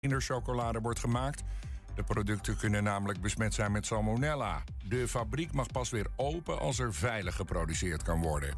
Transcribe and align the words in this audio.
kinderchocolade 0.00 0.80
wordt 0.80 0.98
gemaakt. 0.98 1.42
De 1.94 2.02
producten 2.02 2.56
kunnen 2.56 2.82
namelijk 2.82 3.20
besmet 3.20 3.54
zijn 3.54 3.72
met 3.72 3.86
salmonella. 3.86 4.62
De 4.84 5.08
fabriek 5.08 5.52
mag 5.52 5.66
pas 5.66 5.90
weer 5.90 6.06
open 6.16 6.58
als 6.58 6.78
er 6.78 6.94
veilig 6.94 7.34
geproduceerd 7.34 8.02
kan 8.02 8.20
worden. 8.20 8.54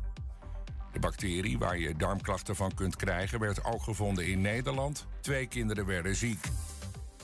De 0.93 0.99
bacterie 0.99 1.59
waar 1.59 1.79
je 1.79 1.97
darmklachten 1.97 2.57
van 2.57 2.75
kunt 2.75 2.97
krijgen 2.97 3.39
werd 3.39 3.65
ook 3.65 3.83
gevonden 3.83 4.27
in 4.27 4.41
Nederland. 4.41 5.07
Twee 5.21 5.47
kinderen 5.47 5.87
werden 5.87 6.17
ziek. 6.17 6.45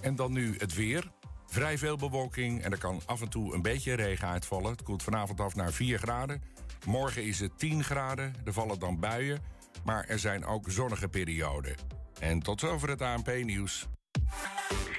En 0.01 0.17
dan 0.17 0.33
nu 0.33 0.55
het 0.59 0.75
weer. 0.75 1.11
Vrij 1.47 1.79
veel 1.79 1.97
bewolking 1.97 2.63
en 2.63 2.73
er 2.73 2.79
kan 2.79 3.01
af 3.07 3.21
en 3.21 3.29
toe 3.29 3.55
een 3.55 3.63
beetje 3.63 3.95
regen 3.95 4.29
uitvallen. 4.29 4.71
Het 4.71 4.83
koelt 4.83 5.03
vanavond 5.03 5.41
af 5.41 5.55
naar 5.55 5.73
4 5.73 5.99
graden. 5.99 6.43
Morgen 6.87 7.25
is 7.25 7.41
het 7.41 7.59
10 7.59 7.85
graden. 7.85 8.35
Er 8.45 8.53
vallen 8.53 8.79
dan 8.79 9.01
buien. 9.01 9.43
Maar 9.85 10.05
er 10.05 10.19
zijn 10.19 10.45
ook 10.45 10.71
zonnige 10.71 11.09
perioden. 11.09 11.75
En 12.21 12.41
tot 12.41 12.61
zover 12.61 12.89
het 12.89 13.03
ANP-nieuws. 13.03 13.89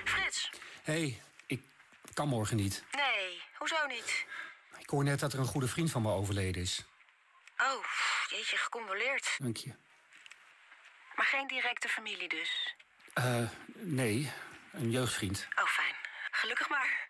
Frits. 0.03 0.49
hey, 0.83 1.21
ik 1.47 1.61
kan 2.13 2.27
morgen 2.27 2.55
niet. 2.55 2.83
Nee, 2.91 3.41
hoezo 3.57 3.85
niet? 3.85 4.25
Ik 4.79 4.89
hoor 4.89 5.03
net 5.03 5.19
dat 5.19 5.33
er 5.33 5.39
een 5.39 5.45
goede 5.45 5.67
vriend 5.67 5.91
van 5.91 6.01
me 6.01 6.11
overleden 6.11 6.61
is. 6.61 6.85
Oh, 7.57 7.85
jeetje, 8.29 8.57
gecondoleerd. 8.57 9.35
Dank 9.37 9.57
je. 9.57 9.73
Maar 11.15 11.25
geen 11.25 11.47
directe 11.47 11.87
familie 11.89 12.29
dus? 12.29 12.75
Eh, 13.13 13.49
nee, 13.73 14.31
een 14.71 14.91
jeugdvriend. 14.91 15.47
Oh, 15.55 15.65
fijn. 15.65 15.95
Gelukkig 16.31 16.69
maar. 16.69 17.07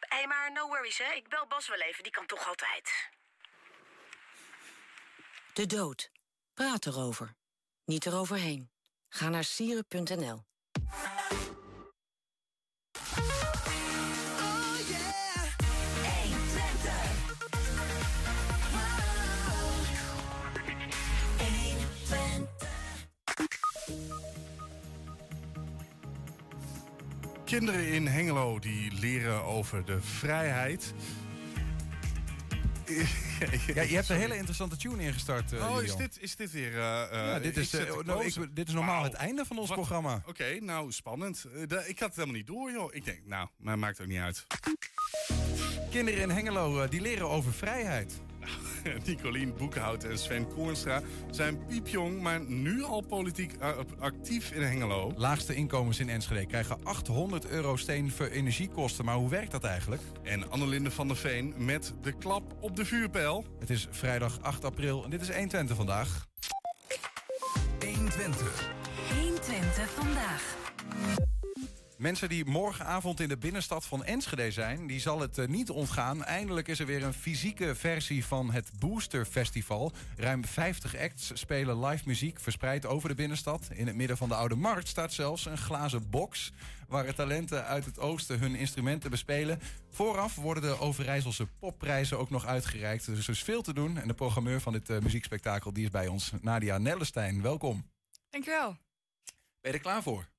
Hé, 0.00 0.16
hey, 0.16 0.26
maar 0.26 0.52
no 0.52 0.68
worries, 0.68 0.98
hè. 0.98 1.12
Ik 1.12 1.28
bel 1.28 1.46
Bas 1.46 1.68
wel 1.68 1.80
even, 1.80 2.02
die 2.02 2.12
kan 2.12 2.26
toch 2.26 2.48
altijd. 2.48 3.10
De 5.52 5.66
dood. 5.66 6.10
Praat 6.54 6.86
erover. 6.86 7.34
Niet 7.84 8.06
eroverheen. 8.06 8.70
Ga 9.14 9.28
naar 9.28 9.44
sieren.nl. 9.44 10.42
Kinderen 27.44 27.88
in 27.88 28.06
Hengelo 28.06 28.58
die 28.58 28.92
leren 29.00 29.44
over 29.44 29.84
de 29.84 30.00
vrijheid. 30.00 30.94
Ja, 33.74 33.82
je 33.82 33.94
hebt 33.94 34.08
een 34.08 34.16
hele 34.16 34.36
interessante 34.36 34.76
tune 34.76 35.02
ingestart, 35.02 35.52
uh, 35.52 35.70
oh, 35.70 35.82
is 35.82 35.96
dit, 35.96 36.18
is 36.20 36.36
dit 36.36 36.52
weer... 36.52 36.70
Uh, 36.70 36.76
ja, 36.76 37.38
dit, 37.38 37.56
is, 37.56 37.74
uh, 37.74 37.96
nou, 38.04 38.24
ik, 38.24 38.34
dit 38.56 38.68
is 38.68 38.74
normaal 38.74 39.02
wow. 39.02 39.04
het 39.04 39.14
einde 39.14 39.44
van 39.44 39.58
ons 39.58 39.68
Wat, 39.68 39.76
programma. 39.76 40.14
Oké, 40.14 40.28
okay, 40.28 40.58
nou, 40.58 40.92
spannend. 40.92 41.46
ik 41.86 41.98
had 41.98 42.08
het 42.08 42.14
helemaal 42.14 42.36
niet 42.36 42.46
door, 42.46 42.70
joh. 42.70 42.94
Ik 42.94 43.04
denk, 43.04 43.20
nou, 43.24 43.48
maar 43.56 43.78
maakt 43.78 44.00
ook 44.00 44.06
niet 44.06 44.18
uit. 44.18 44.46
Kinderen 45.90 46.20
in 46.20 46.30
Hengelo, 46.30 46.88
die 46.88 47.00
leren 47.00 47.28
over 47.28 47.52
vrijheid. 47.52 48.20
Nicolien 49.06 49.54
Boekhout 49.56 50.04
en 50.04 50.18
Sven 50.18 50.48
Koornstra 50.48 51.02
zijn 51.30 51.66
piepjong, 51.66 52.20
maar 52.20 52.40
nu 52.40 52.82
al 52.82 53.00
politiek 53.00 53.54
actief 53.98 54.50
in 54.50 54.62
Hengelo. 54.62 55.12
Laagste 55.16 55.54
inkomens 55.54 56.00
in 56.00 56.08
Enschede 56.08 56.46
krijgen 56.46 56.84
800 56.84 57.46
euro 57.46 57.76
steen 57.76 58.10
voor 58.10 58.26
energiekosten. 58.26 59.04
Maar 59.04 59.16
hoe 59.16 59.28
werkt 59.28 59.50
dat 59.50 59.64
eigenlijk? 59.64 60.02
En 60.22 60.50
Annelinde 60.50 60.90
van 60.90 61.06
der 61.06 61.16
Veen 61.16 61.54
met 61.56 61.94
de 62.02 62.12
klap 62.12 62.56
op 62.60 62.76
de 62.76 62.84
vuurpijl. 62.84 63.44
Het 63.58 63.70
is 63.70 63.88
vrijdag 63.90 64.38
8 64.42 64.64
april 64.64 65.04
en 65.04 65.10
dit 65.10 65.20
is 65.20 65.28
120 65.28 65.76
vandaag. 65.76 66.26
120. 67.80 68.70
120 69.20 69.90
vandaag. 69.90 71.31
Mensen 72.02 72.28
die 72.28 72.44
morgenavond 72.44 73.20
in 73.20 73.28
de 73.28 73.36
binnenstad 73.36 73.84
van 73.84 74.04
Enschede 74.04 74.50
zijn, 74.50 74.86
die 74.86 75.00
zal 75.00 75.20
het 75.20 75.38
uh, 75.38 75.46
niet 75.46 75.70
ontgaan. 75.70 76.24
Eindelijk 76.24 76.68
is 76.68 76.78
er 76.78 76.86
weer 76.86 77.02
een 77.02 77.12
fysieke 77.12 77.74
versie 77.74 78.24
van 78.24 78.50
het 78.50 78.70
Booster 78.78 79.24
Festival. 79.24 79.92
Ruim 80.16 80.44
50 80.44 80.96
acts 80.96 81.30
spelen 81.34 81.84
live 81.84 82.02
muziek 82.06 82.40
verspreid 82.40 82.86
over 82.86 83.08
de 83.08 83.14
binnenstad. 83.14 83.68
In 83.72 83.86
het 83.86 83.96
midden 83.96 84.16
van 84.16 84.28
de 84.28 84.34
Oude 84.34 84.54
Markt 84.54 84.88
staat 84.88 85.12
zelfs 85.12 85.46
een 85.46 85.58
glazen 85.58 86.10
box 86.10 86.52
waar 86.88 87.14
talenten 87.14 87.64
uit 87.64 87.84
het 87.84 87.98
oosten 87.98 88.38
hun 88.38 88.54
instrumenten 88.54 89.10
bespelen. 89.10 89.60
Vooraf 89.90 90.34
worden 90.34 90.62
de 90.62 90.78
Overijsselse 90.78 91.46
popprijzen 91.58 92.18
ook 92.18 92.30
nog 92.30 92.46
uitgereikt. 92.46 93.06
Dus 93.06 93.26
er 93.26 93.32
is 93.32 93.42
veel 93.42 93.62
te 93.62 93.74
doen. 93.74 93.98
En 93.98 94.08
de 94.08 94.14
programmeur 94.14 94.60
van 94.60 94.72
dit 94.72 94.90
uh, 94.90 94.98
muziekspektakel 94.98 95.72
die 95.72 95.84
is 95.84 95.90
bij 95.90 96.06
ons, 96.06 96.32
Nadia 96.40 96.78
Nellestein. 96.78 97.42
Welkom. 97.42 97.90
Dankjewel. 98.30 98.76
Ben 99.60 99.70
je 99.70 99.72
er 99.72 99.80
klaar 99.80 100.02
voor? 100.02 100.31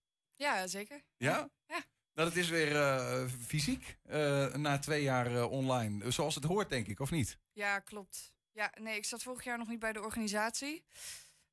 Ja, 0.44 0.68
zeker. 0.68 1.02
Ja? 1.18 1.50
Ja. 1.68 1.84
Nou, 2.14 2.30
het 2.30 2.38
is 2.38 2.50
weer 2.50 2.72
uh, 2.72 3.30
fysiek 3.48 3.98
uh, 4.06 4.54
na 4.54 4.80
twee 4.80 5.04
jaar 5.04 5.32
uh, 5.32 5.52
online. 5.52 6.12
Zoals 6.12 6.36
het 6.36 6.44
hoort, 6.44 6.70
denk 6.70 6.88
ik, 6.88 7.00
of 7.00 7.12
niet? 7.12 7.38
Ja, 7.52 7.80
klopt. 7.80 8.34
Ja, 8.52 8.72
nee, 8.80 8.98
ik 8.98 9.06
zat 9.06 9.24
vorig 9.24 9.44
jaar 9.44 9.58
nog 9.58 9.68
niet 9.68 9.80
bij 9.80 9.94
de 9.94 10.02
organisatie. 10.02 10.86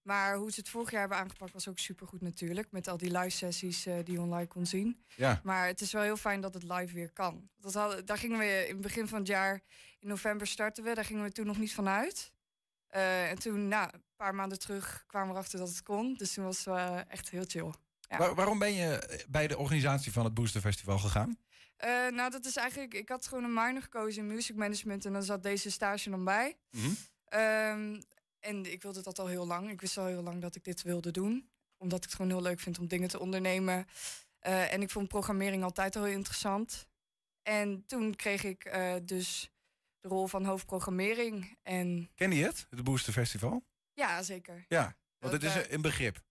Maar 0.03 0.37
hoe 0.37 0.53
ze 0.53 0.61
het 0.61 0.69
vorig 0.69 0.91
jaar 0.91 1.01
hebben 1.01 1.19
aangepakt 1.19 1.53
was 1.53 1.69
ook 1.69 1.79
supergoed 1.79 2.21
natuurlijk. 2.21 2.71
Met 2.71 2.89
al 2.89 2.97
die 2.97 3.19
live 3.19 3.37
sessies 3.37 3.83
die 3.83 4.13
je 4.13 4.21
online 4.21 4.47
kon 4.47 4.67
zien. 4.67 5.05
Ja. 5.17 5.41
Maar 5.45 5.67
het 5.67 5.81
is 5.81 5.93
wel 5.93 6.03
heel 6.03 6.17
fijn 6.17 6.41
dat 6.41 6.55
het 6.55 6.63
live 6.63 6.95
weer 6.95 7.13
kan. 7.13 7.51
Dat 7.57 7.75
had, 7.75 8.07
daar 8.07 8.19
gingen 8.19 8.39
we 8.39 8.67
in 8.67 8.73
het 8.73 8.81
begin 8.81 9.09
van 9.09 9.19
het 9.19 9.29
jaar, 9.29 9.61
in 9.99 10.09
november 10.09 10.47
starten 10.47 10.85
we. 10.85 10.95
Daar 10.95 11.05
gingen 11.05 11.23
we 11.23 11.33
toen 11.33 11.47
nog 11.47 11.59
niet 11.59 11.75
van 11.75 11.89
uit. 11.89 12.33
en 12.87 13.39
toen, 13.39 13.69
nou, 13.69 13.91
een 13.93 14.05
paar 14.17 14.35
maanden 14.35 14.59
terug 14.59 15.05
kwamen 15.07 15.29
we 15.29 15.35
erachter 15.35 15.59
dat 15.59 15.69
het 15.69 15.83
kon. 15.83 16.15
Dus 16.15 16.35
toen 16.35 16.45
was 16.45 16.65
het 16.65 17.09
echt 17.09 17.31
heel 17.31 17.45
chill. 17.47 17.73
Ja. 18.11 18.19
Waar, 18.19 18.35
waarom 18.35 18.59
ben 18.59 18.73
je 18.73 19.25
bij 19.29 19.47
de 19.47 19.59
organisatie 19.59 20.13
van 20.13 20.25
het 20.25 20.35
Booster 20.35 20.61
Festival 20.61 20.99
gegaan? 20.99 21.39
Uh, 21.85 22.09
nou, 22.09 22.31
dat 22.31 22.45
is 22.45 22.57
eigenlijk. 22.57 22.95
Ik 22.95 23.09
had 23.09 23.27
gewoon 23.27 23.45
een 23.45 23.55
minor 23.55 23.83
gekozen 23.83 24.23
in 24.23 24.35
music 24.35 24.57
management 24.57 25.05
en 25.05 25.13
dan 25.13 25.23
zat 25.23 25.43
deze 25.43 25.71
stage 25.71 26.11
dan 26.11 26.25
bij. 26.25 26.57
Mm 26.71 26.81
-hmm. 26.81 26.97
um, 27.41 28.03
en 28.41 28.73
ik 28.73 28.83
wilde 28.83 29.03
dat 29.03 29.19
al 29.19 29.27
heel 29.27 29.47
lang. 29.47 29.71
Ik 29.71 29.81
wist 29.81 29.99
al 29.99 30.07
heel 30.07 30.23
lang 30.23 30.41
dat 30.41 30.55
ik 30.55 30.65
dit 30.65 30.83
wilde 30.83 31.11
doen, 31.11 31.51
omdat 31.77 31.99
ik 31.99 32.05
het 32.05 32.15
gewoon 32.15 32.31
heel 32.31 32.43
leuk 32.43 32.61
vind 32.61 32.79
om 32.79 32.89
dingen 32.89 33.09
te 33.09 33.19
ondernemen. 33.19 33.87
Uh, 34.47 34.73
en 34.73 34.83
ik 34.83 34.91
vond 34.91 35.09
programmering 35.09 35.63
altijd 35.63 35.97
al 35.97 36.05
heel 36.05 36.17
interessant. 36.17 36.87
En 37.43 37.85
toen 37.87 38.17
kreeg 38.17 38.45
ik 38.45 38.65
uh, 38.65 38.95
dus 39.03 39.51
de 40.01 40.09
rol 40.09 40.27
van 40.27 40.45
hoofdprogrammering. 40.45 41.57
En... 41.63 42.11
Ken 42.15 42.33
je 42.33 42.45
het, 42.45 42.67
het 42.71 42.85
Booster 42.85 43.13
Festival? 43.13 43.65
Ja, 43.93 44.23
zeker. 44.23 44.65
Ja, 44.69 44.97
want 45.19 45.33
het 45.33 45.43
is 45.43 45.55
een 45.69 45.83
begrip. 45.83 46.23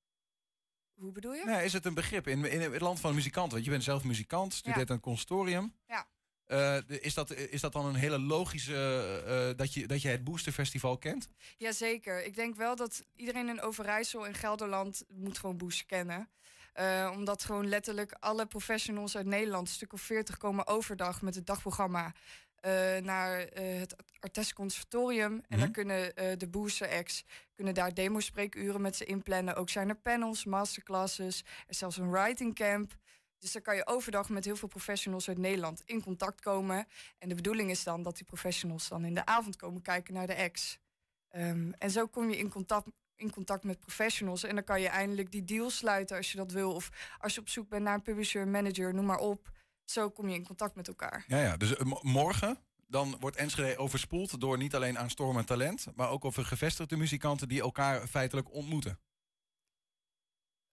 Hoe 1.00 1.12
bedoel 1.12 1.34
je? 1.34 1.46
Nee, 1.46 1.66
is 1.66 1.74
het 1.74 1.86
een 1.86 1.94
begrip 1.94 2.28
in, 2.28 2.46
in 2.46 2.62
het 2.62 2.82
land 2.82 3.00
van 3.00 3.16
muzikanten? 3.16 3.52
Want 3.54 3.66
je 3.66 3.72
bent 3.72 3.84
zelf 3.84 4.04
muzikant, 4.04 4.54
studeert 4.54 4.88
Ja. 4.88 4.94
het 4.94 5.04
consortium. 5.04 5.74
Ja. 5.88 6.08
Uh, 6.48 6.78
is, 6.88 7.14
dat, 7.14 7.34
is 7.34 7.62
dat 7.62 7.74
dan 7.74 7.86
een 7.86 7.96
hele 7.96 8.20
logische 8.20 9.52
uh, 9.52 9.58
dat, 9.58 9.74
je, 9.74 9.88
dat 9.88 10.02
je 10.02 10.08
het 10.10 10.24
Booster 10.24 10.52
Festival 10.52 10.98
kent? 10.98 11.28
Jazeker. 11.58 12.26
Ik 12.26 12.36
denk 12.36 12.56
wel 12.56 12.76
dat 12.76 13.04
iedereen 13.16 13.50
in 13.50 13.62
Overijssel 13.62 14.28
en 14.28 14.34
Gelderland 14.34 15.04
moet 15.08 15.38
gewoon 15.38 15.58
Booster 15.58 15.86
kennen. 15.86 16.30
Uh, 16.80 17.12
omdat 17.14 17.44
gewoon 17.44 17.68
letterlijk 17.68 18.16
alle 18.20 18.46
professionals 18.46 19.16
uit 19.18 19.26
Nederland, 19.26 19.68
een 19.68 19.74
stuk 19.74 19.94
of 19.94 20.02
40, 20.02 20.38
komen 20.38 20.68
overdag 20.68 21.22
met 21.22 21.36
het 21.36 21.46
dagprogramma 21.46 22.14
naar 23.02 23.38
het 23.54 23.96
Artes 24.20 24.54
Conservatorium. 24.54 25.34
En 25.34 25.44
Mhm. 25.50 25.60
daar 25.60 25.72
kunnen 25.72 26.16
de 26.40 26.48
Booster 26.48 26.90
acts 26.90 27.26
kunnen 27.54 27.74
daar 27.74 27.94
demo-spreekuren 27.94 28.82
met 28.82 28.96
ze 28.96 29.06
inplannen. 29.06 29.56
Ook 29.56 29.70
zijn 29.70 29.90
er 29.90 29.96
panels, 29.96 30.46
masterclasses, 30.46 31.40
er 31.40 31.66
is 31.68 31.78
zelfs 31.78 31.98
een 31.98 32.12
writing 32.12 32.56
camp. 32.56 32.96
Dus 33.40 33.52
dan 33.52 33.62
kan 33.62 33.76
je 33.76 33.88
overdag 33.88 34.30
met 34.30 34.46
heel 34.46 34.56
veel 34.56 34.68
professionals 34.68 35.28
uit 35.28 35.38
Nederland 35.38 35.82
in 35.86 36.04
contact 36.04 36.42
komen. 36.42 36.88
En 37.18 37.30
de 37.30 37.36
bedoeling 37.36 37.70
is 37.70 37.84
dan 37.84 38.04
dat 38.04 38.16
die 38.16 38.26
professionals 38.26 38.88
dan 38.88 39.06
in 39.06 39.14
de 39.14 39.26
avond 39.26 39.56
komen 39.56 39.82
kijken 39.82 40.14
naar 40.14 40.28
de 40.28 40.36
acts. 40.38 40.80
Um, 41.36 41.74
en 41.78 41.92
zo 41.92 42.08
kom 42.08 42.30
je 42.30 42.38
in 42.38 42.50
contact, 42.50 42.88
in 43.16 43.32
contact 43.32 43.64
met 43.64 43.80
professionals. 43.80 44.44
En 44.44 44.56
dan 44.56 44.64
kan 44.64 44.82
je 44.82 44.88
eindelijk 44.88 45.32
die 45.32 45.44
deal 45.44 45.70
sluiten 45.70 46.18
als 46.18 46.32
je 46.32 46.38
dat 46.38 46.52
wil. 46.52 46.74
Of 46.74 46.90
als 47.20 47.34
je 47.36 47.42
op 47.42 47.50
zoek 47.50 47.70
bent 47.70 47.84
naar 47.84 47.94
een 47.94 48.02
publisher, 48.02 48.48
manager, 48.48 48.94
noem 48.94 49.06
maar 49.06 49.20
op. 49.20 49.52
Zo 49.90 50.10
kom 50.10 50.30
je 50.30 50.36
in 50.36 50.46
contact 50.46 50.76
met 50.76 50.88
elkaar. 50.88 51.24
Ja, 51.28 51.42
ja. 51.42 51.58
Dus 51.58 51.72
uh, 51.72 52.02
morgen 52.02 52.58
dan 52.88 53.18
wordt 53.20 53.36
Enschede 53.36 53.78
overspoeld 53.78 54.40
door 54.40 54.58
niet 54.58 54.76
alleen 54.76 54.98
aan 54.98 55.10
storm 55.10 55.38
en 55.38 55.46
talent, 55.46 55.88
maar 55.96 56.10
ook 56.10 56.26
over 56.26 56.46
gevestigde 56.46 56.98
muzikanten 56.98 57.48
die 57.48 57.62
elkaar 57.62 58.08
feitelijk 58.08 58.54
ontmoeten. 58.54 59.00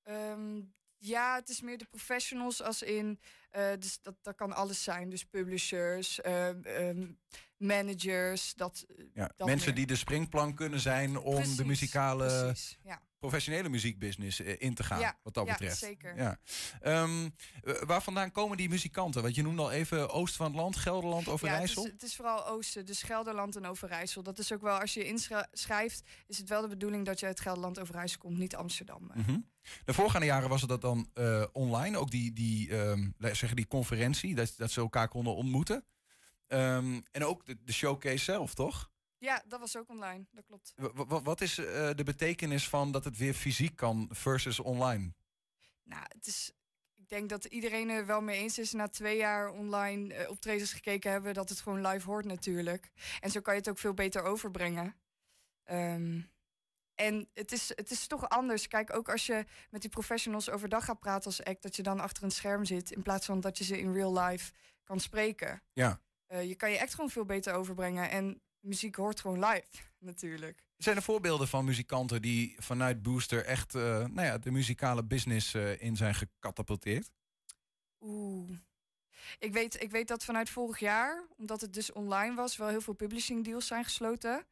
Um, 0.09 0.75
ja, 0.97 1.35
het 1.35 1.49
is 1.49 1.61
meer 1.61 1.79
de 1.79 1.85
professionals 1.85 2.63
als 2.63 2.83
in, 2.83 3.21
uh, 3.53 3.69
dus 3.79 3.99
dat, 4.03 4.15
dat 4.23 4.35
kan 4.35 4.53
alles 4.53 4.83
zijn. 4.83 5.11
Dus 5.11 5.25
publishers, 5.25 6.21
uh, 6.27 6.49
um, 6.49 7.19
managers, 7.57 8.55
dat, 8.55 8.87
ja, 9.13 9.33
dat 9.37 9.47
Mensen 9.47 9.67
meer. 9.67 9.77
die 9.77 9.87
de 9.87 9.97
springplank 9.97 10.57
kunnen 10.57 10.81
zijn 10.81 11.19
om 11.19 11.35
precies, 11.35 11.57
de 11.57 11.65
muzikale 11.65 12.45
precies, 12.45 12.79
ja. 12.83 13.03
Professionele 13.29 13.69
muziekbusiness 13.69 14.41
eh, 14.41 14.55
in 14.59 14.75
te 14.75 14.83
gaan, 14.85 15.01
Ja, 15.01 15.19
wat 15.23 15.35
dat 15.35 15.47
ja, 15.47 15.53
betreft. 15.53 15.79
zeker. 15.79 16.17
Ja. 16.17 16.39
Ehm, 16.81 17.29
eh, 17.63 17.83
waar 17.83 18.03
vandaan 18.03 18.33
komen 18.33 18.57
die 18.57 18.69
muzikanten? 18.69 19.23
Want 19.23 19.35
je 19.35 19.43
noemde 19.43 19.63
al 19.63 19.71
even 19.71 20.11
Oost 20.11 20.37
van 20.37 20.47
het 20.47 20.55
land, 20.55 20.77
Gelderland, 20.77 21.25
Ja, 21.25 21.33
het 21.33 21.43
Overijssel. 21.43 21.85
is, 21.85 21.91
het 21.91 22.03
is 22.03 22.17
vooral 22.17 22.47
Oosten, 22.47 22.87
dus 22.87 23.03
Gelderland 23.03 23.57
en 23.57 23.67
Overijssel. 23.67 24.23
Dat 24.23 24.39
is 24.39 24.53
ook 24.53 24.61
wel, 24.61 24.79
als 24.81 24.95
je 24.95 25.05
inschrijft, 25.05 26.03
is 26.27 26.39
het 26.39 26.49
wel 26.49 26.61
de 26.63 26.69
bedoeling 26.69 27.07
dat 27.07 27.21
je 27.21 27.27
uit 27.27 27.41
Gelderland 27.41 27.81
Overijssel 27.81 28.19
komt, 28.19 28.39
niet 28.39 28.57
Amsterdam. 28.57 29.11
Mhm. 29.15 29.39
De 29.85 29.95
voorgaande 29.95 30.27
jaren 30.27 30.49
was 30.49 30.61
het 30.61 30.71
dat 30.71 30.81
dan 30.81 31.11
eh, 31.15 31.45
online, 31.53 31.99
ook 31.99 32.11
die, 32.11 32.33
die, 32.33 32.71
ehm, 32.71 33.11
zeggen, 33.19 33.57
die 33.57 33.67
conferentie, 33.67 34.35
dat, 34.35 34.55
dat 34.57 34.71
ze 34.71 34.81
elkaar 34.81 35.09
konden 35.09 35.35
ontmoeten. 35.35 35.85
Ehm, 36.47 37.01
en 37.13 37.25
ook 37.25 37.47
de, 37.47 37.59
de 37.65 37.73
showcase 37.73 38.25
zelf, 38.25 38.55
toch? 38.55 38.91
Ja, 39.19 39.43
dat 39.47 39.61
was 39.61 39.77
ook 39.77 39.89
online, 39.89 40.27
dat 40.31 40.45
klopt. 40.45 40.73
W- 40.77 41.25
wat 41.25 41.41
is 41.41 41.59
eh, 41.59 41.91
de 41.95 42.05
betekenis 42.05 42.69
van 42.69 42.93
dat 42.93 43.05
het 43.05 43.17
weer 43.17 43.35
fysiek 43.35 43.77
kan 43.77 44.09
versus 44.13 44.61
online? 44.61 45.15
Nou, 45.83 46.03
het 46.09 46.27
is, 46.27 46.53
ik 46.95 47.09
denk 47.09 47.29
dat 47.29 47.45
iedereen 47.45 47.89
er 47.89 48.07
wel 48.07 48.21
mee 48.21 48.39
eens 48.39 48.59
is 48.59 48.73
na 48.73 48.89
twee 48.89 49.17
jaar 49.17 49.51
online 49.51 50.15
eh, 50.15 50.31
optredens 50.31 50.73
gekeken 50.73 51.11
hebben, 51.11 51.35
dat 51.35 51.49
het 51.49 51.61
gewoon 51.61 51.87
live 51.87 52.07
hoort 52.07 52.25
natuurlijk. 52.25 52.91
En 53.21 53.31
zo 53.31 53.41
kan 53.41 53.55
je 53.55 53.61
het 53.61 53.69
ook 53.69 53.79
veel 53.79 53.95
beter 53.95 54.23
overbrengen. 54.23 54.97
Ehm, 55.65 56.21
en 56.95 57.29
het 57.35 57.53
is, 57.53 57.69
het 57.69 57.91
is 57.91 58.07
toch 58.07 58.29
anders. 58.29 58.69
Kijk, 58.69 58.97
ook 58.97 59.09
als 59.09 59.27
je 59.27 59.45
met 59.71 59.81
die 59.81 59.91
professionals 59.91 60.51
overdag 60.51 60.85
gaat 60.85 60.99
praten 60.99 61.25
als 61.25 61.45
act, 61.45 61.63
dat 61.63 61.77
je 61.77 61.83
dan 61.83 62.01
achter 62.01 62.23
een 62.23 62.31
scherm 62.31 62.65
zit 62.65 62.91
in 62.91 63.03
plaats 63.03 63.27
van 63.27 63.41
dat 63.41 63.59
je 63.59 63.65
ze 63.65 63.79
in 63.79 63.93
real 63.93 64.19
life 64.19 64.53
kan 64.85 65.01
spreken. 65.01 65.63
Ja. 65.73 66.01
Eh, 66.27 66.49
je 66.49 66.55
kan 66.55 66.71
je 66.71 66.81
act 66.81 66.95
gewoon 66.95 67.11
veel 67.11 67.25
beter 67.25 67.55
overbrengen. 67.55 68.11
En 68.11 68.41
muziek 68.67 68.95
hoort 68.97 69.21
gewoon 69.21 69.45
live, 69.45 69.67
natuurlijk. 69.99 70.65
Zijn 70.77 70.97
er 70.97 71.03
voorbeelden 71.03 71.49
van 71.49 71.65
muzikanten 71.65 72.23
die 72.23 72.57
vanuit 72.59 73.03
Booster 73.03 73.45
echt 73.45 73.75
eh, 73.75 73.83
nou 73.83 74.23
ja, 74.27 74.39
de 74.39 74.51
muzikale 74.51 75.05
business 75.05 75.55
eh, 75.55 75.83
in 75.83 75.97
zijn 75.97 76.15
gecatapulteerd? 76.15 77.11
Oeh. 78.01 78.51
Ik 79.39 79.53
weet, 79.53 79.83
ik 79.83 79.91
weet 79.91 80.09
dat 80.09 80.25
vanuit 80.25 80.51
vorig 80.51 80.79
jaar, 80.79 81.27
omdat 81.37 81.61
het 81.61 81.75
dus 81.75 81.93
online 81.93 82.35
was, 82.35 82.57
wel 82.57 82.69
heel 82.69 82.81
veel 82.81 82.95
publishing 82.95 83.45
deals 83.45 83.67
zijn 83.67 83.85
gesloten. 83.85 84.47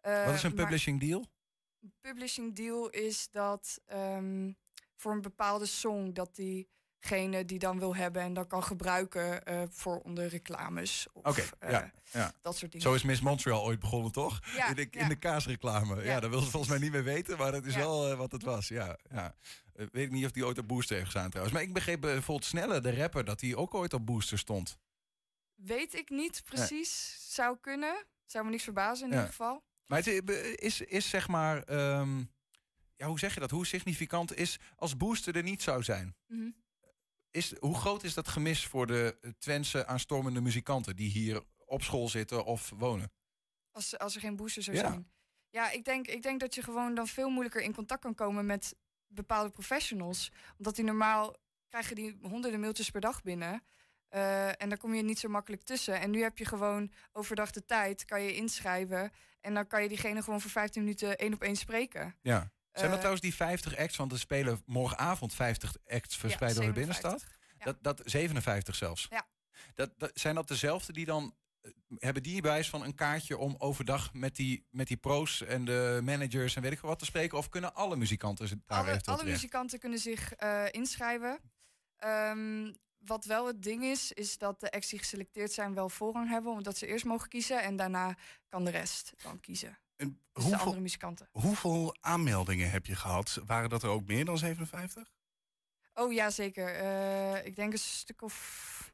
Eh, 0.00 0.24
Wat 0.24 0.34
is 0.34 0.42
een 0.42 0.54
maar 0.54 0.64
publishing 0.64 1.00
deal? 1.00 1.26
Een 1.80 1.92
publishing 2.00 2.56
deal 2.56 2.90
is 2.90 3.28
dat 3.30 3.80
ehm, 3.86 4.52
voor 4.96 5.12
een 5.12 5.22
bepaalde 5.22 5.66
song 5.66 6.12
dat 6.12 6.34
diegene 7.00 7.44
die 7.44 7.58
dan 7.58 7.78
wil 7.78 7.96
hebben 7.96 8.22
en 8.22 8.34
dan 8.34 8.46
kan 8.46 8.62
gebruiken 8.62 9.44
eh, 9.44 9.62
voor 9.70 10.00
onder 10.00 10.26
reclames 10.28 11.06
of 11.12 11.26
Oké, 11.26 11.44
eh, 11.58 11.70
ja, 11.70 11.92
ja. 12.12 12.32
dat 12.42 12.56
soort 12.56 12.72
dingen. 12.72 12.86
Zo 12.86 12.94
is 12.94 13.02
Miss 13.02 13.20
Montreal 13.20 13.64
ooit 13.64 13.80
begonnen, 13.80 14.12
toch? 14.12 14.40
Ja, 14.56 14.68
in, 14.68 14.74
de, 14.74 14.88
ja. 14.90 15.00
in 15.00 15.08
de 15.08 15.16
kaasreclame. 15.16 16.02
Ja, 16.02 16.20
dat 16.20 16.30
wil 16.30 16.40
ze 16.40 16.50
volgens 16.50 16.72
mij 16.72 16.80
niet 16.80 16.92
meer 16.92 17.04
weten, 17.04 17.38
maar 17.38 17.52
dat 17.52 17.64
is 17.64 17.74
wel 17.74 18.10
eh, 18.10 18.16
wat 18.16 18.32
het 18.32 18.42
was. 18.42 18.68
Ja, 18.68 18.98
ja. 19.10 19.34
Weet 19.72 19.90
ik 19.94 20.10
niet 20.10 20.24
of 20.24 20.30
die 20.30 20.46
ooit 20.46 20.58
op 20.58 20.68
Booster 20.68 20.96
heeft 20.96 21.10
gestaan 21.10 21.28
trouwens. 21.28 21.56
Maar 21.56 21.66
ik 21.66 21.72
begreep 21.72 22.00
bijvoorbeeld 22.00 22.44
Snelle, 22.44 22.80
de 22.80 22.96
rapper, 22.96 23.24
dat 23.24 23.40
hij 23.40 23.54
ook 23.54 23.74
ooit 23.74 23.94
op 23.94 24.06
Booster 24.06 24.38
stond. 24.38 24.78
Weet 25.54 25.94
ik 25.94 26.10
niet 26.10 26.42
precies. 26.44 27.16
Zou 27.34 27.56
kunnen. 27.60 28.06
Zou 28.26 28.44
me 28.44 28.50
niks 28.50 28.62
verbazen 28.62 29.06
in 29.06 29.12
ieder 29.12 29.26
geval. 29.28 29.62
Maar 29.86 29.98
het 29.98 30.30
is, 30.60 30.80
is 30.80 31.08
zeg 31.08 31.28
maar... 31.28 31.62
ehm, 31.62 32.18
ja, 32.96 33.06
hoe 33.06 33.18
zeg 33.18 33.34
je 33.34 33.40
dat? 33.40 33.50
Hoe 33.50 33.66
significant 33.66 34.36
is 34.36 34.58
als 34.76 34.96
Booster 34.96 35.36
er 35.36 35.42
niet 35.42 35.62
zou 35.62 35.82
zijn? 35.82 36.16
Mhm. 36.26 36.50
Is, 37.30 37.54
hoe 37.58 37.74
groot 37.74 38.02
is 38.02 38.14
dat 38.14 38.28
gemis 38.28 38.66
voor 38.66 38.86
de 38.86 39.34
Twentse 39.38 39.86
aanstormende 39.86 40.40
muzikanten... 40.40 40.96
die 40.96 41.10
hier 41.10 41.42
op 41.66 41.82
school 41.82 42.08
zitten 42.08 42.44
of 42.44 42.72
wonen? 42.76 43.12
Als, 43.70 43.98
als 43.98 44.14
er 44.14 44.20
geen 44.20 44.36
booster 44.36 44.62
zou 44.62 44.76
Ja. 44.76 44.88
zijn. 44.88 45.10
Ja, 45.50 45.70
ik 45.70 45.84
denk, 45.84 46.06
ik 46.06 46.22
denk 46.22 46.40
dat 46.40 46.54
je 46.54 46.62
gewoon 46.62 46.94
dan 46.94 47.06
veel 47.06 47.28
moeilijker 47.30 47.62
in 47.62 47.74
contact 47.74 48.00
kan 48.00 48.14
komen 48.14 48.46
met 48.46 48.76
bepaalde 49.06 49.50
professionals. 49.50 50.30
Omdat 50.58 50.76
die 50.76 50.84
normaal 50.84 51.36
krijgen 51.68 51.94
die 51.96 52.18
honderden 52.22 52.60
mailtjes 52.60 52.90
per 52.90 53.00
dag 53.00 53.22
binnen. 53.22 53.62
Eh, 54.08 54.62
en 54.62 54.68
daar 54.68 54.78
kom 54.78 54.94
je 54.94 55.02
niet 55.02 55.18
zo 55.18 55.28
makkelijk 55.28 55.62
tussen. 55.62 56.00
En 56.00 56.10
nu 56.10 56.22
heb 56.22 56.38
je 56.38 56.44
gewoon 56.44 56.92
overdag 57.12 57.50
de 57.50 57.64
tijd, 57.64 58.04
kan 58.04 58.22
je 58.22 58.34
inschrijven. 58.34 59.10
En 59.40 59.54
dan 59.54 59.66
kan 59.66 59.82
je 59.82 59.88
diegene 59.88 60.22
gewoon 60.22 60.40
voor 60.40 60.50
15 60.50 60.82
minuten 60.82 61.18
één 61.18 61.34
op 61.34 61.42
één 61.42 61.56
spreken. 61.56 62.16
Ja. 62.22 62.52
Zijn 62.78 62.90
dat 62.90 62.98
Eh, 62.98 62.98
trouwens 62.98 63.22
die 63.22 63.34
50 63.34 63.76
acts? 63.76 63.96
Want 63.96 64.12
er 64.12 64.18
spelen 64.18 64.62
morgenavond 64.66 65.34
50 65.34 65.76
acts 65.86 66.16
verspreid 66.16 66.54
door 66.54 66.64
de 66.64 66.72
57. 66.72 66.74
binnenstad. 66.74 67.24
Ja. 67.58 67.64
Dat, 67.64 67.76
dat 67.82 68.10
57 68.10 68.74
zelfs. 68.74 69.06
Ja. 69.10 69.26
Dat, 69.74 69.90
dat, 69.96 70.10
zijn 70.14 70.34
dat 70.34 70.48
dezelfde 70.48 70.92
die 70.92 71.04
dan 71.04 71.34
eh, 71.60 71.70
hebben 71.98 72.22
die 72.22 72.42
wijs 72.42 72.68
van 72.70 72.84
een 72.84 72.94
kaartje 72.94 73.38
om 73.38 73.54
overdag 73.58 74.12
met 74.12 74.36
die, 74.36 74.66
met 74.70 74.86
die 74.88 74.96
pro's 74.96 75.42
en 75.42 75.64
de 75.64 76.00
managers 76.02 76.56
en 76.56 76.62
weet 76.62 76.72
ik 76.72 76.80
wat 76.80 76.98
te 76.98 77.04
spreken? 77.04 77.38
Of 77.38 77.48
kunnen 77.48 77.74
alle 77.74 77.96
muzikanten 77.96 78.62
daar 78.66 78.78
alle, 78.78 79.00
alle 79.04 79.24
muzikanten 79.24 79.78
kunnen 79.78 79.98
zich 79.98 80.32
eh, 80.32 80.64
inschrijven. 80.70 81.38
Ehm, 81.96 82.72
wat 82.98 83.24
wel 83.24 83.46
het 83.46 83.62
ding 83.62 83.84
is, 83.84 84.12
is 84.12 84.38
dat 84.38 84.60
de 84.60 84.70
acts 84.70 84.88
die 84.88 84.98
geselecteerd 84.98 85.52
zijn 85.52 85.74
wel 85.74 85.88
voorrang 85.88 86.28
hebben, 86.28 86.52
omdat 86.52 86.76
ze 86.76 86.86
eerst 86.86 87.04
mogen 87.04 87.28
kiezen 87.28 87.62
en 87.62 87.76
daarna 87.76 88.16
kan 88.48 88.64
de 88.64 88.70
rest 88.70 89.12
dan 89.22 89.40
kiezen. 89.40 89.78
En 89.98 90.08
de 90.32 90.40
hoeveel, 90.40 90.58
andere 90.58 90.80
muzikanten. 90.80 91.28
hoeveel 91.30 91.96
aanmeldingen 92.00 92.70
heb 92.70 92.86
je 92.86 92.96
gahad? 92.96 93.40
Waren 93.46 93.68
dat 93.70 93.82
er 93.82 93.88
ook 93.88 94.06
meer 94.06 94.24
dan 94.24 94.38
57? 94.38 95.12
Oh 95.94 96.12
ja, 96.12 96.30
zeker. 96.30 96.74
Eh, 96.74 97.46
ik 97.46 97.56
denk 97.56 97.72
een 97.72 97.78
stuk 97.78 98.22
of 98.22 98.92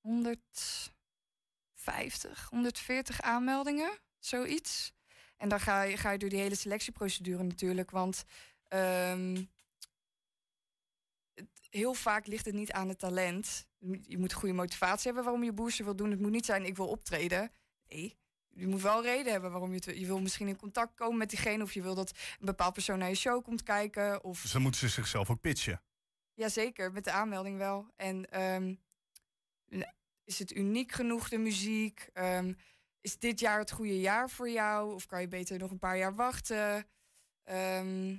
150, 0.00 2.48
140 2.50 3.20
aanmeldingen, 3.22 3.98
zoiets. 4.18 4.92
En 5.36 5.48
dan 5.48 5.60
ga 5.60 5.82
je, 5.82 5.96
ga 5.96 6.10
je 6.10 6.18
door 6.18 6.28
die 6.28 6.40
hele 6.40 6.54
selectieprocedure 6.54 7.42
natuurlijk, 7.42 7.90
want 7.90 8.24
ehm, 8.68 9.44
het- 11.34 11.60
heel 11.70 11.94
vaak 11.94 12.26
ligt 12.26 12.44
het 12.44 12.54
niet 12.54 12.72
aan 12.72 12.88
het 12.88 12.98
talent. 12.98 13.66
Je 14.02 14.18
moet 14.18 14.32
goede 14.32 14.54
motivatie 14.54 15.04
hebben 15.06 15.24
waarom 15.24 15.44
je 15.44 15.52
booster 15.52 15.84
wil 15.84 15.96
doen. 15.96 16.10
Het 16.10 16.20
moet 16.20 16.30
niet 16.30 16.44
zijn, 16.44 16.64
ik 16.64 16.76
wil 16.76 16.88
optreden. 16.88 17.52
Nee, 17.88 18.18
je 18.54 18.66
moet 18.66 18.82
wel 18.82 19.02
reden 19.02 19.32
hebben 19.32 19.50
waarom 19.50 19.68
je 19.72 19.80
het... 19.84 19.98
Je 19.98 20.06
wil 20.06 20.20
misschien 20.20 20.48
in 20.48 20.56
contact 20.56 20.94
komen 20.94 21.18
met 21.18 21.30
diegene... 21.30 21.62
of 21.62 21.72
je 21.72 21.82
wil 21.82 21.94
dat 21.94 22.10
een 22.10 22.46
bepaald 22.46 22.72
persoon 22.72 22.98
naar 22.98 23.08
je 23.08 23.14
show 23.14 23.44
komt 23.44 23.62
kijken... 23.62 24.24
of 24.24 24.42
Dus 24.42 24.52
dan 24.52 24.62
moeten 24.62 24.80
ze 24.80 24.88
zichzelf 24.88 25.30
ook 25.30 25.40
pitchen. 25.40 25.82
Jazeker, 26.34 26.92
met 26.92 27.04
de 27.04 27.10
aanmelding 27.10 27.58
wel. 27.58 27.86
En 27.96 28.30
ehm, 28.30 28.74
is 30.24 30.38
het 30.38 30.54
uniek 30.54 30.92
genoeg, 30.92 31.28
de 31.28 31.38
muziek? 31.38 32.08
Ehm, 32.12 32.52
is 33.00 33.18
dit 33.18 33.40
jaar 33.40 33.58
het 33.58 33.70
goede 33.70 34.00
jaar 34.00 34.30
voor 34.30 34.50
jou? 34.50 34.94
Of 34.94 35.06
kan 35.06 35.20
je 35.20 35.28
beter 35.28 35.58
nog 35.58 35.70
een 35.70 35.78
paar 35.78 35.98
jaar 35.98 36.14
wachten? 36.14 36.86
Ehm, 37.42 38.16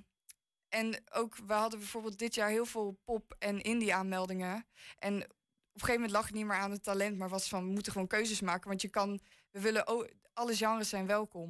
en 0.70 1.04
ook, 1.12 1.36
we 1.36 1.54
hadden 1.54 1.80
bijvoorbeeld 1.80 2.20
dit 2.20 2.36
jaar 2.36 2.50
heel 2.50 2.66
veel 2.66 3.00
pop- 3.04 3.36
en 3.40 3.62
indie 3.62 3.96
aanmeldingen. 3.96 4.66
En 4.98 5.16
op 5.16 5.22
een 5.22 5.88
gegeven 5.88 5.94
moment 5.94 6.12
lag 6.12 6.26
het 6.26 6.36
niet 6.36 6.46
meer 6.46 6.58
aan 6.58 6.72
het 6.72 6.84
talent, 6.84 7.18
maar 7.18 7.30
was 7.30 7.50
van, 7.50 7.66
we 7.66 7.72
moeten 7.72 7.92
gewoon 7.92 8.08
keuzes 8.08 8.42
maken. 8.42 8.68
Want 8.68 8.82
je 8.82 8.90
kan, 8.90 9.20
we 9.52 9.60
willen, 9.60 9.88
o- 9.88 10.08
alle 10.34 10.56
genres 10.56 10.90
zijn 10.90 11.06
welkom. 11.08 11.50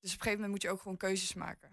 Dus 0.00 0.12
op 0.14 0.16
een 0.18 0.22
gegeven 0.24 0.30
moment 0.32 0.50
moet 0.50 0.62
je 0.62 0.70
ook 0.70 0.82
gewoon 0.82 0.96
keuzes 0.96 1.34
maken. 1.34 1.68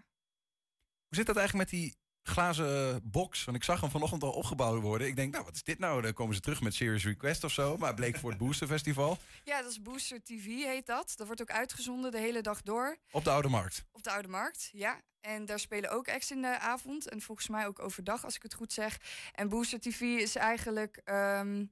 Hoe 1.08 1.16
zit 1.18 1.26
dat 1.26 1.36
eigenlijk 1.38 1.70
met 1.72 1.80
die 1.82 1.96
glazen 2.22 3.02
box? 3.12 3.44
Want 3.44 3.58
ik 3.58 3.64
zag 3.64 3.82
hem 3.82 3.90
vanochtend 3.90 4.24
al 4.24 4.32
opgebouwd 4.32 4.82
worden. 4.82 5.08
Ik 5.08 5.16
denk, 5.16 5.32
nou, 5.34 5.46
wat 5.46 5.56
is 5.56 5.64
dit 5.64 5.80
nou? 5.80 6.02
Dan 6.02 6.14
komen 6.14 6.36
ze 6.36 6.42
terug 6.42 6.62
met 6.62 6.74
Serious 6.74 7.06
Request 7.06 7.44
of 7.44 7.52
zo. 7.52 7.78
Maar 7.78 7.88
het 7.88 7.96
bleek 7.96 8.18
voor 8.18 8.30
het 8.30 8.40
Booster 8.40 8.68
Festival 8.68 9.18
Ja, 9.44 9.62
dat 9.62 9.72
is 9.72 9.82
Booster 9.82 10.24
TV 10.24 10.46
heet 10.46 10.86
dat. 10.86 11.14
Dat 11.16 11.26
wordt 11.28 11.42
ook 11.42 11.52
uitgezonden 11.52 12.12
de 12.12 12.20
hele 12.20 12.42
dag 12.42 12.62
door. 12.62 12.98
op 13.12 13.24
de 13.24 13.30
Oude 13.30 13.48
Markt. 13.50 13.86
Op 13.92 14.04
de 14.04 14.12
Oude 14.12 14.28
Markt, 14.28 14.70
ja. 14.74 15.02
En 15.22 15.46
daar 15.46 15.60
spelen 15.60 15.90
ook 15.92 16.10
acts 16.10 16.32
in 16.32 16.42
de 16.42 16.60
avond. 16.60 17.10
En 17.10 17.22
volgens 17.22 17.48
mij 17.48 17.68
ook 17.68 17.80
overdag, 17.80 18.24
als 18.24 18.36
ik 18.36 18.44
het 18.44 18.54
goed 18.54 18.74
zeg. 18.74 18.98
En 19.32 19.50
Booster 19.50 19.80
TV 19.80 20.02
is 20.02 20.36
eigenlijk... 20.36 20.98
ehm, 21.04 21.66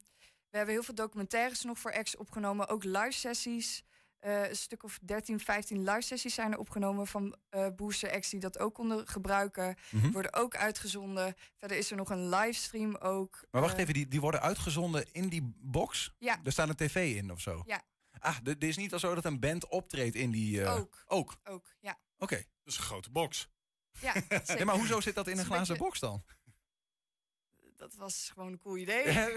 we 0.49 0.57
hebben 0.61 0.73
heel 0.75 0.83
veel 0.83 0.95
documentaires 0.95 1.61
nog 1.63 1.79
voor 1.79 1.93
acts 1.93 2.17
opgenomen. 2.17 2.67
Ook 2.67 2.83
live 2.83 3.11
sessies. 3.11 3.83
Eh, 4.25 4.49
een 4.49 4.55
stuk 4.55 4.83
of 4.83 4.99
13, 5.01 5.39
15 5.39 5.83
live 5.83 6.01
sessies 6.01 6.33
zijn 6.33 6.51
er 6.51 6.57
opgenomen 6.57 7.07
van 7.07 7.35
eh, 7.49 7.67
Booster 7.75 8.11
acts 8.11 8.29
die 8.29 8.39
dat 8.39 8.59
ook 8.59 8.73
konden 8.73 9.07
gebruiken. 9.07 9.75
Mhm. 9.89 10.11
Worden 10.11 10.33
ook 10.33 10.55
uitgezonden. 10.55 11.35
Verder 11.59 11.77
is 11.77 11.91
er 11.91 11.97
nog 11.97 12.09
een 12.09 12.29
livestream 12.29 12.95
ook. 12.95 13.45
Maar 13.51 13.61
wacht 13.61 13.73
Eh, 13.75 13.79
even, 13.81 13.93
die, 13.93 14.07
die 14.07 14.21
worden 14.21 14.41
uitgezonden 14.41 15.05
in 15.11 15.29
die 15.29 15.53
box? 15.57 16.13
Ja. 16.19 16.39
Er 16.43 16.51
staat 16.51 16.69
een 16.69 16.75
tv 16.75 17.15
in 17.15 17.31
of 17.31 17.39
zo? 17.41 17.63
Ja. 17.65 17.81
Ah, 18.19 18.35
d- 18.37 18.47
het 18.47 18.63
is 18.63 18.77
niet 18.77 18.93
al 18.93 18.99
zo 18.99 19.15
dat 19.15 19.25
een 19.25 19.39
band 19.39 19.67
optreedt 19.67 20.15
in 20.15 20.31
die... 20.31 20.63
eh, 20.63 20.75
Ook. 20.75 21.03
Ook, 21.07 21.35
Ook, 21.43 21.75
ja. 21.79 21.97
oké. 22.17 22.35
Dat 22.35 22.45
is 22.73 22.77
een 22.77 22.83
grote 22.83 23.09
box. 23.11 23.47
Ja, 23.99 24.13
maar 24.65 24.75
hoezo 24.77 25.01
zit 25.01 25.15
dat 25.15 25.27
in 25.27 25.37
een 25.39 25.45
glazen 25.45 25.77
box 25.77 25.99
dan? 25.99 26.23
Dat 27.85 27.95
was 27.95 28.29
gewoon 28.33 28.51
een 28.51 28.57
cool 28.57 28.77
idee. 28.77 29.05
Ja, 29.13 29.27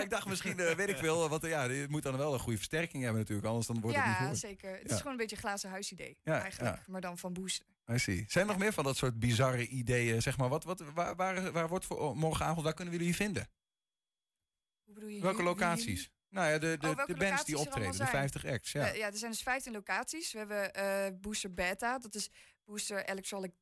ik 0.00 0.10
dacht 0.10 0.26
misschien, 0.26 0.58
eh, 0.60 0.74
weet 0.74 0.88
ik 0.88 0.96
veel, 0.96 1.28
want 1.28 1.42
ja, 1.46 1.68
het 1.68 1.90
moet 1.90 2.02
dan 2.02 2.16
wel 2.16 2.32
een 2.32 2.38
goede 2.40 2.56
versterking 2.56 3.02
hebben 3.02 3.20
natuurlijk, 3.20 3.48
anders 3.48 3.66
dan 3.66 3.80
wordt 3.80 3.96
het 3.96 4.06
niet 4.06 4.16
ja, 4.18 4.34
zeker. 4.34 4.70
Het 4.70 4.82
Ja. 4.82 4.90
is 4.90 4.96
gewoon 4.96 5.12
een 5.12 5.18
beetje 5.18 5.36
een 5.36 5.42
glazen 5.42 5.70
huisidee, 5.70 6.18
Ja, 6.22 6.40
eigenlijk. 6.42 6.76
ja. 6.76 6.82
Maar 6.86 7.00
dan 7.00 7.18
van 7.18 7.32
booster. 7.32 7.66
I 7.92 7.98
see. 7.98 8.24
Zijn 8.28 8.44
er 8.46 8.50
nog 8.50 8.60
meer 8.62 8.72
van 8.72 8.84
dat 8.84 8.96
soort 8.96 9.18
bizarre 9.18 9.66
ideeën, 9.66 10.22
zeg 10.22 10.36
maar? 10.38 10.48
Wat, 10.48 10.64
wat, 10.64 10.80
waar, 10.94 11.16
waar, 11.16 11.52
waar 11.52 11.68
wordt 11.68 11.84
voor 11.84 11.98
oh, 11.98 12.16
morgenavond, 12.16 12.64
waar 12.64 12.74
kunnen 12.74 12.94
we 12.94 12.98
jullie 13.00 13.14
vinden? 13.16 13.48
Hoe 14.84 14.94
bedoel 14.94 15.08
je? 15.08 15.20
Welke 15.20 15.36
jullie- 15.36 15.50
locaties? 15.52 16.10
Nou 16.28 16.50
ja, 16.50 16.58
de, 16.58 16.76
de, 16.80 16.94
welke 16.94 17.12
de 17.12 17.18
bands 17.18 17.44
die 17.44 17.58
optreden, 17.58 17.90
de 17.90 17.96
zijn? 17.96 18.08
50 18.08 18.44
acts, 18.46 18.72
ja. 18.72 18.88
Eh, 18.90 18.96
ja, 18.96 19.06
er 19.06 19.16
zijn 19.16 19.30
dus 19.30 19.42
15 19.42 19.72
locaties. 19.72 20.32
We 20.32 20.38
hebben 20.38 20.74
eh, 20.74 21.06
Booster 21.20 21.54
Beta, 21.54 21.98
dat 21.98 22.14
is 22.14 22.30
Booster 22.64 23.04
Electronic, 23.08 23.52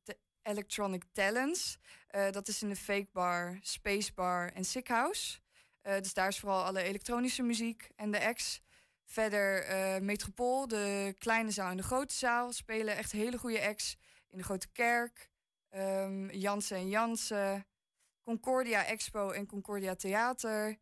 Electronic 0.43 1.03
Talents. 1.11 1.77
Eh, 2.07 2.31
dat 2.31 2.47
is 2.47 2.61
in 2.61 2.69
de 2.69 2.75
Fake 2.75 3.07
Bar, 3.11 3.57
Space 3.61 4.13
Bar 4.13 4.51
en 4.53 4.65
Sick 4.65 4.87
House. 4.87 5.39
Eh, 5.81 5.97
dus 5.97 6.13
daar 6.13 6.27
is 6.27 6.39
vooral 6.39 6.63
alle 6.63 6.81
elektronische 6.81 7.43
muziek 7.43 7.89
en 7.95 8.11
de 8.11 8.25
acts. 8.25 8.61
Verder 9.05 9.63
eh 9.63 10.01
Metropool, 10.01 10.67
de 10.67 11.15
kleine 11.17 11.51
zaal 11.51 11.69
en 11.71 11.77
de 11.77 11.83
grote 11.83 12.13
zaal. 12.15 12.51
Spelen 12.51 12.95
echt 12.97 13.11
hele 13.11 13.37
goede 13.37 13.61
acts. 13.67 13.97
In 14.29 14.37
de 14.37 14.43
Grote 14.43 14.67
Kerk, 14.71 15.29
ehm 15.69 16.29
Jansen 16.29 16.77
en 16.77 16.89
Jansen. 16.89 17.65
Concordia 18.23 18.85
Expo 18.85 19.31
en 19.31 19.45
Concordia 19.45 19.95
Theater. 19.95 20.77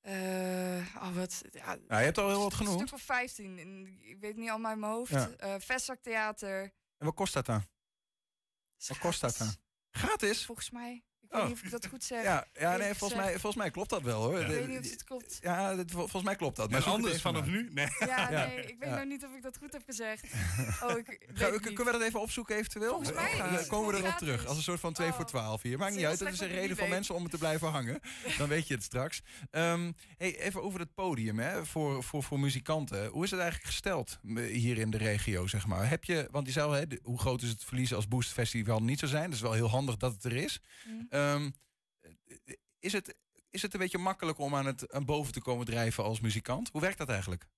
Eh, 0.00 0.86
oh, 0.96 1.14
wat, 1.14 1.42
ja, 1.52 1.66
Nou, 1.66 1.80
je 2.00 2.04
hebt 2.06 2.18
al 2.18 2.28
heel 2.28 2.38
wat 2.42 2.50
een 2.50 2.56
genoemd. 2.56 2.80
stuk 2.80 2.92
of 2.92 3.02
15. 3.02 3.58
En 3.58 3.98
Ik 4.02 4.16
weet 4.20 4.36
niet 4.36 4.50
allemaal 4.50 4.70
uit 4.70 4.80
mijn 4.80 4.92
hoofd. 4.92 5.10
Ja. 5.12 5.30
Eh 5.38 5.54
Vestzak 5.58 5.98
Theater. 6.02 6.62
En 6.98 7.06
wat 7.06 7.14
kost 7.14 7.32
dat 7.34 7.46
dan? 7.46 7.62
Wat 8.86 8.98
kost 8.98 9.20
dat 9.20 9.36
dan? 9.36 9.54
Gratis? 9.90 10.44
Volgens 10.44 10.70
mij. 10.70 11.04
Ik 11.30 11.36
Oh. 11.36 11.44
niet 11.44 11.52
of 11.52 11.62
ik 11.62 11.70
dat 11.70 11.86
goed 11.86 12.04
zeg. 12.04 12.22
Ja, 12.22 12.46
ja 12.58 12.76
nee, 12.76 12.94
volgens 12.94 13.20
mij, 13.20 13.30
volgens 13.30 13.56
mij 13.56 13.70
klopt 13.70 13.90
dat 13.90 14.02
wel 14.02 14.22
hoor. 14.22 14.40
Ik 14.40 14.46
De- 14.46 14.52
weet 14.54 14.68
niet 14.68 14.78
of 14.84 14.90
het 14.90 15.04
klopt. 15.04 15.38
Ja, 15.42 15.74
dit- 15.76 15.90
volgens 15.90 16.22
mij 16.22 16.36
klopt 16.36 16.56
dat. 16.56 16.70
Maar 16.70 16.82
anders 16.84 17.20
vanaf 17.20 17.46
nu? 17.46 17.68
Nee. 17.72 17.86
Ja, 17.98 18.30
Ja. 18.30 18.46
nee, 18.46 18.56
ik 18.66 18.76
weet 18.78 18.88
Ja. 18.88 18.96
nog 18.96 19.04
niet 19.04 19.24
of 19.24 19.34
ik 19.36 19.42
dat 19.42 19.56
goed 19.58 19.72
heb 19.72 19.82
gezegd. 19.86 20.22
Oh, 20.84 20.98
ik 20.98 21.26
Gaan 21.34 21.50
we- 21.50 21.60
kunnen 21.60 21.84
we 21.84 21.92
dat 21.92 22.02
even 22.02 22.20
opzoeken 22.20 22.56
eventueel? 22.56 22.88
Volgens 22.88 23.12
mij 23.12 23.36
Dan 23.56 23.66
komen 23.66 23.94
we 23.94 24.00
erop 24.02 24.16
terug. 24.18 24.46
Als 24.46 24.56
een 24.56 24.62
soort 24.62 24.80
van 24.80 24.92
2 24.92 25.10
voor 25.12 25.20
Oh. 25.20 25.26
12 25.26 25.62
hier. 25.62 25.78
Maakt 25.78 25.94
niet 25.96 26.04
uit. 26.04 26.18
Dat 26.18 26.32
is 26.32 26.40
een 26.40 26.46
ik 26.48 26.52
reden 26.54 26.76
weet. 26.76 26.88
mensen 26.88 27.14
om 27.14 27.22
het 27.22 27.30
te 27.30 27.38
blijven 27.38 27.68
hangen. 27.70 28.00
Dan 28.38 28.48
weet 28.48 28.68
je 28.68 28.74
het 28.74 28.82
straks. 28.84 29.20
Ehm, 29.50 29.92
hey, 30.16 30.40
even 30.40 30.62
over 30.62 30.80
het 30.80 30.94
podium 30.94 31.38
hè, 31.38 31.66
voor, 31.66 32.02
voor, 32.02 32.22
voor 32.22 32.40
muzikanten. 32.40 33.06
Hoe 33.06 33.24
is 33.24 33.30
het 33.30 33.40
eigenlijk 33.40 33.70
gesteld 33.70 34.18
hier 34.52 34.78
in 34.78 34.90
de 34.90 34.98
regio, 34.98 35.46
zeg 35.46 35.66
maar? 35.66 35.88
Heb 35.88 36.04
je, 36.04 36.28
want 36.30 36.44
die 36.44 36.54
zou, 36.54 36.76
hè, 36.76 36.86
de- 36.86 37.00
hoe 37.02 37.18
groot 37.18 37.42
is 37.42 37.48
het 37.48 37.64
verlies 37.64 37.94
als 37.94 38.08
Boost 38.08 38.32
Festival 38.32 38.82
niet 38.82 38.98
zou 38.98 39.10
zijn? 39.10 39.24
Dat 39.24 39.34
is 39.34 39.40
wel 39.40 39.52
heel 39.52 39.68
handig 39.70 39.96
dat 39.96 40.12
het 40.12 40.24
er 40.24 40.36
is. 40.36 40.60
Mm. 40.86 41.06
Ehm, 41.18 41.50
is, 42.78 42.92
het, 42.92 43.16
is 43.50 43.62
het 43.62 43.72
een 43.74 43.80
beetje 43.80 43.98
makkelijk 43.98 44.38
om 44.38 44.54
aan 44.54 44.66
het 44.66 44.92
aan 44.92 45.04
boven 45.04 45.32
te 45.32 45.40
komen 45.40 45.66
drijven 45.66 46.04
als 46.04 46.20
muzikant? 46.20 46.68
Hoe 46.72 46.80
werkt 46.80 46.98
dat 46.98 47.08
eigenlijk? 47.08 47.48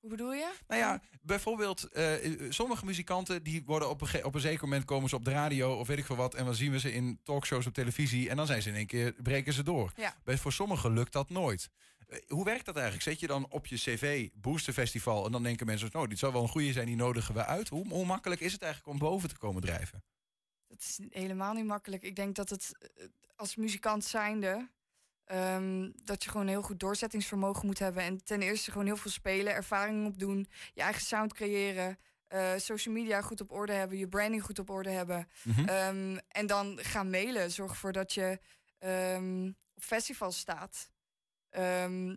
Hoe 0.00 0.10
bedoel 0.10 0.32
je? 0.32 0.52
Nou 0.66 0.80
ja, 0.80 1.02
bijvoorbeeld, 1.22 1.84
eh, 1.84 2.14
sommige 2.48 2.84
muzikanten 2.84 3.42
die 3.42 3.62
worden 3.64 3.88
op 3.88 4.00
een, 4.00 4.24
op 4.24 4.34
een 4.34 4.40
zeker 4.40 4.62
moment 4.62 4.84
komen 4.84 5.08
ze 5.08 5.16
op 5.16 5.24
de 5.24 5.30
radio 5.30 5.74
of 5.74 5.86
weet 5.86 5.98
ik 5.98 6.04
veel 6.04 6.16
wat. 6.16 6.34
En 6.34 6.44
dan 6.44 6.54
zien 6.54 6.70
we 6.70 6.78
ze 6.78 6.92
in 6.92 7.20
talkshows 7.22 7.66
op 7.66 7.72
televisie. 7.74 8.28
En 8.28 8.36
dan 8.36 8.46
zijn 8.46 8.62
ze 8.62 8.68
in 8.68 8.74
één 8.74 8.86
keer, 8.86 9.12
breken 9.12 9.52
ze 9.52 9.62
door. 9.62 9.92
Ja. 9.96 10.16
Bij, 10.24 10.38
voor 10.38 10.52
sommigen 10.52 10.92
lukt 10.92 11.12
dat 11.12 11.30
nooit. 11.30 11.68
Eh, 12.06 12.18
hoe 12.28 12.44
werkt 12.44 12.64
dat 12.64 12.74
eigenlijk? 12.74 13.04
Zet 13.04 13.20
je 13.20 13.26
dan 13.26 13.46
op 13.48 13.66
je 13.66 13.76
cv 13.76 14.28
Booster 14.34 14.72
Festival 14.72 15.26
en 15.26 15.32
dan 15.32 15.42
denken 15.42 15.66
mensen, 15.66 15.88
nou, 15.92 16.08
dit 16.08 16.18
zou 16.18 16.32
wel 16.32 16.42
een 16.42 16.48
goede 16.48 16.72
zijn, 16.72 16.86
die 16.86 16.96
nodigen 16.96 17.34
we 17.34 17.44
uit. 17.44 17.68
Hoe, 17.68 17.88
hoe 17.88 18.06
makkelijk 18.06 18.40
is 18.40 18.52
het 18.52 18.62
eigenlijk 18.62 18.92
om 18.92 18.98
boven 19.08 19.28
te 19.28 19.38
komen 19.38 19.62
drijven? 19.62 20.02
Dat 20.68 20.78
is 20.80 20.98
helemaal 21.10 21.52
niet 21.52 21.64
makkelijk. 21.66 22.02
Ik 22.02 22.16
denk 22.16 22.34
dat 22.34 22.50
het 22.50 22.72
eh, 22.96 23.04
als 23.36 23.56
muzikant 23.56 24.04
zijnde... 24.04 24.68
ehm, 25.24 25.90
dat 26.04 26.24
je 26.24 26.30
gewoon 26.30 26.46
heel 26.46 26.62
goed 26.62 26.80
doorzettingsvermogen 26.80 27.66
moet 27.66 27.78
hebben. 27.78 28.02
En 28.02 28.24
ten 28.24 28.42
eerste 28.42 28.70
gewoon 28.70 28.86
heel 28.86 28.96
veel 28.96 29.10
spelen, 29.10 29.54
ervaring 29.54 30.06
opdoen. 30.06 30.48
Je 30.74 30.80
eigen 30.82 31.02
sound 31.02 31.32
creëren. 31.34 31.98
eh, 32.28 32.52
social 32.56 32.94
media 32.94 33.20
goed 33.22 33.40
op 33.40 33.50
orde 33.50 33.72
hebben. 33.72 33.98
Je 33.98 34.08
branding 34.08 34.42
goed 34.44 34.58
op 34.58 34.70
orde 34.70 34.90
hebben. 34.90 35.28
Mhm. 35.42 35.68
Ehm, 35.68 36.18
en 36.28 36.46
dan 36.46 36.78
gaan 36.82 37.10
mailen. 37.10 37.50
Zorg 37.50 37.70
ervoor 37.70 37.92
dat 37.92 38.12
je 38.14 38.38
ehm, 38.78 39.46
op 39.74 39.82
festivals 39.82 40.38
staat. 40.38 40.90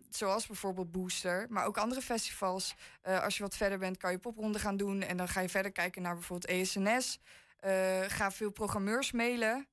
Zoals 0.10 0.48
bijvoorbeeld 0.48 0.92
Booster, 0.92 1.46
maar 1.50 1.66
ook 1.66 1.78
andere 1.78 2.02
festivals. 2.02 2.76
Eh, 3.02 3.24
als 3.24 3.38
je 3.38 3.44
wat 3.44 3.56
verder 3.56 3.78
bent, 3.78 3.98
kan 3.98 4.12
je 4.12 4.18
popronde 4.18 4.60
gaan 4.60 4.78
doen. 4.78 5.02
En 5.02 5.18
dan 5.18 5.28
ga 5.28 5.40
je 5.42 5.50
verder 5.50 5.72
kijken 5.72 6.02
naar 6.02 6.14
bijvoorbeeld 6.14 6.52
ESNS. 6.52 7.20
Eh, 7.62 8.02
ga 8.08 8.32
veel 8.32 8.52
programmeurs 8.52 9.12
mailen. 9.12 9.68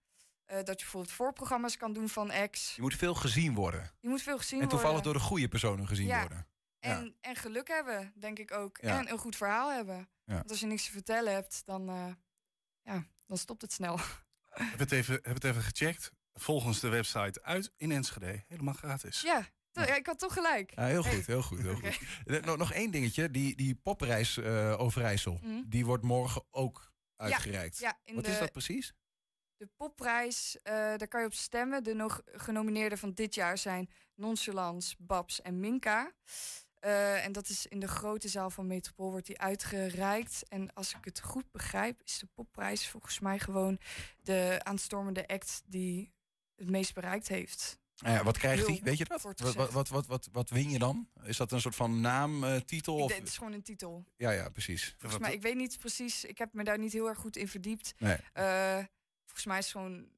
Eh, 0.45 0.57
dat 0.57 0.67
je 0.69 0.75
bijvoorbeeld 0.75 1.13
voorprogramma's 1.15 1.77
kan 1.77 1.93
doen 1.93 2.09
van 2.09 2.33
X. 2.51 2.75
Je 2.75 2.83
moet 2.83 2.95
veel 2.95 3.15
gezien 3.15 3.55
worden. 3.55 3.91
Je 4.01 4.09
moet 4.09 4.23
veel 4.23 4.39
gezien 4.39 4.61
en 4.61 4.69
toevallig 4.69 4.93
worden. 4.95 5.13
door 5.13 5.23
de 5.23 5.27
goede 5.29 5.49
personen 5.49 5.87
gezien 5.87 6.07
Ja. 6.07 6.21
worden. 6.21 6.47
En, 6.79 7.17
en 7.21 7.37
geluk 7.37 7.69
hebben, 7.69 8.13
denk 8.17 8.39
ik 8.39 8.53
ook. 8.53 8.79
Ja. 8.81 8.99
En 8.99 9.11
een 9.13 9.19
goed 9.19 9.37
verhaal 9.37 9.73
hebben. 9.73 10.09
Ja. 10.25 10.35
Want 10.35 10.51
als 10.51 10.61
je 10.61 10.67
niks 10.67 10.85
te 10.85 10.91
vertellen 10.91 11.33
hebt, 11.33 11.63
dan, 11.65 11.89
eh, 11.89 12.07
ja, 12.83 13.05
dan 13.27 13.37
stopt 13.39 13.63
het 13.63 13.73
snel. 13.73 13.99
Heb 14.51 14.79
het 14.79 14.93
even, 14.93 15.15
heb 15.15 15.35
het 15.35 15.45
even 15.45 15.63
gecheckt. 15.63 16.11
Volgens 16.33 16.81
de 16.81 16.89
website 16.89 17.43
uit 17.43 17.73
in 17.77 17.93
Enschede. 17.93 18.45
Helemaal 18.49 18.75
gratis. 18.75 19.21
Ja, 19.21 19.47
ja, 19.73 19.95
ik 19.95 20.07
had 20.07 20.19
toch 20.19 20.33
gelijk. 20.33 20.73
Ja, 20.75 20.85
heel 20.87 21.03
Hey. 21.05 21.15
goed, 21.15 21.27
heel 21.27 21.43
goed, 21.43 21.59
heel 21.59 21.75
Oké. 21.77 21.93
goed. 21.93 22.45
Nog, 22.45 22.57
nog 22.57 22.73
één 22.73 22.91
dingetje, 22.91 23.31
die, 23.31 23.57
die 23.57 23.75
popreis 23.75 24.37
eh 24.37 24.75
Overijssel, 24.81 25.41
Mhm. 25.43 25.63
die 25.67 25.85
wordt 25.87 26.03
morgen 26.05 26.45
ook 26.51 26.88
uitgereikt. 27.19 27.79
Ja, 27.79 27.99
Wat 28.15 28.25
de, 28.25 28.31
is 28.31 28.39
dat 28.39 28.53
precies? 28.53 28.93
De 29.57 29.69
popprijs, 29.77 30.59
eh, 30.63 30.73
daar 30.73 31.09
kan 31.09 31.21
je 31.21 31.27
op 31.27 31.35
stemmen. 31.35 31.85
De 31.85 31.95
nog 31.95 32.23
genomineerden 32.25 32.99
van 32.99 33.13
dit 33.13 33.35
jaar 33.35 33.59
zijn 33.59 33.91
Nonchalance, 34.15 34.97
Babs 34.99 35.43
en 35.43 35.61
Minka. 35.61 36.13
Eh, 36.79 37.25
en 37.25 37.33
dat 37.33 37.49
is 37.49 37.67
in 37.67 37.81
de 37.81 37.89
grote 37.89 38.29
zaal 38.29 38.51
van 38.51 38.67
Metropool 38.67 39.11
wordt 39.11 39.27
die 39.27 39.41
uitgereikt. 39.41 40.49
En 40.49 40.73
als 40.75 40.95
ik 40.95 41.05
het 41.05 41.21
goed 41.21 41.51
begrijp, 41.51 42.03
is 42.03 42.19
de 42.19 42.29
popprijs 42.35 42.89
volgens 42.89 43.21
mij 43.21 43.39
gewoon 43.39 43.79
de 44.23 44.61
aanstormende 44.63 45.27
act 45.27 45.63
die 45.67 46.13
het 46.55 46.71
meest 46.71 46.95
bereikt 46.95 47.29
heeft. 47.29 47.79
Ja, 48.05 48.23
wat 48.25 48.39
krijgt 48.39 48.67
hij? 48.67 48.81
Weet 48.83 48.99
je 48.99 49.05
dat? 49.05 49.23
Wat, 49.23 49.71
wat, 49.71 49.89
wat, 49.89 50.07
wat, 50.07 50.29
wat, 50.33 50.51
win 50.51 50.71
je 50.71 50.79
dan? 50.79 51.09
Is 51.23 51.37
dat 51.37 51.53
een 51.53 51.61
soort 51.61 51.75
van 51.75 52.01
naamtitel? 52.01 52.97
Ik 52.97 53.03
of... 53.03 53.09
denk, 53.09 53.21
het 53.21 53.29
is 53.29 53.37
gewoon 53.37 53.53
een 53.53 53.63
titel. 53.63 54.05
Ja, 54.17 54.31
ja, 54.31 54.49
precies. 54.49 54.95
Volgens 54.99 55.23
mij, 55.23 55.33
ik 55.33 55.43
weet 55.43 55.57
niet 55.57 55.79
precies, 55.79 56.25
ik 56.25 56.39
heb 56.39 56.53
me 56.53 56.65
daar 56.65 56.79
niet 56.79 56.93
heel 56.93 57.09
erg 57.09 57.19
goed 57.19 57.37
in 57.37 57.49
verdiept. 57.49 57.95
Nee. 57.99 58.17
Eh, 58.33 58.79
volgens 59.25 59.47
mij 59.47 59.59
is 59.59 59.65
het 59.65 59.73
gewoon, 59.73 60.09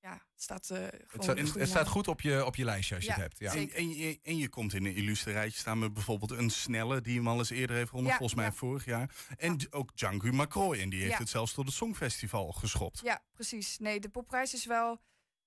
ja, 0.00 0.12
het 0.12 0.42
staat 0.42 0.70
eh, 0.70 0.76
gewoon 0.76 0.90
Het, 1.08 1.22
staat, 1.22 1.36
een 1.38 1.44
goede 1.44 1.58
het 1.58 1.68
staat 1.68 1.88
goed 1.88 2.08
op 2.08 2.20
je, 2.20 2.44
op 2.44 2.56
je 2.56 2.64
lijstje 2.64 2.94
als 2.94 3.04
je 3.04 3.10
het 3.10 3.20
hebt. 3.20 3.38
Ja. 3.38 3.54
En, 3.54 3.70
en, 3.70 3.88
je, 3.88 4.18
en 4.22 4.36
je 4.36 4.48
komt 4.48 4.74
in 4.74 4.84
een 4.84 4.94
illustre 4.94 5.32
rijtje 5.32 5.58
staan 5.58 5.78
met 5.78 5.92
bijvoorbeeld 5.92 6.30
een 6.30 6.50
snelle 6.50 7.00
die 7.00 7.16
hem 7.16 7.28
al 7.28 7.38
eens 7.38 7.50
eerder 7.50 7.76
heeft 7.76 7.88
gewonnen, 7.88 8.12
Ja, 8.12 8.18
volgens 8.18 8.38
mij 8.38 8.48
ja. 8.48 8.56
vorig 8.56 8.84
jaar. 8.84 9.14
En 9.36 9.60
ook 9.70 9.96
Django 9.96 10.32
McCroy, 10.32 10.78
en 10.78 10.88
die 10.88 11.00
heeft 11.00 11.12
Ja. 11.12 11.18
het 11.18 11.28
zelfs 11.28 11.52
tot 11.52 11.66
het 11.66 11.74
Songfestival 11.74 12.52
geschopt. 12.52 13.00
Ja, 13.04 13.22
precies. 13.32 13.78
Nee, 13.78 14.00
de 14.00 14.08
popprijs 14.08 14.54
is 14.54 14.64
wel 14.64 15.00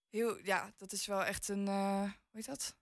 heel, 0.10 0.38
ja, 0.44 0.74
dat 0.78 0.92
is 0.92 1.06
wel 1.06 1.24
echt 1.26 1.48
een, 1.48 1.68
eh, 1.68 2.02
hoe 2.02 2.12
heet 2.32 2.46
dat? 2.46 2.76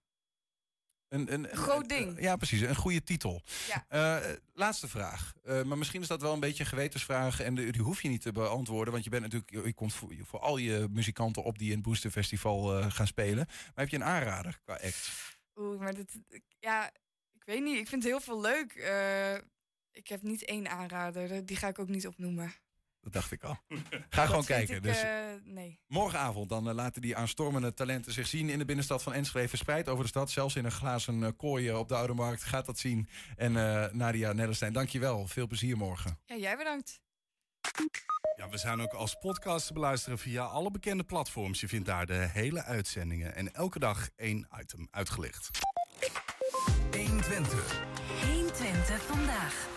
Een, 1.08 1.34
een, 1.34 1.52
Een 1.52 1.58
groot 1.58 1.82
een- 1.82 1.88
ding. 1.88 2.22
ja, 2.22 2.36
precies. 2.36 2.62
Een 2.62 2.76
goede 2.76 3.04
titel. 3.04 3.42
Ja. 3.68 3.86
Eh, 4.22 4.34
laatste 4.54 4.88
vraag. 4.88 5.34
Eh, 5.44 5.64
maar 5.64 5.78
misschien 5.78 6.02
is 6.02 6.08
dat 6.08 6.22
wel 6.22 6.34
een 6.34 6.40
beetje 6.40 6.64
een 6.64 6.70
gewetensvraag. 6.70 7.40
En 7.42 7.56
de- 7.56 7.72
die 7.72 7.82
hoef 7.82 8.02
je 8.02 8.10
niet 8.10 8.22
te 8.22 8.32
beantwoorden. 8.32 8.92
Want 8.94 9.04
je 9.04 9.10
bent 9.10 9.22
natuurlijk. 9.24 9.66
Je 9.66 9.74
komt 9.74 9.94
voor, 9.94 10.14
voor 10.24 10.40
al 10.40 10.58
je 10.58 10.88
muzikanten 10.90 11.44
op 11.44 11.58
die 11.58 11.70
in 11.70 11.76
het 11.76 11.86
Booster 11.86 12.12
Festival 12.12 12.92
gaan 12.92 13.08
spelen. 13.08 13.46
Maar 13.48 13.72
heb 13.76 13.90
je 13.90 13.96
een 13.96 14.04
aanrader 14.04 14.60
qua 14.64 14.74
act? 14.74 15.12
Oeh, 15.56 15.80
maar 15.80 15.94
dit, 15.94 16.20
ja, 16.60 16.88
ik 17.34 17.44
weet 17.46 17.64
niet. 17.64 17.78
Ik 17.78 17.88
vind 17.88 18.04
heel 18.04 18.22
veel 18.22 18.42
leuk. 18.42 18.74
Ik 19.92 20.08
heb 20.08 20.22
niet 20.22 20.44
één 20.46 20.70
aanrader. 20.70 21.46
Die 21.46 21.58
ga 21.58 21.68
ik 21.68 21.80
ook 21.80 21.88
niet 21.88 22.08
opnoemen. 22.08 22.54
Dat 23.06 23.14
dacht 23.14 23.32
ik 23.32 23.44
al. 23.44 23.58
Ga 24.10 24.22
gewoon 24.26 24.38
Dat 24.38 24.46
kijken. 24.46 24.76
ik, 24.76 24.84
dus 24.84 25.02
eh, 25.02 25.12
nee. 25.44 25.80
morgenavond 25.88 26.50
dan 26.50 26.70
eh, 26.70 26.76
laten 26.76 27.02
die 27.02 27.16
aanstormende 27.16 27.74
talenten 27.74 28.12
zich 28.14 28.28
zien 28.28 28.50
in 28.50 28.58
de 28.58 28.66
binnenstad 28.66 29.04
van 29.04 29.14
Enschede. 29.14 29.48
Verspreid 29.48 29.90
over 29.90 30.04
de 30.04 30.10
stad. 30.10 30.32
Zelfs 30.32 30.56
in 30.56 30.66
een 30.66 30.72
glazen 30.72 31.24
eh, 31.24 31.30
kooi 31.38 31.72
op 31.74 31.88
de 31.88 31.96
Oude 31.96 32.14
Markt. 32.14 32.44
Gaat 32.44 32.66
dat 32.66 32.80
zien. 32.80 33.08
En 33.36 33.58
eh, 33.58 33.92
Nadia 33.94 34.34
Nellestein, 34.34 34.74
dankjewel. 34.74 35.28
Veel 35.28 35.48
plezier 35.48 35.78
morgen. 35.78 36.20
Ja, 36.26 36.36
jij 36.36 36.58
bedankt. 36.58 37.00
Ja, 38.36 38.50
we 38.50 38.58
zijn 38.58 38.82
ook 38.82 38.94
als 38.94 39.16
podcast 39.20 39.68
te 39.68 39.74
beluisteren 39.74 40.18
via 40.18 40.44
alle 40.44 40.72
bekende 40.72 41.04
platforms. 41.04 41.60
Je 41.62 41.68
vindt 41.68 41.86
daar 41.86 42.06
de 42.06 42.28
hele 42.32 42.64
uitzendingen 42.64 43.36
en 43.36 43.54
elke 43.54 43.80
dag 43.80 44.10
één 44.16 44.48
item 44.60 44.88
uitgelicht. 44.92 45.50
120. 46.92 47.82
120 48.26 49.02
vandaag. 49.02 49.68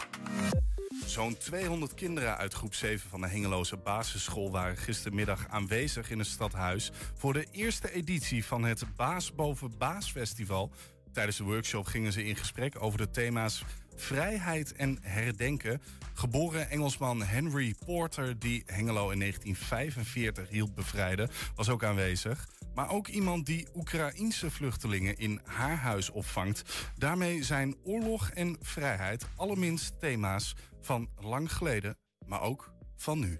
Zo'n 1.08 1.36
200 1.36 1.94
kinderen 1.94 2.36
uit 2.36 2.54
groep 2.54 2.74
7 2.74 3.10
van 3.10 3.20
de 3.20 3.28
Hengeloze 3.28 3.76
basisschool 3.76 4.50
waren 4.50 4.76
gistermiddag 4.76 5.46
aanwezig 5.48 6.10
in 6.10 6.18
het 6.18 6.28
stadhuis 6.28 6.90
voor 7.14 7.32
de 7.32 7.46
eerste 7.50 7.92
editie 7.92 8.44
van 8.44 8.64
het 8.64 8.96
Baas 8.96 9.34
boven 9.34 9.78
Baas 9.78 10.10
Festival. 10.10 10.70
Tijdens 11.12 11.36
de 11.36 11.44
workshop 11.44 11.86
gingen 11.86 12.12
ze 12.12 12.24
in 12.24 12.36
gesprek 12.36 12.82
over 12.82 12.98
de 12.98 13.10
thema's 13.10 13.64
vrijheid 13.98 14.72
en 14.72 14.98
herdenken. 15.00 15.82
Geboren 16.14 16.70
Engelsman 16.70 17.22
Henry 17.22 17.74
Porter, 17.84 18.38
die 18.38 18.62
Hengelo 18.66 19.10
in 19.10 19.18
1945 19.18 20.48
hielp 20.48 20.74
bevrijden, 20.74 21.30
was 21.54 21.68
ook 21.68 21.84
aanwezig. 21.84 22.48
Maar 22.74 22.90
ook 22.90 23.08
iemand 23.08 23.46
die 23.46 23.68
Oekraïense 23.74 24.50
vluchtelingen 24.50 25.18
in 25.18 25.40
haar 25.44 25.76
huis 25.76 26.10
opvangt. 26.10 26.90
Daarmee 26.96 27.44
zijn 27.44 27.76
oorlog 27.84 28.30
en 28.30 28.56
vrijheid 28.60 29.26
allerminst 29.36 30.00
thema's 30.00 30.54
van 30.80 31.08
lang 31.20 31.52
geleden, 31.52 31.96
maar 32.26 32.40
ook 32.40 32.72
van 32.96 33.18
nu. 33.18 33.38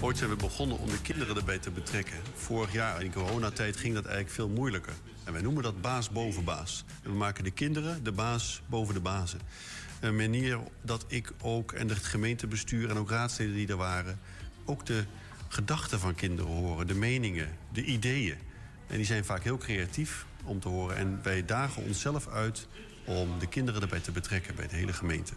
Ooit 0.00 0.18
zijn 0.18 0.30
we 0.30 0.36
begonnen 0.36 0.78
om 0.78 0.88
de 0.88 1.00
kinderen 1.00 1.36
erbij 1.36 1.58
te 1.58 1.70
betrekken. 1.70 2.18
Vorig 2.34 2.72
jaar 2.72 3.02
in 3.02 3.12
coronatijd 3.12 3.76
ging 3.76 3.94
dat 3.94 4.04
eigenlijk 4.04 4.34
veel 4.34 4.48
moeilijker. 4.48 4.92
En 5.24 5.32
wij 5.32 5.42
noemen 5.42 5.62
dat 5.62 5.80
baas 5.80 6.10
boven 6.10 6.44
baas. 6.44 6.84
We 7.02 7.12
maken 7.12 7.44
de 7.44 7.50
kinderen 7.50 8.04
de 8.04 8.12
baas 8.12 8.62
boven 8.66 8.94
de 8.94 9.00
bazen. 9.00 9.40
Een 10.00 10.16
manier 10.16 10.58
dat 10.82 11.04
ik 11.08 11.32
ook 11.42 11.72
en 11.72 11.88
het 11.88 12.04
gemeentebestuur 12.04 12.90
en 12.90 12.96
ook 12.96 13.10
raadsleden 13.10 13.54
die 13.54 13.68
er 13.68 13.76
waren... 13.76 14.18
ook 14.64 14.86
de 14.86 15.04
gedachten 15.48 16.00
van 16.00 16.14
kinderen 16.14 16.52
horen, 16.52 16.86
de 16.86 16.94
meningen, 16.94 17.48
de 17.72 17.84
ideeën. 17.84 18.36
En 18.86 18.96
die 18.96 19.06
zijn 19.06 19.24
vaak 19.24 19.42
heel 19.42 19.58
creatief 19.58 20.26
om 20.44 20.60
te 20.60 20.68
horen. 20.68 20.96
En 20.96 21.20
wij 21.22 21.44
dagen 21.44 21.82
onszelf 21.82 22.28
uit 22.28 22.66
om 23.04 23.38
de 23.38 23.46
kinderen 23.46 23.82
erbij 23.82 24.00
te 24.00 24.12
betrekken 24.12 24.54
bij 24.54 24.68
de 24.68 24.76
hele 24.76 24.92
gemeente. 24.92 25.32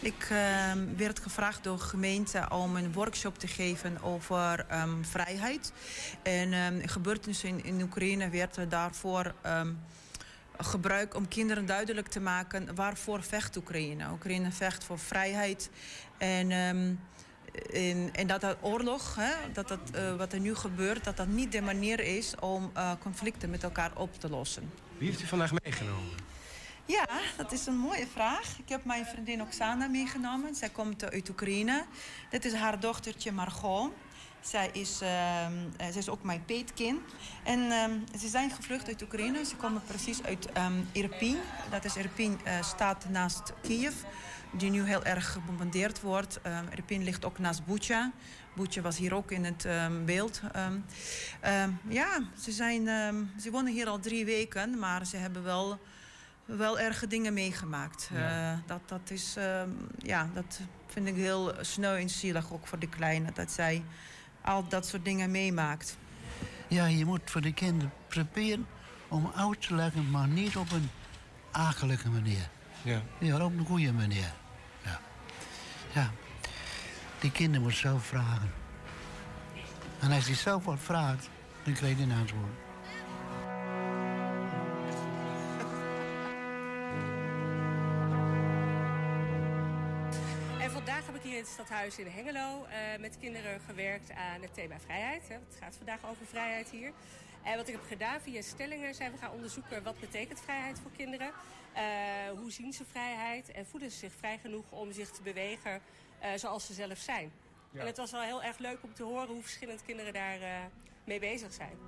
Ik 0.00 0.28
uh, 0.32 0.72
werd 0.96 1.20
gevraagd 1.20 1.64
door 1.64 1.76
de 1.76 1.82
gemeente 1.82 2.48
om 2.50 2.76
een 2.76 2.92
workshop 2.92 3.38
te 3.38 3.46
geven 3.46 4.02
over 4.02 4.66
um, 4.72 5.04
vrijheid. 5.04 5.72
En 6.22 6.52
um, 6.52 6.88
gebeurtenissen 6.88 7.48
in, 7.48 7.64
in 7.64 7.82
Oekraïne 7.82 8.28
werden 8.28 8.68
daarvoor 8.68 9.34
um, 9.46 9.78
gebruikt 10.58 11.14
om 11.14 11.28
kinderen 11.28 11.66
duidelijk 11.66 12.08
te 12.08 12.20
maken 12.20 12.74
waarvoor 12.74 13.22
vecht 13.22 13.56
Oekraïne. 13.56 14.10
Oekraïne 14.10 14.52
vecht 14.52 14.84
voor 14.84 14.98
vrijheid. 14.98 15.70
En, 16.18 16.50
en, 16.50 18.10
en, 18.12 18.26
dat 18.26 18.40
dat 18.40 18.56
oorlog, 18.60 19.14
hè, 19.14 19.32
dat 19.52 19.68
dat, 19.68 19.80
uh, 19.94 20.16
wat 20.16 20.32
er 20.32 20.40
nu 20.40 20.54
gebeurt, 20.54 21.04
dat 21.04 21.16
dat 21.16 21.26
niet 21.26 21.52
de 21.52 21.60
manier 21.60 22.00
is 22.00 22.34
om 22.40 22.70
uh, 22.76 22.92
conflicten 23.02 23.50
met 23.50 23.62
elkaar 23.62 23.90
op 23.94 24.20
te 24.20 24.28
lossen. 24.28 24.70
Wie 24.98 25.08
heeft 25.08 25.22
u 25.22 25.26
vandaag 25.26 25.52
meegenomen? 25.62 26.10
Ja, 26.86 27.06
dat 27.36 27.52
is 27.52 27.66
een 27.66 27.76
mooie 27.76 28.06
vraag. 28.06 28.58
Ik 28.58 28.68
heb 28.68 28.84
mijn 28.84 29.06
vriendin 29.06 29.42
Oksana 29.42 29.86
meegenomen. 29.86 30.54
Zij 30.54 30.68
komt 30.68 31.10
uit 31.10 31.28
Oekraïne. 31.28 31.84
Dit 32.30 32.44
is 32.44 32.52
haar 32.52 32.80
dochtertje 32.80 33.32
Margot. 33.32 33.92
Zij 34.40 34.70
is, 34.72 35.02
uh, 35.02 35.08
zij 35.76 35.94
is 35.94 36.08
ook 36.08 36.22
mijn 36.22 36.44
peetkind. 36.44 37.00
En 37.44 37.58
uh, 37.58 37.84
ze 38.18 38.28
zijn 38.28 38.50
gevlucht 38.50 38.86
uit 38.86 39.02
Oekraïne. 39.02 39.44
Ze 39.44 39.56
komen 39.56 39.82
precies 39.86 40.22
uit 40.22 40.48
um, 40.56 40.88
Irpin. 40.92 41.36
Dat 41.70 41.84
is 41.84 41.96
Irpin 41.96 42.40
uh, 42.46 42.62
staat 42.62 43.08
naast 43.08 43.52
Kiev. 43.62 43.94
Die 44.52 44.70
nu 44.70 44.82
heel 44.82 45.04
erg 45.04 45.32
gebombardeerd 45.32 46.00
wordt. 46.00 46.40
Irpin 46.70 47.04
ligt 47.04 47.24
ook 47.24 47.38
naast 47.38 47.64
Bucha. 47.64 48.12
Bucha 48.54 48.80
was 48.80 48.96
hier 48.96 49.14
ook 49.14 49.30
in 49.30 49.44
het 49.44 49.66
beeld. 50.04 50.40
ja, 51.88 52.22
ze, 52.40 52.52
zijn, 52.52 52.86
ze 53.40 53.50
wonen 53.50 53.72
hier 53.72 53.88
al 53.88 53.98
drie 53.98 54.24
weken. 54.24 54.78
Maar 54.78 55.06
ze 55.06 55.16
hebben 55.16 55.42
wel 55.42 55.78
wel 56.46 56.78
erge 56.78 57.06
dingen 57.06 57.34
meegemaakt. 57.34 58.10
Ja. 58.12 58.52
Uh, 58.52 58.58
dat, 58.66 58.80
dat, 58.86 59.10
is, 59.10 59.34
uh, 59.38 59.62
ja, 59.98 60.28
dat 60.34 60.60
vind 60.86 61.06
ik 61.06 61.14
heel 61.14 61.54
sneu 61.60 62.00
en 62.00 62.10
zielig 62.10 62.52
ook 62.52 62.66
voor 62.66 62.78
de 62.78 62.88
kleine. 62.88 63.32
Dat 63.32 63.50
zij 63.50 63.84
al 64.40 64.68
dat 64.68 64.86
soort 64.86 65.04
dingen 65.04 65.30
meemaakt. 65.30 65.96
Ja, 66.68 66.86
je 66.86 67.04
moet 67.04 67.20
voor 67.24 67.40
de 67.40 67.52
kinderen 67.52 67.92
proberen 68.08 68.66
om 69.08 69.32
uit 69.36 69.66
te 69.66 69.74
leggen, 69.74 70.10
maar 70.10 70.28
niet 70.28 70.56
op 70.56 70.70
een 70.70 70.90
akelige 71.50 72.08
manier. 72.10 72.48
Ja. 72.82 73.02
ja 73.18 73.44
op 73.44 73.58
een 73.58 73.66
goede 73.66 73.92
manier. 73.92 74.32
Ja. 74.84 75.00
ja. 75.92 76.10
Die 77.20 77.30
kinderen 77.30 77.62
moeten 77.62 77.80
zelf 77.80 78.06
vragen. 78.06 78.52
En 80.00 80.12
als 80.12 80.26
hij 80.26 80.34
zelf 80.34 80.64
wat 80.64 80.78
vraagt, 80.80 81.28
dan 81.62 81.74
krijg 81.74 81.96
je 81.96 82.02
een 82.02 82.12
antwoord. 82.12 82.65
Het 91.46 91.54
stadhuis 91.54 91.98
in 91.98 92.06
Hengelo 92.06 92.66
uh, 92.66 93.00
met 93.00 93.18
kinderen 93.18 93.60
gewerkt 93.60 94.10
aan 94.10 94.42
het 94.42 94.54
thema 94.54 94.78
vrijheid. 94.78 95.28
Hè. 95.28 95.34
Het 95.34 95.56
gaat 95.60 95.76
vandaag 95.76 96.04
over 96.10 96.26
vrijheid 96.26 96.70
hier. 96.70 96.92
En 97.42 97.56
wat 97.56 97.68
ik 97.68 97.74
heb 97.74 97.84
gedaan 97.86 98.20
via 98.20 98.42
stellingen 98.42 98.94
zijn 98.94 99.12
we 99.12 99.18
gaan 99.18 99.32
onderzoeken 99.32 99.82
wat 99.82 100.00
betekent 100.00 100.40
vrijheid 100.40 100.78
voor 100.78 100.90
kinderen. 100.96 101.30
Uh, 101.76 101.82
hoe 102.38 102.52
zien 102.52 102.72
ze 102.72 102.84
vrijheid 102.84 103.52
en 103.52 103.66
voelen 103.66 103.90
ze 103.90 103.96
zich 103.96 104.12
vrij 104.12 104.38
genoeg 104.38 104.64
om 104.70 104.92
zich 104.92 105.10
te 105.10 105.22
bewegen 105.22 105.80
uh, 106.22 106.28
zoals 106.36 106.66
ze 106.66 106.72
zelf 106.72 106.98
zijn. 106.98 107.32
Ja. 107.70 107.80
En 107.80 107.86
het 107.86 107.96
was 107.96 108.10
wel 108.10 108.22
heel 108.22 108.42
erg 108.42 108.58
leuk 108.58 108.78
om 108.82 108.94
te 108.94 109.02
horen 109.02 109.28
hoe 109.28 109.42
verschillend 109.42 109.82
kinderen 109.82 110.12
daar 110.12 110.70
mee 111.04 111.18
bezig 111.18 111.52
zijn. 111.52 111.78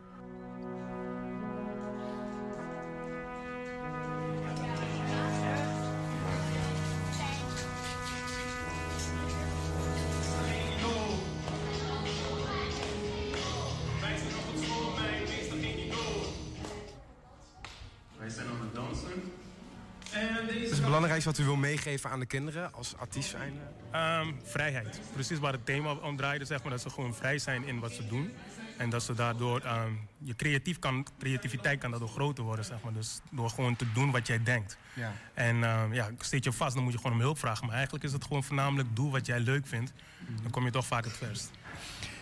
Wat 21.25 21.39
u 21.39 21.45
wil 21.45 21.57
meegeven 21.57 22.11
aan 22.11 22.21
de 22.21 22.27
kinderen 22.27 22.73
als 22.73 22.97
artiest 22.97 23.31
zijn? 23.31 23.53
Um, 23.95 24.41
vrijheid. 24.45 25.01
Precies 25.13 25.39
waar 25.39 25.53
het 25.53 25.67
thema 25.67 25.93
om 25.93 26.17
draaide. 26.17 26.45
Zeg 26.45 26.63
maar, 26.63 26.71
dat 26.71 26.81
ze 26.81 26.91
gewoon 26.91 27.15
vrij 27.15 27.39
zijn 27.39 27.65
in 27.65 27.79
wat 27.81 27.93
ze 27.93 28.07
doen. 28.07 28.33
En 28.77 28.91
dat 28.91 29.03
ze 29.03 29.15
daardoor... 29.15 29.63
Um, 29.65 30.09
je 30.19 30.37
creatief 30.37 30.79
kan, 30.79 31.07
creativiteit 31.19 31.81
kan 31.81 31.91
daardoor 31.91 32.09
groter 32.09 32.45
worden. 32.45 32.65
Zeg 32.65 32.83
maar. 32.83 32.93
Dus 32.93 33.21
door 33.31 33.51
gewoon 33.51 33.77
te 33.77 33.93
doen 33.93 34.11
wat 34.11 34.27
jij 34.27 34.43
denkt. 34.43 34.79
Ja. 34.95 35.13
En 35.35 35.63
um, 35.63 35.95
ja, 35.95 36.11
steed 36.19 36.45
je 36.45 36.53
vast, 36.53 36.75
dan 36.75 36.85
moet 36.85 36.93
je 36.93 36.99
gewoon 36.99 37.13
om 37.13 37.21
hulp 37.21 37.39
vragen. 37.39 37.67
Maar 37.67 37.75
eigenlijk 37.75 38.05
is 38.05 38.13
het 38.13 38.25
gewoon 38.25 38.45
voornamelijk 38.45 38.97
doe 38.97 39.11
wat 39.11 39.27
jij 39.27 39.41
leuk 39.41 39.67
vindt. 39.67 39.93
Mm. 40.19 40.43
Dan 40.43 40.51
kom 40.51 40.65
je 40.65 40.71
toch 40.71 40.87
vaak 40.87 41.05
het 41.05 41.17
verst. 41.17 41.51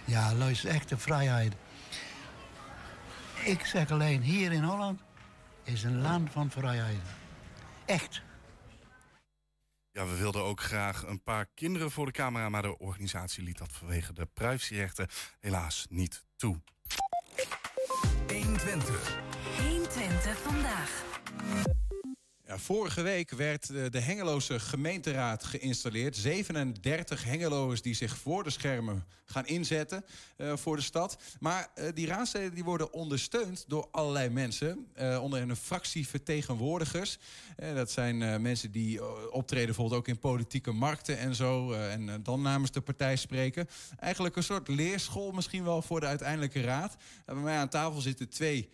Ja, 0.05 0.35
luister, 0.35 0.71
echte 0.71 0.99
vrijheid. 0.99 1.55
Ik 3.45 3.65
zeg 3.65 3.91
alleen, 3.91 4.23
hier 4.23 4.53
in 4.53 4.63
Holland 4.63 5.01
is 5.63 5.83
een 5.83 6.01
land 6.01 6.31
van 6.33 6.51
vrijheid. 6.51 7.01
Echt. 7.85 8.23
Ja, 9.97 10.07
we 10.07 10.17
wilden 10.17 10.43
ook 10.43 10.61
graag 10.61 11.07
een 11.07 11.23
paar 11.23 11.47
kinderen 11.55 11.91
voor 11.91 12.07
de 12.07 12.13
camera, 12.13 12.49
maar 12.49 12.63
de 12.63 12.79
organisatie 12.79 13.45
liet 13.45 13.59
dat 13.59 13.73
vanwege 13.73 14.13
de 14.13 14.27
privacyrechten 14.35 15.09
helaas 15.41 15.87
niet 15.91 16.25
toe. 16.37 16.61
120. 18.29 19.17
120 19.59 20.39
vandaag. 20.39 21.05
Vorige 22.49 23.03
week 23.03 23.31
werd 23.31 23.67
de 23.67 24.01
Hengeloze 24.01 24.61
gemeenteraad 24.61 25.45
geïnstalleerd. 25.45 26.17
37 26.17 27.25
Hengeloers 27.25 27.83
die 27.83 27.95
zich 27.95 28.17
voor 28.17 28.45
de 28.45 28.51
schermen 28.51 29.05
gaan 29.25 29.47
inzetten 29.47 30.05
uh, 30.37 30.57
voor 30.57 30.77
de 30.77 30.83
stad. 30.83 31.19
Maar 31.41 31.69
uh, 31.79 31.89
die 31.95 32.07
raadsleden 32.07 32.55
die 32.55 32.65
worden 32.65 32.93
ondersteund 32.93 33.65
door 33.69 33.89
allerlei 33.91 34.29
mensen. 34.29 34.87
Uh, 35.01 35.23
onder 35.23 35.41
een 35.41 35.57
fractie 35.57 36.09
vertegenwoordigers. 36.09 37.19
dat 37.75 37.91
zijn 37.91 38.43
mensen 38.43 38.73
die 38.73 39.01
optreden 39.33 39.67
bijvoorbeeld 39.67 40.01
ook 40.01 40.09
in 40.09 40.19
politieke 40.19 40.73
markten 40.73 41.19
en 41.19 41.35
zo. 41.35 41.73
en 41.73 42.23
dan 42.23 42.43
namens 42.43 42.71
de 42.71 42.81
partij 42.81 43.17
spreken. 43.17 43.69
Eigenlijk 43.99 44.37
een 44.37 44.43
soort 44.43 44.69
leerschool 44.69 45.33
misschien 45.33 45.65
wel 45.65 45.83
voor 45.83 46.01
de 46.01 46.07
uiteindelijke 46.07 46.61
raad. 46.61 46.97
bij 47.25 47.35
mij 47.35 47.57
aan 47.57 47.69
tafel 47.69 48.01
zitten 48.01 48.29
twee 48.29 48.69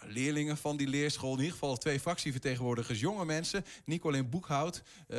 leerlingen 0.00 0.56
van 0.56 0.76
die 0.76 0.88
leerschool. 0.88 1.32
In 1.32 1.38
ieder 1.38 1.52
geval 1.52 1.76
twee 1.76 2.00
fractievertegenwoordigers, 2.00 3.00
jonge 3.00 3.24
mensen. 3.24 3.64
Nicolien 3.84 4.30
Boekhout, 4.30 4.82
uh, 5.08 5.18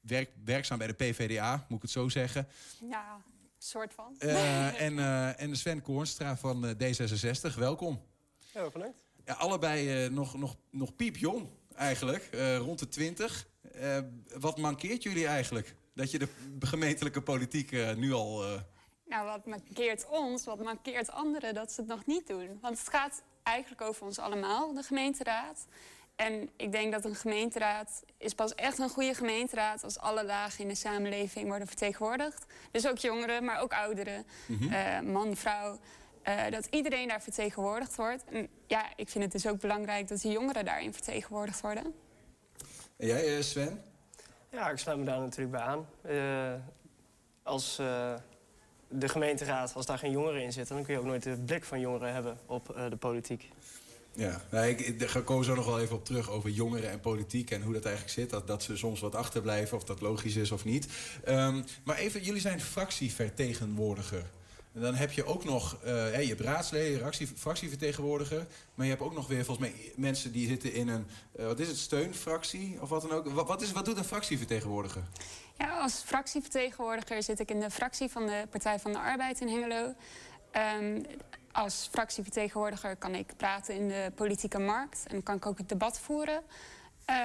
werk, 0.00 0.30
werkzaam 0.44 0.78
bij 0.78 0.86
de 0.86 0.92
PVDA, 0.92 1.66
moet 1.68 1.76
ik 1.76 1.82
het 1.82 1.90
zo 1.90 2.08
zeggen. 2.08 2.48
Ja, 2.80 3.22
soort 3.58 3.94
van. 3.94 4.16
Uh, 4.18 4.80
en, 4.86 4.92
uh, 4.92 5.40
en 5.40 5.56
Sven 5.56 5.82
Koornstra 5.82 6.36
van 6.36 6.74
D66, 6.74 7.54
welkom. 7.56 8.02
Ja, 8.52 8.70
bedankt. 8.70 9.04
Ja, 9.24 9.34
allebei 9.34 10.08
nog, 10.08 10.36
nog, 10.36 10.56
nog 10.70 10.96
piepjong 10.96 11.48
eigenlijk, 11.74 12.28
rond 12.58 12.78
de 12.78 12.88
20. 12.88 13.46
wat 14.38 14.58
mankeert 14.58 15.02
jullie 15.02 15.26
eigenlijk? 15.26 15.74
Dat 15.94 16.10
je 16.10 16.18
de 16.18 16.28
gemeentelijke 16.60 17.22
politiek 17.22 17.96
nu 17.96 18.12
al... 18.12 18.44
Nou, 19.06 19.26
wat 19.26 19.46
mankeert 19.46 20.06
ons, 20.08 20.44
wat 20.44 20.62
mankeert 20.62 21.10
anderen 21.10 21.54
dat 21.54 21.72
ze 21.72 21.80
het 21.80 21.90
nog 21.90 22.06
niet 22.06 22.26
doen? 22.26 22.58
Want 22.60 22.78
het 22.78 22.88
gaat 22.88 23.22
eigenlijk 23.42 23.80
over 23.80 24.06
ons 24.06 24.18
allemaal, 24.18 24.72
de 24.72 24.82
gemeenteraad. 24.82 25.66
En 26.16 26.50
ik 26.56 26.72
denk 26.72 26.92
dat 26.92 27.04
een 27.04 27.14
gemeenteraad 27.14 28.02
is 28.18 28.34
pas 28.34 28.54
echt 28.54 28.78
een 28.78 28.88
goede 28.88 29.14
gemeenteraad 29.14 29.84
als 29.84 29.98
alle 29.98 30.24
lagen 30.24 30.60
in 30.60 30.68
de 30.68 30.74
samenleving 30.74 31.48
worden 31.48 31.66
vertegenwoordigd. 31.66 32.46
Dus 32.70 32.88
ook 32.88 32.98
jongeren, 32.98 33.44
maar 33.44 33.60
ook 33.60 33.72
ouderen, 33.72 34.26
mm 34.46 34.62
uh, 34.62 35.00
man, 35.00 35.36
vrouw. 35.36 35.78
Uh, 36.28 36.50
dat 36.50 36.66
iedereen 36.70 37.08
daar 37.08 37.22
vertegenwoordigd 37.22 37.96
wordt. 37.96 38.24
En 38.24 38.48
ja, 38.66 38.86
ik 38.96 39.08
vind 39.08 39.24
het 39.24 39.32
dus 39.32 39.46
ook 39.46 39.60
belangrijk 39.60 40.08
dat 40.08 40.20
de 40.20 40.28
jongeren 40.28 40.64
daarin 40.64 40.92
vertegenwoordigd 40.92 41.60
worden. 41.60 41.94
En 42.96 43.06
jij, 43.06 43.36
uh, 43.36 43.42
Sven? 43.42 43.82
Ja, 44.50 44.70
ik 44.70 44.78
sluit 44.78 44.98
me 44.98 45.04
daar 45.04 45.20
natuurlijk 45.20 45.50
bij 45.50 45.60
aan. 45.60 45.86
als 47.42 47.80
de 48.92 49.08
gemeenteraad, 49.08 49.72
als 49.74 49.86
daar 49.86 49.98
geen 49.98 50.10
jongeren 50.10 50.42
in 50.42 50.52
zitten... 50.52 50.76
dan 50.76 50.84
kun 50.84 50.94
je 50.94 51.00
ook 51.00 51.06
nooit 51.06 51.22
de 51.22 51.36
blik 51.46 51.64
van 51.64 51.80
jongeren 51.80 52.12
hebben 52.12 52.38
op 52.46 52.74
uh, 52.76 52.90
de 52.90 52.96
politiek. 52.96 53.48
Ja, 54.14 54.40
nou, 54.50 54.66
ik, 54.66 55.08
ga 55.10 55.20
komen 55.20 55.44
zo 55.44 55.54
nog 55.54 55.66
wel 55.66 55.80
even 55.80 55.96
op 55.96 56.04
terug 56.04 56.30
over 56.30 56.50
jongeren 56.50 56.90
en 56.90 57.00
politiek... 57.00 57.50
en 57.50 57.62
hoe 57.62 57.72
dat 57.72 57.84
eigenlijk 57.84 58.14
zit, 58.14 58.30
dat, 58.30 58.46
dat 58.46 58.62
ze 58.62 58.76
soms 58.76 59.00
wat 59.00 59.14
achterblijven... 59.14 59.76
of 59.76 59.84
dat 59.84 60.00
logisch 60.00 60.36
is 60.36 60.50
of 60.50 60.64
niet. 60.64 60.86
Um, 61.28 61.64
maar 61.84 61.96
even, 61.96 62.22
jullie 62.22 62.40
zijn 62.40 62.60
fractievertegenwoordiger. 62.60 64.24
En 64.72 64.80
dan 64.80 64.94
heb 64.94 65.12
je 65.12 65.24
ook 65.24 65.44
nog, 65.44 65.76
eh, 65.82 65.92
hè, 65.92 66.18
je 66.18 66.28
hebt 66.28 66.40
raadsleden, 66.40 66.98
fractie, 66.98 67.26
fractievertegenwoordiger. 67.36 68.46
Maar 68.74 68.86
je 68.86 68.92
hebt 68.92 69.04
ook 69.04 69.14
nog 69.14 69.26
weer 69.26 69.44
volgens 69.44 69.68
mij 69.68 69.92
mensen 69.96 70.32
die 70.32 70.48
zitten 70.48 70.72
in 70.72 70.88
een, 70.88 71.06
eh, 71.32 71.46
wat 71.46 71.60
is 71.60 71.68
het, 71.68 71.76
steunfractie 71.76 72.78
of 72.80 72.88
wat 72.88 73.02
dan 73.02 73.12
ook. 73.12 73.28
Wat, 73.30 73.62
is, 73.62 73.72
wat 73.72 73.84
doet 73.84 73.96
een 73.96 74.04
fractievertegenwoordiger? 74.04 75.02
Ja, 75.58 75.78
als 75.78 75.94
fractievertegenwoordiger 75.94 77.22
zit 77.22 77.40
ik 77.40 77.50
in 77.50 77.60
de 77.60 77.70
fractie 77.70 78.08
van 78.08 78.26
de 78.26 78.46
Partij 78.50 78.78
van 78.78 78.92
de 78.92 78.98
Arbeid 78.98 79.40
in 79.40 79.48
Hengelo. 79.48 79.94
Ehm, 80.50 81.02
als 81.52 81.88
fractievertegenwoordiger 81.92 82.96
kan 82.96 83.14
ik 83.14 83.32
praten 83.36 83.74
in 83.74 83.88
de 83.88 84.12
politieke 84.14 84.58
markt 84.58 85.06
en 85.06 85.22
kan 85.22 85.36
ik 85.36 85.46
ook 85.46 85.58
het 85.58 85.68
debat 85.68 86.00
voeren. 86.00 86.42
Eh, 87.04 87.16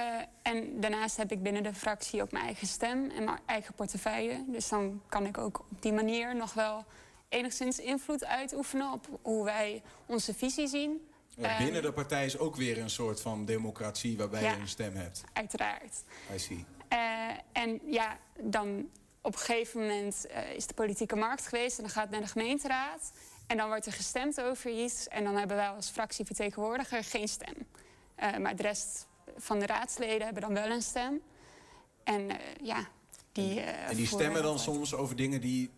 en 0.42 0.80
daarnaast 0.80 1.16
heb 1.16 1.32
ik 1.32 1.42
binnen 1.42 1.62
de 1.62 1.74
fractie 1.74 2.22
ook 2.22 2.32
mijn 2.32 2.44
eigen 2.44 2.66
stem 2.66 3.10
en 3.10 3.24
mijn 3.24 3.38
eigen 3.46 3.74
portefeuille. 3.74 4.44
Dus 4.46 4.68
dan 4.68 5.02
kan 5.08 5.26
ik 5.26 5.38
ook 5.38 5.58
op 5.70 5.82
die 5.82 5.92
manier 5.92 6.36
nog 6.36 6.52
wel 6.54 6.84
enigszins 7.28 7.78
invloed 7.78 8.24
uitoefenen 8.24 8.92
op 8.92 9.06
hoe 9.22 9.44
wij 9.44 9.82
onze 10.06 10.34
visie 10.34 10.66
zien. 10.68 11.08
Ja, 11.28 11.48
Eh, 11.48 11.58
binnen 11.58 11.82
de 11.82 11.92
partij 11.92 12.24
is 12.24 12.38
ook 12.38 12.56
weer 12.56 12.78
een 12.78 12.90
soort 12.90 13.20
van 13.20 13.44
democratie 13.44 14.16
waarbij 14.16 14.42
Ja. 14.42 14.50
je 14.52 14.60
een 14.60 14.68
stem 14.68 14.94
hebt. 14.94 15.22
Uiteraard. 15.32 16.02
I 16.34 16.38
see. 16.38 16.64
Eh, 16.88 17.28
en 17.52 17.80
ja, 17.86 18.18
dan 18.40 18.88
op 19.20 19.32
een 19.32 19.38
gegeven 19.38 19.80
moment 19.80 20.26
eh, 20.26 20.54
is 20.54 20.66
de 20.66 20.74
politieke 20.74 21.16
markt 21.16 21.46
geweest 21.46 21.76
en 21.76 21.82
dan 21.82 21.92
gaat 21.92 22.02
het 22.02 22.12
naar 22.12 22.20
de 22.20 22.26
gemeenteraad. 22.26 23.12
En 23.46 23.56
dan 23.56 23.68
wordt 23.68 23.86
er 23.86 23.92
gestemd 23.92 24.40
over 24.40 24.70
iets 24.70 25.08
en 25.08 25.24
dan 25.24 25.36
hebben 25.36 25.56
wij 25.56 25.68
als 25.68 25.90
fractievertegenwoordiger 25.90 27.04
geen 27.04 27.28
stem. 27.28 27.54
Eh, 28.14 28.36
maar 28.36 28.56
de 28.56 28.62
rest 28.62 29.06
van 29.36 29.58
de 29.58 29.66
raadsleden 29.66 30.24
hebben 30.24 30.42
dan 30.42 30.54
wel 30.54 30.70
een 30.70 30.82
stem. 30.82 31.20
En 32.04 32.30
ja, 32.62 32.88
die. 33.32 33.60
En 33.60 33.96
die 33.96 34.06
stemmen 34.06 34.42
dan 34.42 34.58
soms 34.58 34.94
over 34.94 35.16
dingen 35.16 35.40
die 35.40 35.70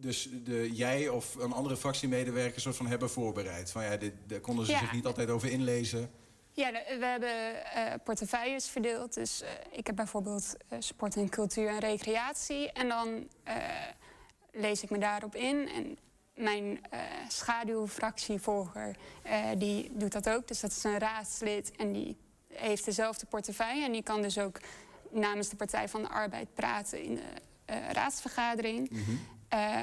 dus 0.00 0.28
de, 0.44 0.72
jij 0.72 1.08
of 1.08 1.34
een 1.34 1.52
andere 1.52 1.76
fractiemedewerker 1.76 2.60
soort 2.60 2.76
van 2.76 2.86
hebben 2.86 3.10
voorbereid. 3.10 3.70
Van 3.70 3.84
ja, 3.84 3.96
dit, 3.96 4.12
daar 4.26 4.40
konden 4.40 4.66
ze 4.66 4.72
Ja. 4.72 4.78
zich 4.78 4.92
niet 4.92 5.06
altijd 5.06 5.30
over 5.30 5.50
inlezen. 5.50 6.10
Ja, 6.52 6.72
we 6.72 7.04
hebben 7.04 7.64
eh, 7.64 7.92
portefeuilles 8.04 8.68
verdeeld. 8.68 9.14
Dus 9.14 9.42
eh, 9.42 9.50
ik 9.70 9.86
heb 9.86 9.96
bijvoorbeeld 9.96 10.56
eh, 10.68 10.78
sport 10.80 11.16
en 11.16 11.28
cultuur 11.28 11.68
en 11.68 11.78
recreatie. 11.78 12.72
En 12.72 12.88
dan 12.88 13.28
lees 14.52 14.82
ik 14.82 14.90
me 14.90 14.98
daarop 14.98 15.34
in. 15.34 15.68
En 15.68 15.98
mijn 16.34 16.80
schaduwfractievolger, 17.28 18.96
die 19.56 19.90
doet 19.92 20.12
dat 20.12 20.28
ook. 20.28 20.48
Dus 20.48 20.60
dat 20.60 20.70
is 20.70 20.84
een 20.84 20.98
raadslid 20.98 21.76
en 21.76 21.92
die 21.92 22.16
heeft 22.48 22.84
dezelfde 22.84 23.26
portefeuille. 23.26 23.84
En 23.84 23.92
die 23.92 24.02
kan 24.02 24.22
dus 24.22 24.38
ook 24.38 24.60
namens 25.10 25.48
de 25.48 25.56
Partij 25.56 25.88
van 25.88 26.02
de 26.02 26.08
Arbeid 26.08 26.54
praten 26.54 27.02
in 27.02 27.14
de 27.14 27.22
raadsvergadering. 27.92 28.90
Eh, 29.50 29.82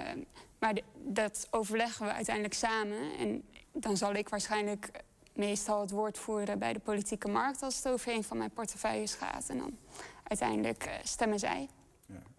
maar 0.60 0.78
dat 0.96 1.48
overleggen 1.52 2.06
we 2.06 2.14
uiteindelijk 2.14 2.54
samen. 2.54 3.18
En 3.18 3.44
dan 3.74 3.98
zal 3.98 4.14
ik 4.14 4.30
waarschijnlijk 4.30 4.90
meestal 5.38 5.82
het 5.82 5.92
woord 5.92 6.18
voeren 6.18 6.60
bij 6.60 6.74
de 6.74 6.80
politieke 6.80 7.28
markt 7.28 7.62
als 7.62 7.76
het 7.76 7.88
over 7.88 8.14
een 8.14 8.24
van 8.24 8.38
mijn 8.38 8.52
portefeuilles 8.52 9.14
gaat. 9.14 9.50
En 9.50 9.58
dan 9.58 9.78
uiteindelijk 10.24 10.84
eh, 10.84 10.94
stemmen 11.04 11.40
zij. 11.40 11.68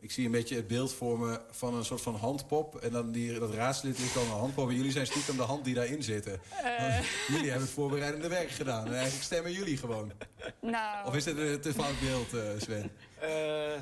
Ik 0.01 0.11
zie 0.11 0.27
een 0.27 0.33
beetje 0.33 0.57
het 0.57 0.67
beeld 0.67 0.93
voor 0.93 1.19
me 1.19 1.41
van 1.51 1.75
een 1.75 1.85
soort 1.85 2.01
van 2.01 2.15
handpop. 2.15 2.77
En 2.77 2.93
dan 2.93 3.13
die, 3.13 3.39
dat 3.39 3.55
raadslid 3.55 3.99
is 3.99 4.13
dan 4.13 4.23
een 4.23 4.29
handpop. 4.29 4.69
En 4.69 4.75
jullie 4.77 4.93
zijn 4.93 5.07
stiekem 5.07 5.37
de 5.37 5.43
hand 5.43 5.65
die 5.65 5.75
daarin 5.75 6.03
zitten. 6.03 6.41
Eh. 6.63 6.99
Jullie 7.29 7.51
hebben 7.51 7.67
het 7.67 7.71
voorbereidende 7.71 8.29
werk 8.29 8.51
gedaan. 8.51 8.87
En 8.87 8.93
eigenlijk 8.93 9.25
stemmen 9.25 9.53
jullie 9.53 9.77
gewoon. 9.77 10.13
Nou, 10.61 11.07
Of 11.07 11.15
is 11.15 11.25
dit 11.25 11.39
een 11.39 11.61
te 11.61 11.73
fout 11.73 12.01
beeld, 12.01 12.35
eh, 12.35 12.61
Sven? 12.61 12.91
Eh, 13.21 13.29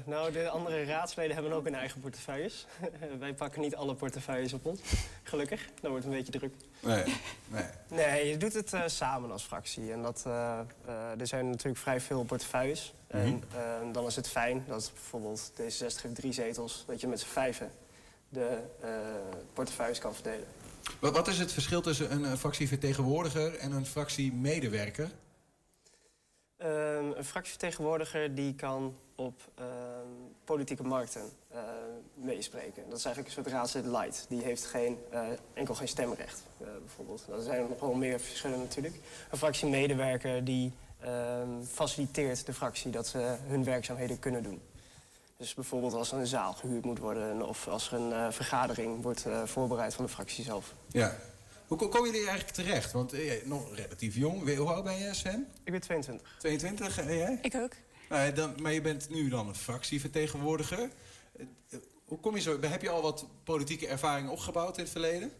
nou, 0.05 0.33
de 0.33 0.49
andere 0.49 0.85
raadsleden 0.85 1.35
hebben 1.35 1.53
ook 1.53 1.65
hun 1.65 1.75
eigen 1.75 2.01
portefeuilles. 2.01 2.67
Wij 3.19 3.35
pakken 3.35 3.61
niet 3.61 3.77
alle 3.77 3.95
portefeuilles 3.95 4.53
op 4.53 4.67
ons, 4.67 4.81
gelukkig. 5.23 5.69
Dat 5.81 5.91
wordt 5.91 6.05
een 6.05 6.11
beetje 6.11 6.33
druk. 6.33 6.55
Nee, 6.81 7.05
nee. 7.49 7.65
Nee, 7.89 8.29
je 8.29 8.37
doet 8.37 8.53
het 8.53 8.73
eh, 8.73 8.83
samen 8.87 9.31
als 9.31 9.43
fractie. 9.43 9.93
En 9.93 10.03
dat, 10.03 10.23
eh, 10.27 10.59
er 11.19 11.27
zijn 11.27 11.51
natuurlijk 11.51 11.79
vrij 11.79 12.01
veel 12.01 12.25
portefeuilles. 12.25 12.95
En 13.07 13.43
eh, 13.55 13.93
dan 13.93 14.07
is 14.07 14.17
het 14.17 14.29
fijn 14.29 14.65
dat 14.69 14.91
bijvoorbeeld 14.95 15.51
D66 15.53 16.03
heeft 16.03 16.15
drie 16.15 16.33
zetels... 16.33 16.85
dat 16.87 17.01
je 17.01 17.07
met 17.07 17.21
z'n 17.21 17.27
vijven 17.27 17.71
de 18.29 18.59
portefeuilles 19.53 19.99
kan 19.99 20.15
verdelen. 20.15 20.47
Wat, 20.99 21.13
wat 21.13 21.29
is 21.29 21.39
het 21.39 21.53
verschil 21.53 21.81
tussen 21.81 22.13
een, 22.13 22.39
fractievertegenwoordiger 22.39 23.55
en 23.55 23.73
een 23.73 23.87
fractiemedewerker? 23.87 25.11
Ehm, 26.57 27.13
een 27.15 27.25
fractievertegenwoordiger 27.25 28.35
die 28.35 28.55
kan 28.55 28.97
op 29.15 29.41
ehm, 29.55 29.69
politieke 30.45 30.83
markten 30.83 31.23
eh, 31.49 31.61
meespreken. 32.15 32.83
Dat 32.89 32.99
is 32.99 33.05
eigenlijk 33.05 33.37
een 33.37 33.43
soort 33.43 33.55
raadslid 33.55 33.87
light. 33.87 34.27
Die 34.29 34.43
heeft 34.43 34.65
geen, 34.65 34.99
eh, 35.11 35.21
enkel 35.55 35.75
geen 35.75 35.89
stemrecht, 35.89 36.43
eh, 36.61 36.67
bijvoorbeeld. 36.81 37.27
Er 37.31 37.43
zijn 37.43 37.69
nog 37.69 37.81
wel 37.81 37.95
meer 37.95 38.21
verschillen 38.21 38.59
natuurlijk. 38.59 38.95
Een 39.31 39.39
fractiemedewerker 39.39 40.45
die 40.45 40.73
ehm, 41.01 41.63
faciliteert 41.63 42.47
de 42.47 42.53
fractie 42.53 42.91
dat 42.91 43.07
ze 43.07 43.37
hun 43.47 43.65
werkzaamheden 43.65 44.19
kunnen 44.19 44.43
doen. 44.43 44.61
Dus 45.37 45.55
bijvoorbeeld 45.55 45.95
als 45.95 46.13
er 46.13 46.19
een 46.19 46.27
zaal 46.27 46.53
gehuurd 46.53 46.85
moet 46.85 46.99
worden... 46.99 47.49
of 47.49 47.69
als 47.69 47.93
er 47.93 47.99
een 47.99 48.13
eh, 48.13 48.31
vergadering 48.31 49.03
wordt 49.03 49.25
voorbereid 49.45 49.95
van 49.95 50.05
de 50.05 50.11
fractie 50.11 50.45
zelf. 50.45 50.75
Ja. 50.87 51.17
Hoe 51.67 51.79
ko- 51.79 51.89
komen 51.89 52.11
jullie 52.11 52.27
eigenlijk 52.29 52.57
terecht? 52.57 52.93
Want 52.93 53.13
eh, 53.13 53.25
jij 53.27 53.43
nog 53.45 53.75
relatief 53.77 54.15
jong. 54.17 54.57
Hoe 54.57 54.73
oud 54.73 54.85
ben 54.85 54.97
je, 54.99 55.15
Sven? 55.15 55.47
Ik 55.65 55.73
ben 55.73 55.81
22. 55.81 56.37
22, 56.39 56.99
en 56.99 57.17
jij? 57.17 57.39
Ik 57.43 57.55
ook. 57.55 57.73
Nou, 58.09 58.33
dan, 58.33 58.55
maar 58.63 58.73
je 58.73 58.81
bent 58.81 59.09
nu 59.11 59.29
dan 59.29 59.49
een 59.49 59.55
fractievertegenwoordiger. 59.55 60.79
Eh, 61.37 61.47
eh, 61.71 61.79
Hoe 62.05 62.21
kom 62.21 62.35
je 62.35 62.41
zo? 62.41 62.61
Heb 62.61 62.83
je 62.83 62.91
al 62.91 63.03
wat 63.03 63.27
politieke 63.45 63.87
ervaring 63.87 64.29
opgebouwd 64.29 64.77
in 64.77 64.83
het 64.83 64.93
verleden? 64.93 65.33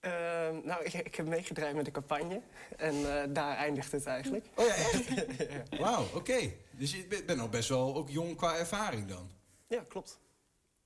Ehm, 0.00 0.54
nou, 0.64 0.84
ik, 0.84 0.92
ik 0.92 1.14
heb 1.14 1.26
meegedraaid 1.26 1.74
met 1.74 1.84
de 1.84 1.90
campagne. 1.90 2.40
En 2.76 2.94
eh, 3.22 3.28
daar 3.28 3.56
eindigt 3.56 3.92
het 3.92 4.06
eigenlijk. 4.06 4.46
Oh 4.54 4.66
ja, 4.66 4.74
echt? 4.74 5.08
Wauw, 5.80 6.06
oké. 6.14 6.52
Dus 6.70 6.90
je 6.92 7.06
bent 7.26 7.38
nog 7.38 7.50
best 7.50 7.68
wel 7.68 7.96
ook 7.96 8.08
jong 8.10 8.36
qua 8.36 8.56
ervaring 8.56 9.06
dan? 9.06 9.30
Ja, 9.66 9.84
klopt. 9.88 10.18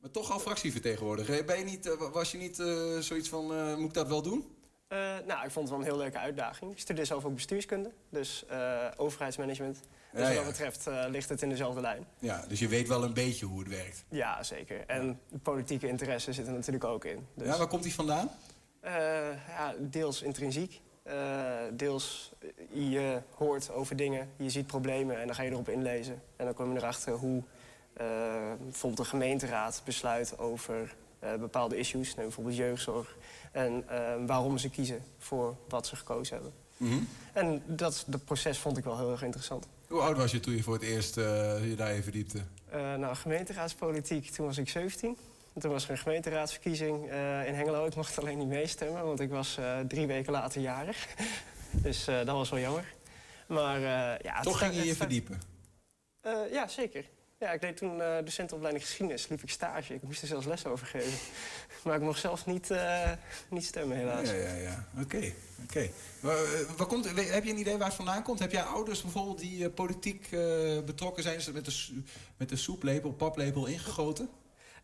Maar 0.05 0.13
toch 0.13 0.33
al 0.33 0.39
fractievertegenwoordiger. 0.39 1.45
Ben 1.45 1.59
je 1.59 1.65
niet, 1.65 1.87
eh, 1.87 2.11
was 2.13 2.33
je 2.33 2.39
niet 2.39 2.59
eh, 2.59 2.99
zoiets 2.99 3.29
van, 3.29 3.55
eh, 3.55 3.77
moet 3.77 3.89
ik 3.89 3.95
dat 3.95 4.09
wel 4.09 4.23
doen? 4.23 4.57
Nou, 5.27 5.45
ik 5.45 5.51
vond 5.51 5.55
het 5.55 5.69
wel 5.69 5.79
een 5.79 5.85
heel 5.85 5.97
leuke 5.97 6.19
uitdaging. 6.19 6.73
Ik 6.73 6.79
studeer 6.79 7.07
zelf 7.07 7.25
ook 7.25 7.35
bestuurskunde, 7.35 7.91
dus 8.11 8.45
overheidsmanagement. 8.97 9.81
Dus 10.13 10.21
Ja, 10.21 10.27
wat 10.27 10.37
dat 10.37 10.47
betreft 10.47 10.87
ligt 11.11 11.29
het 11.29 11.43
in 11.43 11.49
dezelfde 11.49 11.81
lijn. 11.81 12.07
Ja, 12.19 12.45
dus 12.49 12.59
je 12.59 12.69
weet 12.69 12.89
wel 12.89 13.05
een 13.05 13.15
beetje 13.15 13.47
hoe 13.47 13.59
het 13.59 13.69
werkt. 13.69 14.05
Ja, 14.09 14.43
zeker. 14.43 14.85
En 14.87 15.21
de 15.29 15.39
politieke 15.39 15.89
interesse 15.89 16.33
zit 16.33 16.47
er 16.47 16.53
natuurlijk 16.53 16.85
ook 16.85 17.05
in. 17.05 17.27
Dus, 17.35 17.47
Ja, 17.47 17.59
waar 17.59 17.67
komt 17.67 17.83
die 17.83 17.95
vandaan? 17.95 18.31
ja, 19.49 19.75
deels 19.79 20.23
intrinsiek. 20.23 20.81
deels 21.73 22.33
je 22.73 23.23
hoort 23.35 23.71
over 23.71 23.97
dingen, 23.97 24.31
je 24.37 24.51
ziet 24.51 24.67
problemen 24.67 25.21
en 25.21 25.27
dan 25.27 25.35
ga 25.35 25.43
je 25.43 25.51
erop 25.51 25.69
inlezen. 25.69 26.23
En 26.37 26.45
dan 26.45 26.55
kom 26.55 26.73
je 26.73 26.79
erachter 26.79 27.13
hoe 27.13 27.43
bijvoorbeeld 28.59 28.97
de 28.97 29.05
gemeenteraad 29.05 29.83
besluit 29.85 30.39
over 30.39 30.95
eh, 31.25 31.35
bepaalde 31.35 31.77
issues, 31.77 32.15
neem 32.15 32.25
bijvoorbeeld 32.25 32.57
jeugdzorg. 32.57 33.17
En 33.53 33.85
eh, 33.89 34.15
waarom 34.27 34.59
ze 34.59 34.71
kiezen 34.71 35.03
voor 35.19 35.57
wat 35.69 35.87
ze 35.87 35.97
gekozen 35.97 36.35
hebben. 36.35 36.53
Mhm. 36.77 36.99
En 37.33 37.63
dat, 37.67 38.05
dat 38.07 38.25
proces 38.25 38.59
vond 38.59 38.77
ik 38.77 38.85
wel 38.85 38.99
heel 38.99 39.11
erg 39.11 39.23
interessant. 39.23 39.67
Hoe 39.89 40.01
oud 40.01 40.17
was 40.17 40.31
je 40.31 40.41
toen 40.41 40.55
je 40.55 40.63
voor 40.63 40.75
het 40.75 40.83
eerst 40.83 41.17
eh, 41.17 41.25
je 41.69 41.75
daarin 41.77 42.03
verdiepte? 42.03 42.43
Eh 42.71 42.95
nou, 42.95 43.17
gemeenteraadspolitiek, 43.17 44.31
toen 44.31 44.47
was 44.47 44.59
ik 44.59 44.69
17. 44.69 45.17
En 45.55 45.61
toen 45.61 45.71
was 45.71 45.85
er 45.85 45.91
een 45.91 45.99
gemeenteraadsverkiezing 45.99 47.05
in 47.47 47.55
Hengelo. 47.55 47.87
Ik 47.87 47.95
mocht 47.95 48.19
alleen 48.19 48.39
niet 48.39 48.49
meestemmen, 48.49 49.05
want 49.05 49.21
ik 49.21 49.31
was 49.31 49.59
drie 49.89 50.07
weken 50.07 50.33
later 50.33 50.61
jarig. 50.61 51.07
dus 51.83 52.05
dat 52.05 52.27
was 52.27 52.51
wel 52.51 52.61
jammer. 52.61 52.95
Maar 53.47 53.81
ja... 54.23 54.41
Toch 54.41 54.59
ging 54.59 54.75
je 54.75 54.85
je 54.85 54.95
verdiepen? 54.95 55.41
Ja, 56.51 56.69
zeker. 56.69 57.05
Ja, 57.45 57.51
ik 57.51 57.61
deed 57.61 57.77
toen 57.77 58.03
eh 58.03 58.17
docentenopleiding 58.25 58.85
geschiedenis, 58.85 59.29
liep 59.29 59.43
ik 59.43 59.51
stage. 59.51 59.95
Ik 59.95 60.03
moest 60.03 60.23
er 60.23 60.29
zelfs 60.29 60.47
les 60.47 60.67
over 60.67 60.87
geven. 60.87 61.19
Maar 61.85 61.97
ik 61.97 62.03
mocht 62.03 62.21
zelf 62.21 62.47
niet, 62.47 62.71
eh, 62.71 63.11
niet 63.49 63.65
stemmen, 63.65 63.97
helaas. 63.97 64.29
Ja, 64.29 64.35
ja, 64.35 64.55
ja. 64.55 64.87
Oké, 65.01 65.33
oké. 65.63 65.91
Maar, 66.21 66.37
eh, 66.37 66.87
komt, 66.87 67.05
heb 67.33 67.45
je 67.45 67.51
een 67.51 67.59
idee 67.59 67.77
waar 67.77 67.87
het 67.87 67.97
vandaan 67.97 68.23
komt? 68.23 68.39
Heb 68.39 68.53
jij 68.53 68.63
ouders 68.63 69.03
bijvoorbeeld 69.03 69.39
die 69.39 69.71
politiek 69.71 70.29
betrokken 70.85 71.23
zijn? 71.23 71.37
Is 71.37 71.47
het 71.47 71.55
met 71.55 71.65
de, 71.65 72.03
met 72.37 72.49
de 72.49 72.57
soeplepel, 72.57 73.13
paplepel 73.13 73.67
ingegoten? 73.67 74.29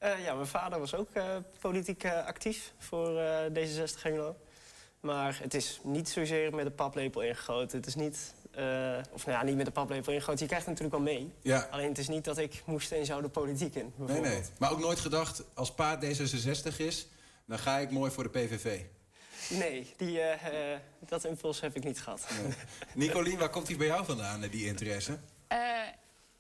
Ja, 0.00 0.34
mijn 0.34 0.46
vader 0.46 0.78
was 0.78 0.94
ook 0.94 1.08
politiek 1.60 2.04
actief 2.04 2.72
voor 2.78 3.18
eh, 3.18 3.44
D66 3.46 4.02
Hengelo. 4.02 4.36
Maar 5.00 5.38
het 5.42 5.54
is 5.54 5.80
niet 5.82 6.08
zozeer 6.08 6.54
met 6.54 6.64
de 6.64 6.70
paplepel 6.70 7.22
ingegoten. 7.22 7.78
Het 7.78 7.86
is 7.86 7.94
niet, 7.94 8.34
eh, 8.60 9.12
of 9.12 9.26
nou 9.26 9.38
ja, 9.38 9.44
niet 9.44 9.56
met 9.56 9.66
de 9.66 9.72
paplepel 9.72 10.12
ingegoten. 10.12 10.40
Je 10.40 10.46
krijgt 10.46 10.66
het 10.66 10.78
natuurlijk 10.78 11.04
wel 11.04 11.14
mee. 11.14 11.32
Ja. 11.42 11.68
Alleen 11.70 11.88
het 11.88 11.98
is 11.98 12.08
niet 12.08 12.24
dat 12.24 12.38
ik 12.38 12.62
moest 12.64 12.92
en 12.92 13.06
zou 13.06 13.22
de 13.22 13.28
politiek 13.28 13.74
in, 13.74 13.92
Nee, 13.96 14.20
nee. 14.20 14.42
Maar 14.58 14.72
ook 14.72 14.80
nooit 14.80 15.00
gedacht, 15.00 15.42
als 15.54 15.74
pa 15.74 15.98
D66 16.04 16.76
is, 16.76 17.06
dan 17.44 17.58
ga 17.58 17.78
ik 17.78 17.90
mooi 17.90 18.10
voor 18.10 18.22
de 18.22 18.30
PVV. 18.30 18.80
Nee, 19.48 19.94
die, 19.96 20.20
eh, 20.20 20.72
eh, 20.72 20.80
dat 20.98 21.24
impuls 21.24 21.60
heb 21.60 21.76
ik 21.76 21.84
niet 21.84 22.00
gehad. 22.00 22.26
Nicolien, 22.94 23.38
waar 23.38 23.50
komt 23.50 23.66
die 23.66 23.76
bij 23.76 23.86
jou 23.86 24.04
vandaan, 24.04 24.40
die 24.40 24.66
interesse? 24.66 25.18
Eh, 25.46 25.58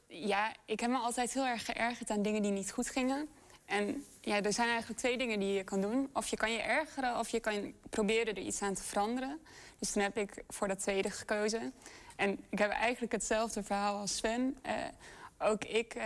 ja, 0.06 0.54
ik 0.64 0.80
heb 0.80 0.90
me 0.90 0.96
altijd 0.96 1.32
heel 1.32 1.46
erg 1.46 1.64
geërgerd 1.64 2.10
aan 2.10 2.22
dingen 2.22 2.42
die 2.42 2.50
niet 2.50 2.72
goed 2.72 2.88
gingen. 2.88 3.28
En 3.64 4.04
ja, 4.20 4.42
er 4.42 4.52
zijn 4.52 4.68
eigenlijk 4.68 4.98
twee 5.00 5.18
dingen 5.18 5.40
die 5.40 5.52
je 5.52 5.64
kan 5.64 5.80
doen. 5.80 6.10
Of 6.12 6.26
je 6.26 6.36
kan 6.36 6.52
je 6.52 6.58
ergeren, 6.58 7.18
of 7.18 7.28
je 7.28 7.40
kan 7.40 7.74
proberen 7.90 8.34
er 8.34 8.42
iets 8.42 8.62
aan 8.62 8.74
te 8.74 8.82
veranderen. 8.82 9.40
Dus 9.78 9.90
toen 9.90 10.02
heb 10.02 10.16
ik 10.16 10.42
voor 10.48 10.68
dat 10.68 10.80
tweede 10.80 11.10
gekozen. 11.10 11.72
En 12.20 12.38
ik 12.50 12.58
heb 12.58 12.70
eigenlijk 12.70 13.12
hetzelfde 13.12 13.62
verhaal 13.62 13.98
als 13.98 14.16
Sven. 14.16 14.56
Uh, 14.66 14.72
ook 15.38 15.64
ik 15.64 15.94
uh, 15.94 16.04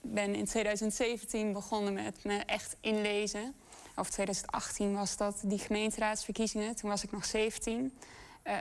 ben 0.00 0.34
in 0.34 0.44
2017 0.44 1.52
begonnen 1.52 1.92
met 1.92 2.24
me 2.24 2.36
echt 2.36 2.76
inlezen. 2.80 3.54
Of 3.96 4.10
2018 4.10 4.94
was 4.94 5.16
dat, 5.16 5.40
die 5.44 5.58
gemeenteraadsverkiezingen. 5.58 6.76
Toen 6.76 6.90
was 6.90 7.04
ik 7.04 7.12
nog 7.12 7.24
17. 7.24 7.98
Uh, 8.44 8.54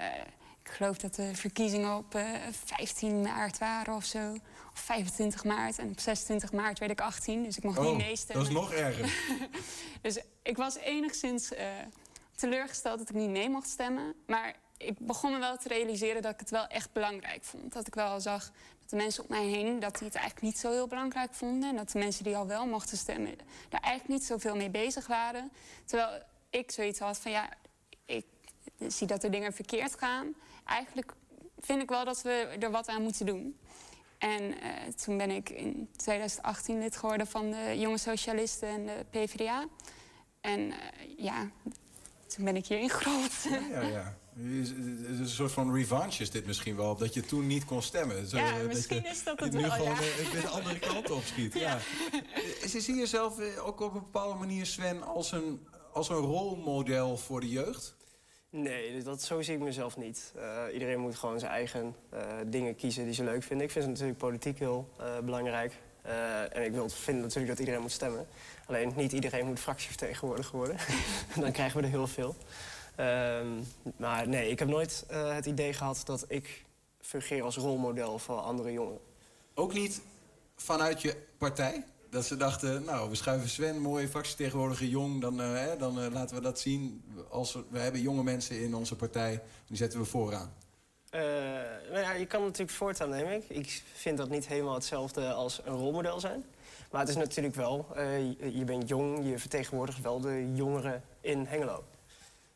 ik 0.64 0.72
geloof 0.72 0.98
dat 0.98 1.16
de 1.16 1.36
verkiezingen 1.36 1.98
op 1.98 2.16
uh, 2.16 2.24
15 2.66 3.22
maart 3.22 3.58
waren 3.58 3.96
of 3.96 4.06
zo. 4.06 4.32
Of 4.74 4.80
25 4.80 5.44
maart. 5.44 5.80
En 5.80 5.90
op 5.90 6.00
26 6.00 6.52
maart 6.52 6.80
werd 6.80 6.92
ik 6.92 7.02
18, 7.02 7.44
dus 7.44 7.58
ik 7.58 7.64
mocht 7.64 7.78
oh, 7.78 7.86
niet 7.86 7.98
meestemmen. 7.98 8.46
Dat 8.46 8.54
is 8.54 8.60
nog 8.60 8.74
erger. 8.74 9.14
dus 10.02 10.20
ik 10.44 10.58
was 10.58 10.78
enigszins 10.78 11.52
teleurgesteld 12.36 12.98
dat 12.98 13.10
ik 13.10 13.16
niet 13.16 13.30
mee 13.30 13.50
mocht 13.50 13.70
stemmen. 13.70 14.16
Maar 14.28 14.56
ik 14.86 15.00
begon 15.00 15.32
me 15.32 15.40
wel 15.40 15.58
te 15.58 15.68
realiseren 15.68 16.22
dat 16.22 16.34
ik 16.34 16.40
het 16.40 16.50
wel 16.50 16.68
echt 16.68 16.94
belangrijk 16.94 17.44
vond. 17.44 17.74
Dat 17.74 17.88
ik 17.88 17.96
wel 17.96 18.20
zag 18.20 18.52
dat 18.80 18.90
de 18.90 18.96
mensen 18.96 19.24
op 19.24 19.30
mij 19.30 19.46
heen 19.46 19.80
dat 19.80 19.98
die 19.98 20.08
het 20.08 20.16
eigenlijk 20.16 20.46
niet 20.46 20.58
zo 20.58 20.72
heel 20.72 20.88
belangrijk 20.88 21.34
vonden. 21.34 21.70
En 21.70 21.76
dat 21.76 21.92
de 21.92 22.00
mensen 22.00 22.24
die 22.24 22.36
al 22.36 22.48
wel 22.48 22.66
mochten 22.66 22.98
stemmen 22.98 23.36
daar 23.70 23.82
eigenlijk 23.82 24.20
niet 24.20 24.28
zoveel 24.28 24.56
mee 24.56 24.70
bezig 24.70 25.08
waren. 25.08 25.52
Terwijl 25.86 26.22
ik 26.50 26.72
zoiets 26.72 27.00
had 27.00 27.18
van 27.18 27.32
ja, 27.32 27.50
ik 28.06 28.26
zie 28.88 29.08
dat 29.08 29.24
er 29.24 29.32
dingen 29.32 29.54
verkeerd 29.54 29.96
gaan. 29.96 30.34
Eigenlijk 30.66 31.14
vind 31.60 31.82
ik 31.82 31.90
wel 31.90 32.06
dat 32.06 32.22
we 32.22 32.56
er 32.60 32.72
wat 32.72 32.88
aan 32.88 33.02
moeten 33.02 33.26
doen. 33.26 33.60
En 34.18 34.42
uh, 34.44 34.58
toen 35.04 35.18
ben 35.18 35.32
ik 35.32 35.50
in 35.50 35.90
2018 35.96 36.80
lid 36.80 36.98
geworden 36.98 37.28
van 37.28 37.52
de 37.52 37.80
Jonge 37.80 37.98
Socialisten 37.98 38.70
en 38.70 38.86
de 38.86 39.06
PvdA. 39.10 39.66
En 40.42 40.60
uh, 40.60 40.76
ja, 41.18 41.50
toen 42.28 42.46
ben 42.46 42.56
ik 42.56 42.66
hierin 42.66 42.90
gerold. 42.90 43.34
Ja, 43.50 43.82
ja, 43.82 43.82
ja. 43.82 44.18
Het 44.36 45.10
is 45.10 45.20
een 45.20 45.28
soort 45.28 45.52
van 45.52 45.74
revanche 45.74 46.22
is 46.22 46.30
dit 46.30 46.46
misschien 46.46 46.76
wel, 46.76 46.96
dat 46.96 47.14
je 47.14 47.22
toen 47.22 47.48
niet 47.48 47.66
kon 47.66 47.82
stemmen. 47.82 48.28
Zo, 48.28 48.38
ja, 48.38 48.56
misschien 48.68 49.06
is 49.06 49.24
dat 49.24 49.40
het 49.40 49.52
nu 49.52 49.62
wel, 49.62 49.70
gewoon 49.70 49.96
ja. 50.34 50.42
de 50.42 50.48
andere 50.48 50.80
kant 50.80 51.12
op 51.12 51.24
schiet. 51.24 51.54
Ja. 51.60 51.80
ja. 52.62 52.68
Zie 52.68 52.94
je 52.94 53.00
jezelf 53.00 53.58
ook 53.60 53.80
op 53.80 53.94
een 53.94 54.00
bepaalde 54.00 54.40
manier, 54.40 54.66
Sven, 54.66 55.04
als 55.04 55.32
een, 55.32 55.68
als 55.94 56.10
een 56.10 56.16
rolmodel 56.16 57.18
voor 57.18 57.40
de 57.40 57.50
jeugd? 57.50 57.96
Nee, 58.50 59.04
dat, 59.04 59.22
zo 59.22 59.42
zie 59.42 59.56
ik 59.56 59.60
mezelf 59.60 59.98
niet. 59.98 60.34
Uh, 60.38 60.74
iedereen 60.74 61.00
moet 61.00 61.16
gewoon 61.16 61.40
zijn 61.40 61.52
eigen 61.52 61.96
uh, 62.14 62.20
dingen 62.46 62.76
kiezen 62.76 63.06
die 63.06 63.14
ze 63.14 63.24
leuk 63.24 63.44
vinden. 63.44 63.66
Ik 63.66 63.72
vind 63.72 63.88
natuurlijk 63.88 64.18
politiek 64.18 64.60
heel 64.60 64.90
uh, 65.00 65.20
belangrijk. 65.20 65.74
en 66.52 66.64
ik 66.64 66.72
wil 66.72 66.90
vinden 66.90 67.24
natuurlijk 67.24 67.50
dat 67.50 67.60
iedereen 67.60 67.82
moet 67.82 67.92
stemmen. 67.92 68.28
Alleen 68.66 68.92
niet 68.96 69.12
iedereen 69.12 69.46
moet 69.46 69.60
fractievertegenwoordiger 69.60 70.58
worden. 70.58 70.76
Dan 71.40 71.52
krijgen 71.52 71.80
we 71.80 71.86
er 71.86 71.92
heel 71.92 72.08
veel. 72.08 72.36
Um, 73.02 73.64
maar 73.98 74.28
nee, 74.28 74.50
ik 74.50 74.60
heb 74.60 74.68
nooit 74.68 75.06
het 75.10 75.46
idee 75.46 75.74
gehad 75.74 76.02
dat 76.06 76.26
ik 76.28 76.66
fungeer 77.00 77.44
als 77.44 77.58
rolmodel 77.58 78.20
voor 78.20 78.38
andere 78.38 78.72
jongeren. 78.72 79.00
Ook 79.54 79.74
niet 79.74 80.02
vanuit 80.56 81.02
je 81.02 81.16
partij? 81.38 81.84
Dat 82.10 82.26
ze 82.26 82.38
dachten, 82.38 82.84
nou, 82.84 83.10
we 83.10 83.16
schuiven 83.16 83.50
Sven, 83.50 83.80
mooie 83.80 84.08
fractietegenwoordiger, 84.08 84.88
jong. 84.88 85.22
Dan, 85.22 85.42
uh, 85.42 85.54
hè, 85.54 85.78
dan 85.78 86.00
uh, 86.00 86.12
laten 86.12 86.36
we 86.36 86.42
dat 86.42 86.60
zien. 86.60 87.04
Als 87.30 87.54
we, 87.54 87.64
we, 87.70 87.80
hebben 87.80 88.02
jonge 88.02 88.24
mensen 88.24 88.62
in 88.62 88.76
onze 88.76 88.96
partij, 88.96 89.42
die 89.68 89.78
zetten 89.78 90.00
we 90.00 90.06
vooraan. 90.06 90.54
Nou 91.12 92.00
ja, 92.00 92.14
je 92.14 92.26
kan 92.26 92.42
natuurlijk 92.42 92.78
voortaan 92.78 93.10
nemen. 93.10 93.34
Ik. 93.34 93.50
ik 93.50 93.84
vind 93.94 94.18
dat 94.18 94.30
niet 94.30 94.48
helemaal 94.48 94.74
hetzelfde 94.74 95.34
als 95.34 95.62
een 95.66 95.76
rolmodel 95.76 96.20
zijn. 96.20 96.44
Maar 96.92 97.00
het 97.00 97.10
is 97.10 97.16
natuurlijk 97.16 97.56
wel, 97.56 97.86
je, 97.96 98.58
je, 98.58 98.64
bent 98.64 98.88
jong, 98.88 99.28
je 99.30 99.40
vertegenwoordigt 99.40 100.02
wel 100.02 100.20
de 100.20 100.52
jongeren 100.54 101.04
in 101.22 101.46
Hengelo. 101.46 101.84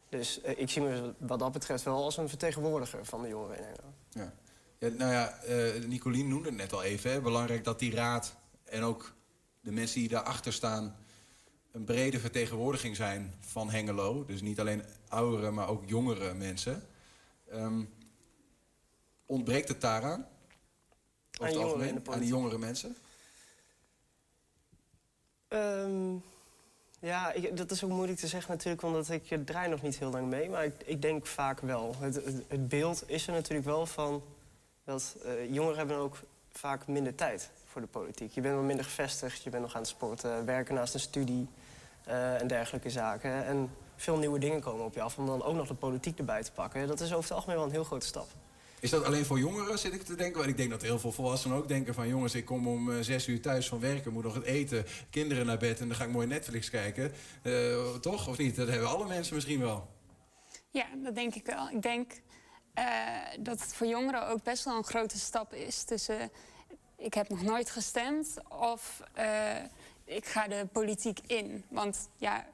Dus 0.09 0.39
ik 0.39 0.69
zie 0.69 0.81
me 0.81 1.13
wat 1.17 1.39
dat 1.39 1.51
betreft 1.51 1.83
wel 1.83 2.03
als 2.03 2.17
een 2.17 2.29
vertegenwoordiger 2.29 3.05
van 3.05 3.21
de 3.21 3.27
jongeren 3.27 3.57
in 3.57 3.63
Hengelo. 3.63 3.93
Ja. 4.09 4.33
ja 4.79 4.87
nou 4.87 5.11
ja, 5.11 5.39
Nicolien 5.87 6.27
noemde 6.27 6.49
het 6.49 6.57
net 6.57 6.73
al 6.73 6.83
even. 6.83 7.11
Hè. 7.11 7.21
Belangrijk 7.21 7.63
dat 7.63 7.79
die 7.79 7.95
raad 7.95 8.35
en 8.63 8.83
ook 8.83 9.13
de 9.61 9.71
mensen 9.71 9.99
die 9.99 10.09
daarachter 10.09 10.53
staan 10.53 10.95
een 11.71 11.83
brede 11.83 12.19
vertegenwoordiging 12.19 12.95
zijn 12.95 13.33
van 13.39 13.69
Hengelo. 13.69 14.25
Dus 14.25 14.41
niet 14.41 14.59
alleen 14.59 14.83
oudere, 15.07 15.51
maar 15.51 15.67
ook 15.67 15.83
jongere 15.85 16.33
mensen. 16.33 16.83
Um, 17.53 17.93
ontbreekt 19.25 19.67
het 19.67 19.81
daaraan? 19.81 20.27
Over 21.39 21.53
het 21.53 21.63
algemeen, 21.63 22.01
aan 22.09 22.19
die 22.19 22.27
jongere 22.27 22.57
mensen? 22.57 22.97
Um, 25.49 26.23
ja, 27.05 27.31
ik, 27.31 27.57
dat 27.57 27.71
is 27.71 27.83
ook 27.83 27.89
moeilijk 27.89 28.19
te 28.19 28.27
zeggen 28.27 28.51
natuurlijk, 28.51 28.83
omdat 28.83 29.09
ik 29.09 29.45
draai 29.45 29.69
nog 29.69 29.81
niet 29.81 29.99
heel 29.99 30.09
lang 30.11 30.27
mee. 30.27 30.49
Maar 30.49 30.65
ik, 30.65 30.73
ik 30.85 31.01
denk 31.01 31.25
vaak 31.25 31.59
wel. 31.59 31.95
Het, 31.99 32.15
het, 32.47 32.67
beeld 32.67 33.03
is 33.05 33.27
er 33.27 33.33
natuurlijk 33.33 33.65
wel 33.65 33.85
van 33.85 34.23
dat 34.83 35.15
uh, 35.25 35.53
jongeren 35.53 35.77
hebben 35.77 35.97
ook 35.97 36.17
vaak 36.51 36.87
minder 36.87 37.15
tijd 37.15 37.49
voor 37.65 37.81
de 37.81 37.87
politiek. 37.87 38.31
Je 38.31 38.41
bent 38.41 38.55
wat 38.55 38.63
minder 38.63 38.85
gevestigd, 38.85 39.43
je 39.43 39.49
bent 39.49 39.63
nog 39.63 39.73
aan 39.75 39.81
het 39.81 39.89
sporten, 39.89 40.45
werken 40.45 40.75
naast 40.75 40.93
een 40.93 40.99
studie 40.99 41.47
uh, 42.07 42.41
en 42.41 42.47
dergelijke 42.47 42.89
zaken. 42.89 43.45
En 43.45 43.71
veel 43.95 44.17
nieuwe 44.17 44.39
dingen 44.39 44.61
komen 44.61 44.85
op 44.85 44.93
je 44.93 45.01
af 45.01 45.17
om 45.17 45.25
dan 45.25 45.43
ook 45.43 45.55
nog 45.55 45.67
de 45.67 45.73
politiek 45.73 46.17
erbij 46.17 46.43
te 46.43 46.51
pakken. 46.51 46.87
Dat 46.87 46.99
is 46.99 47.11
over 47.11 47.23
het 47.23 47.31
algemeen 47.31 47.55
wel 47.55 47.65
een 47.65 47.71
heel 47.71 47.83
grote 47.83 48.05
stap. 48.05 48.27
Is 48.85 48.91
dat 48.91 49.03
alleen 49.03 49.25
voor 49.25 49.39
jongeren, 49.39 49.79
zit 49.79 49.93
ik 49.93 50.03
te 50.03 50.15
denken? 50.15 50.37
Want 50.37 50.49
ik 50.49 50.57
denk 50.57 50.69
dat 50.69 50.81
heel 50.81 50.99
veel 50.99 51.11
volwassenen 51.11 51.57
ook 51.57 51.67
denken 51.67 51.93
van... 51.93 52.07
jongens, 52.07 52.35
ik 52.35 52.45
kom 52.45 52.67
om 52.67 52.89
uh, 52.89 52.99
zes 53.01 53.27
uur 53.27 53.41
thuis 53.41 53.67
van 53.67 53.79
werken, 53.79 54.13
moet 54.13 54.23
nog 54.23 54.33
het 54.33 54.43
eten... 54.43 54.85
kinderen 55.09 55.45
naar 55.45 55.57
bed 55.57 55.79
en 55.79 55.87
dan 55.87 55.97
ga 55.97 56.03
ik 56.03 56.11
mooi 56.11 56.27
Netflix 56.27 56.69
kijken. 56.69 57.11
Uh, 57.43 57.93
toch, 57.93 58.27
of 58.27 58.37
niet? 58.37 58.55
Dat 58.55 58.67
hebben 58.67 58.89
alle 58.89 59.07
mensen 59.07 59.35
misschien 59.35 59.59
wel. 59.59 59.87
Ja, 60.69 60.85
dat 61.03 61.15
denk 61.15 61.35
ik 61.35 61.45
wel. 61.45 61.69
Ik 61.69 61.81
denk 61.81 62.11
uh, 62.11 62.85
dat 63.39 63.59
het 63.59 63.75
voor 63.75 63.87
jongeren 63.87 64.27
ook 64.27 64.43
best 64.43 64.65
wel 64.65 64.77
een 64.77 64.83
grote 64.83 65.19
stap 65.19 65.53
is... 65.53 65.83
tussen 65.83 66.31
ik 66.97 67.13
heb 67.13 67.29
nog 67.29 67.41
nooit 67.41 67.69
gestemd 67.69 68.37
of 68.49 69.01
ik 70.05 70.25
ga 70.25 70.47
de 70.47 70.67
politiek 70.71 71.19
in. 71.27 71.63
Want 71.69 72.09
ja, 72.17 72.45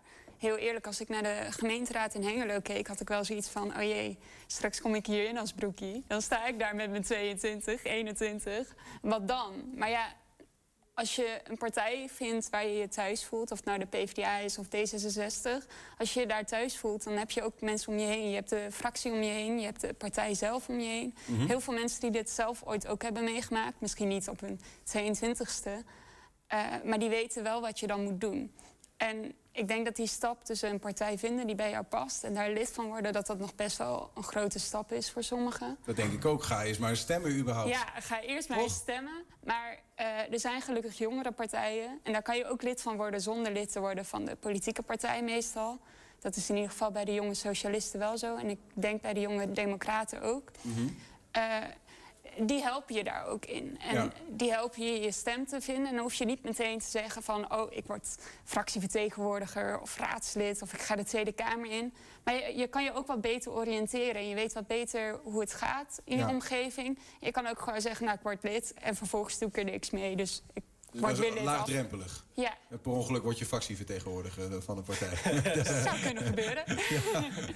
heel 0.42 0.58
eerlijk, 0.58 0.88
als 0.88 1.02
ik 1.02 1.10
naar 1.10 1.24
de 1.24 1.46
gemeenteraad 1.50 2.14
in 2.14 2.24
Hengelo 2.24 2.60
keek... 2.60 2.88
had 2.88 3.00
ik 3.00 3.08
wel 3.08 3.24
zoiets 3.24 3.50
van, 3.50 3.78
oh 3.78 3.82
jee, 3.82 4.18
straks 4.48 4.82
kom 4.82 4.96
ik 4.96 5.06
hier 5.06 5.28
in 5.28 5.38
als 5.38 5.54
broekie. 5.54 6.04
Dan 6.08 6.22
sta 6.22 6.48
ik 6.48 6.60
daar 6.60 6.76
met 6.76 6.90
mijn 6.90 7.04
22, 7.04 7.84
21. 7.84 8.76
Wat 9.02 9.28
dan? 9.28 9.72
Maar 9.76 9.90
ja, 9.90 10.14
als 10.94 11.16
je 11.16 11.40
een 11.44 11.58
partij 11.58 12.10
vindt 12.12 12.50
waar 12.50 12.66
je 12.66 12.78
je 12.78 12.88
thuis 12.88 13.26
voelt... 13.26 13.52
of 13.52 13.58
het 13.58 13.66
nou 13.66 13.80
de 13.80 13.86
PvdA 13.86 14.38
is 14.38 14.58
of 14.58 14.66
D66... 14.66 15.68
als 15.98 16.14
je 16.14 16.20
je 16.20 16.26
daar 16.26 16.46
thuis 16.46 16.78
voelt, 16.78 17.04
dan 17.04 17.14
heb 17.14 17.32
je 17.32 17.44
ook 17.44 17.62
mensen 17.62 17.92
om 17.92 18.00
je 18.00 18.06
heen. 18.06 18.30
Je 18.30 18.36
hebt 18.36 18.50
de 18.50 18.68
fractie 18.72 19.12
om 19.12 19.22
je 19.22 19.32
heen, 19.32 19.60
je 19.60 19.66
hebt 19.66 19.82
de 19.82 19.94
partij 19.94 20.34
zelf 20.34 20.70
om 20.70 20.80
je 20.80 20.88
heen. 20.88 21.16
Mm 21.26 21.38
-hmm. 21.38 21.48
Heel 21.48 21.60
veel 21.60 21.74
mensen 21.74 22.02
die 22.02 22.12
dit 22.12 22.30
zelf 22.30 22.64
ooit 22.66 22.88
ook 22.88 23.02
hebben 23.02 23.24
meegemaakt... 23.24 23.82
misschien 23.82 24.08
niet 24.08 24.30
op 24.30 24.40
hun 24.40 24.60
22e... 24.98 25.70
Uh, 26.54 26.66
maar 26.84 27.00
die 27.00 27.10
weten 27.10 27.44
wel 27.44 27.62
wat 27.62 27.80
je 27.80 27.88
dan 27.88 28.04
moet 28.04 28.22
doen. 28.22 28.56
En 28.98 29.36
ik 29.52 29.68
denk 29.68 29.86
dat 29.86 29.96
die 29.96 30.08
stap 30.08 30.44
tussen 30.44 30.70
een 30.70 30.80
partij 30.80 31.18
vinden 31.18 31.48
die 31.48 31.56
bij 31.56 31.70
jou 31.70 31.84
past... 31.84 32.24
en 32.24 32.34
daar 32.34 32.50
lid 32.50 32.72
van 32.72 32.86
worden, 32.86 33.14
dat 33.14 33.28
dat 33.28 33.40
nog 33.40 33.56
best 33.56 33.78
wel 33.78 34.12
een 34.16 34.24
grote 34.24 34.60
stap 34.60 34.92
is 34.92 35.12
voor 35.12 35.24
sommigen. 35.24 35.78
Dat 35.86 35.96
denk 35.96 36.14
ik 36.14 36.26
ook. 36.26 36.44
Ga 36.44 36.64
eens 36.64 36.78
maar 36.78 36.96
stemmen 36.96 37.38
überhaupt. 37.38 37.70
Ja, 37.70 37.86
ga 38.00 38.22
eerst 38.22 38.50
maar 38.50 38.58
eens 38.58 38.74
stemmen. 38.74 39.24
Maar 39.44 39.80
uh, 40.00 40.34
er 40.34 40.40
zijn 40.40 40.62
gelukkig 40.62 40.98
jongere 40.98 41.32
partijen. 41.32 42.00
En 42.04 42.12
daar 42.12 42.22
kan 42.22 42.38
je 42.38 42.46
ook 42.46 42.62
lid 42.62 42.82
van 42.82 42.96
worden 42.96 43.22
zonder 43.22 43.52
lid 43.52 43.72
te 43.72 43.80
worden 43.80 44.06
van 44.06 44.26
de 44.26 44.36
politieke 44.36 44.82
partij 44.82 45.24
meestal. 45.24 45.80
Dat 46.20 46.36
is 46.36 46.50
in 46.50 46.56
ieder 46.56 46.72
geval 46.72 46.92
bij 46.92 47.06
de 47.06 47.14
jonge 47.14 47.34
socialisten 47.34 48.00
wel 48.00 48.18
zo. 48.18 48.38
En 48.38 48.50
ik 48.50 48.60
denk 48.74 49.02
bij 49.02 49.14
de 49.14 49.20
jonge 49.20 49.52
democraten 49.52 50.22
ook. 50.22 50.52
Mm 50.62 50.74
-hmm. 50.74 50.96
uh, 51.38 51.58
die 52.38 52.62
helpen 52.62 52.96
je 52.96 53.04
daar 53.04 53.26
ook 53.26 53.46
in. 53.46 53.80
En 53.80 53.96
ja. 53.96 54.12
die 54.28 54.52
helpen 54.52 54.84
je 54.84 55.02
je 55.02 55.12
stem 55.12 55.46
te 55.46 55.62
vinden. 55.62 55.86
En 55.86 55.94
dan 55.94 56.04
hoef 56.04 56.14
je 56.14 56.26
niet 56.26 56.44
meteen 56.44 56.80
te 56.80 56.90
zeggen 56.90 57.24
van... 57.24 57.54
oh, 57.54 57.72
ik 57.72 57.86
word 57.86 58.18
fractievertegenwoordiger 58.44 59.82
of 59.82 59.98
raadslid... 59.98 60.62
of 60.62 60.74
ik 60.74 60.82
ga 60.82 60.96
de 60.96 61.04
Tweede 61.04 61.32
Kamer 61.32 61.72
in. 61.72 61.94
Maar 62.24 62.34
je, 62.34 62.58
je 62.58 62.68
kan 62.68 62.84
je 62.84 62.94
ook 62.94 63.08
wat 63.08 63.22
beter 63.22 63.52
oriënteren. 63.52 64.16
En 64.16 64.28
je 64.28 64.36
weet 64.36 64.54
wat 64.54 64.68
beter 64.68 65.20
hoe 65.24 65.40
het 65.40 65.54
gaat 65.54 66.02
in 66.04 66.18
ja. 66.18 66.28
je 66.28 66.34
omgeving. 66.34 67.00
Je 67.20 67.32
kan 67.32 67.48
ook 67.48 67.60
gewoon 67.60 67.82
zeggen, 67.82 68.06
nou, 68.06 68.18
ik 68.18 68.24
word 68.24 68.44
lid... 68.44 68.74
en 68.74 68.96
vervolgens 68.96 69.38
doe 69.38 69.50
ik 69.50 69.58
er 69.58 69.64
niks 69.64 69.90
mee. 69.90 70.16
Dus 70.16 70.42
ik 70.54 70.64
dus 70.92 71.20
weer 71.20 71.34
lid 71.34 71.44
laagdrempelig. 71.44 72.26
Ja. 72.34 72.58
En 72.70 72.82
per 72.82 72.92
ongeluk 72.92 73.24
word 73.24 73.40
je 73.40 73.46
fractievertegenwoordiger 73.46 74.62
van 74.62 74.78
een 74.78 74.84
partij. 74.84 75.10
dat 75.56 75.68
zou 75.68 76.00
kunnen 76.08 76.24
gebeuren. 76.24 76.64
Ja. 76.68 76.76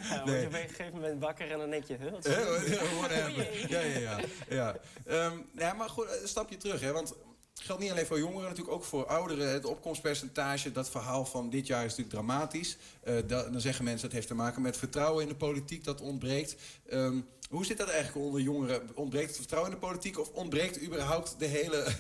Ja, 0.10 0.24
word 0.26 0.42
je 0.42 0.48
op 0.48 0.54
een 0.54 0.60
gegeven 0.60 0.94
moment 0.94 1.22
wakker 1.22 1.52
en 1.52 1.58
dan 1.58 1.70
denk 1.70 1.84
je... 1.84 1.98
Wat 2.12 2.26
ja, 3.70 3.80
ja, 3.80 4.00
ja. 4.00 4.20
ja. 4.50 4.76
Um, 5.08 5.46
ja, 5.58 5.74
maar 5.74 5.90
goed, 5.90 6.08
een 6.22 6.28
stapje 6.28 6.58
terug. 6.58 6.82
Hè, 6.82 6.92
want 6.92 7.10
het 7.56 7.64
geldt 7.64 7.82
niet 7.82 7.92
alleen 7.92 8.06
voor 8.06 8.20
jongeren, 8.20 8.50
natuurlijk 8.50 8.76
ook 8.76 8.84
voor 8.84 9.06
ouderen. 9.06 9.50
Het 9.50 9.66
opkomstpercentage, 9.66 10.72
dat 10.72 10.90
verhaal 10.90 11.26
van 11.26 11.50
dit 11.50 11.68
jaar 11.68 11.86
is 11.86 11.96
natuurlijk 11.96 12.16
dramatisch. 12.16 12.78
Uh, 13.04 13.16
da 13.28 13.44
dan 13.44 13.62
zeggen 13.62 13.84
mensen 13.84 14.04
dat 14.04 14.16
heeft 14.16 14.28
te 14.28 14.36
maken 14.36 14.62
met 14.62 14.78
vertrouwen 14.78 15.24
in 15.24 15.30
de 15.30 15.36
politiek, 15.36 15.84
dat 15.84 16.02
ontbreekt. 16.02 16.56
Um, 16.92 17.28
hoe 17.50 17.66
zit 17.66 17.78
dat 17.78 17.90
eigenlijk 17.90 18.26
onder 18.26 18.42
jongeren? 18.42 18.90
Ontbreekt 18.96 19.28
het 19.28 19.38
vertrouwen 19.38 19.72
in 19.72 19.80
de 19.80 19.86
politiek 19.86 20.20
of 20.20 20.30
ontbreekt 20.32 20.82
überhaupt 20.82 21.36
de 21.40 21.46
hele 21.46 21.96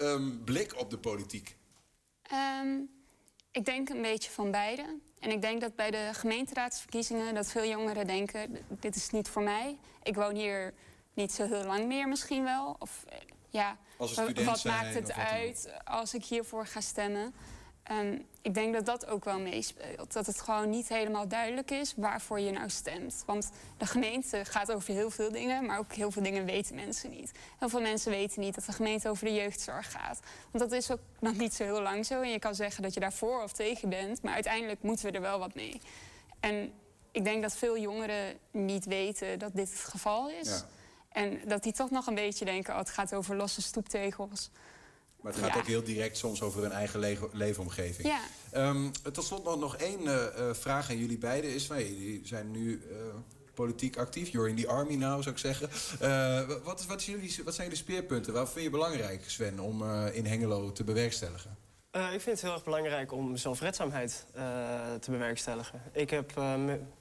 um, 0.00 0.44
blik 0.44 0.80
op 0.80 0.90
de 0.90 0.98
politiek? 0.98 1.56
Ehm, 2.22 2.78
ik 3.50 3.64
denk 3.64 3.88
een 3.88 4.02
beetje 4.02 4.30
van 4.30 4.50
beide. 4.50 4.98
En 5.18 5.30
ik 5.30 5.40
denk 5.40 5.60
dat 5.60 5.74
bij 5.74 5.90
de 5.90 6.10
gemeenteraadsverkiezingen 6.12 7.34
dat 7.34 7.50
veel 7.50 7.66
jongeren 7.66 8.06
denken: 8.06 8.58
dit 8.68 8.96
is 8.96 9.10
niet 9.10 9.28
voor 9.28 9.42
mij. 9.42 9.78
Ik 10.02 10.14
woon 10.14 10.34
hier 10.34 10.74
niet 11.14 11.32
zo 11.32 11.46
heel 11.46 11.64
lang 11.64 11.86
meer 11.86 12.08
misschien 12.08 12.44
wel. 12.44 12.76
Of 12.78 13.04
eh, 13.08 13.18
ja, 13.48 13.78
wat 14.44 14.64
maakt 14.64 14.94
het 14.94 15.12
uit 15.12 15.72
als 15.84 16.14
ik 16.14 16.24
hiervoor 16.24 16.66
ga 16.66 16.80
stemmen? 16.80 17.34
Ehm, 17.90 18.18
ik 18.42 18.54
denk 18.54 18.74
dat 18.74 18.86
dat 18.86 19.06
ook 19.06 19.24
wel 19.24 19.40
meespeelt. 19.40 20.12
Dat 20.12 20.26
het 20.26 20.40
gewoon 20.40 20.70
niet 20.70 20.88
helemaal 20.88 21.28
duidelijk 21.28 21.70
is 21.70 21.94
waarvoor 21.96 22.40
je 22.40 22.50
nou 22.50 22.70
stemt. 22.70 23.22
Want 23.26 23.50
de 23.76 23.86
gemeente 23.86 24.44
gaat 24.44 24.72
over 24.72 24.94
heel 24.94 25.10
veel 25.10 25.32
dingen, 25.32 25.66
maar 25.66 25.78
ook 25.78 25.92
heel 25.92 26.10
veel 26.10 26.22
dingen 26.22 26.44
weten 26.44 26.74
mensen 26.74 27.10
niet. 27.10 27.32
Heel 27.58 27.68
veel 27.68 27.80
mensen 27.80 28.10
weten 28.10 28.40
niet 28.40 28.54
dat 28.54 28.64
de 28.64 28.72
gemeente 28.72 29.08
over 29.08 29.24
de 29.24 29.34
jeugdzorg 29.34 29.92
gaat. 29.92 30.20
Want 30.50 30.70
dat 30.70 30.72
is 30.72 30.90
ook 30.90 30.98
nog 31.20 31.36
niet 31.36 31.54
zo 31.54 31.64
heel 31.64 31.80
lang 31.80 32.06
zo. 32.06 32.20
En 32.20 32.30
je 32.30 32.38
kan 32.38 32.54
zeggen 32.54 32.82
dat 32.82 32.94
je 32.94 33.00
daarvoor 33.00 33.42
of 33.42 33.52
tegen 33.52 33.88
bent, 33.88 34.22
maar 34.22 34.34
uiteindelijk 34.34 34.82
moeten 34.82 35.06
we 35.06 35.12
er 35.12 35.20
wel 35.20 35.38
wat 35.38 35.54
mee. 35.54 35.80
En 36.40 36.72
ik 37.10 37.24
denk 37.24 37.42
dat 37.42 37.56
veel 37.56 37.78
jongeren 37.78 38.38
niet 38.50 38.84
weten 38.84 39.38
dat 39.38 39.54
dit 39.54 39.70
het 39.70 39.80
geval 39.80 40.30
is. 40.30 40.48
Ja. 40.48 40.66
En 41.08 41.40
dat 41.46 41.62
die 41.62 41.72
toch 41.72 41.90
nog 41.90 42.06
een 42.06 42.14
beetje 42.14 42.44
denken: 42.44 42.72
oh, 42.72 42.78
het 42.78 42.90
gaat 42.90 43.14
over 43.14 43.36
losse 43.36 43.62
stoeptegels. 43.62 44.50
Maar 45.22 45.32
het 45.32 45.40
gaat 45.42 45.52
Ja. 45.52 45.58
ook 45.60 45.66
heel 45.66 45.82
direct 45.82 46.16
soms 46.16 46.42
over 46.42 46.62
hun 46.62 46.72
eigen 46.72 47.00
lege- 47.00 47.28
leefomgeving. 47.32 48.08
Ja. 48.08 48.20
Ehm, 48.52 48.90
tot 49.12 49.24
slot 49.24 49.44
nog, 49.44 49.58
nog 49.60 49.76
één 49.76 50.06
eh, 50.06 50.26
eh, 50.48 50.54
vraag 50.54 50.90
aan 50.90 50.98
jullie 50.98 51.18
beiden. 51.18 51.54
Is, 51.54 51.66
van, 51.66 51.76
jullie 51.78 52.20
zijn 52.24 52.50
nu 52.50 52.82
eh, 52.90 52.96
politiek 53.54 53.96
actief. 53.96 54.28
You're 54.28 54.48
in 54.48 54.56
the 54.56 54.68
army 54.68 54.94
now, 54.94 55.22
zou 55.22 55.30
ik 55.34 55.38
zeggen. 55.40 55.68
Eh, 56.00 56.08
wa- 56.48 56.60
wat, 56.64 56.80
is, 56.80 56.86
wat, 56.86 57.04
jullie, 57.04 57.40
wat 57.44 57.54
zijn 57.54 57.68
jullie 57.68 57.82
speerpunten? 57.82 58.32
Wat 58.32 58.50
vind 58.50 58.64
je 58.64 58.70
belangrijk, 58.70 59.22
Sven, 59.30 59.58
om 59.60 59.82
eh, 59.82 60.04
in 60.16 60.26
Hengelo 60.26 60.72
te 60.72 60.84
bewerkstelligen? 60.84 61.56
Eh, 61.90 62.02
ik 62.02 62.20
vind 62.20 62.24
het 62.36 62.40
heel 62.42 62.52
erg 62.52 62.64
belangrijk 62.64 63.12
om 63.12 63.36
zelfredzaamheid 63.36 64.24
eh, 64.34 64.42
te 65.00 65.10
bewerkstelligen. 65.10 65.82
Ik 65.92 66.10
heb 66.10 66.36
eh, 66.36 66.54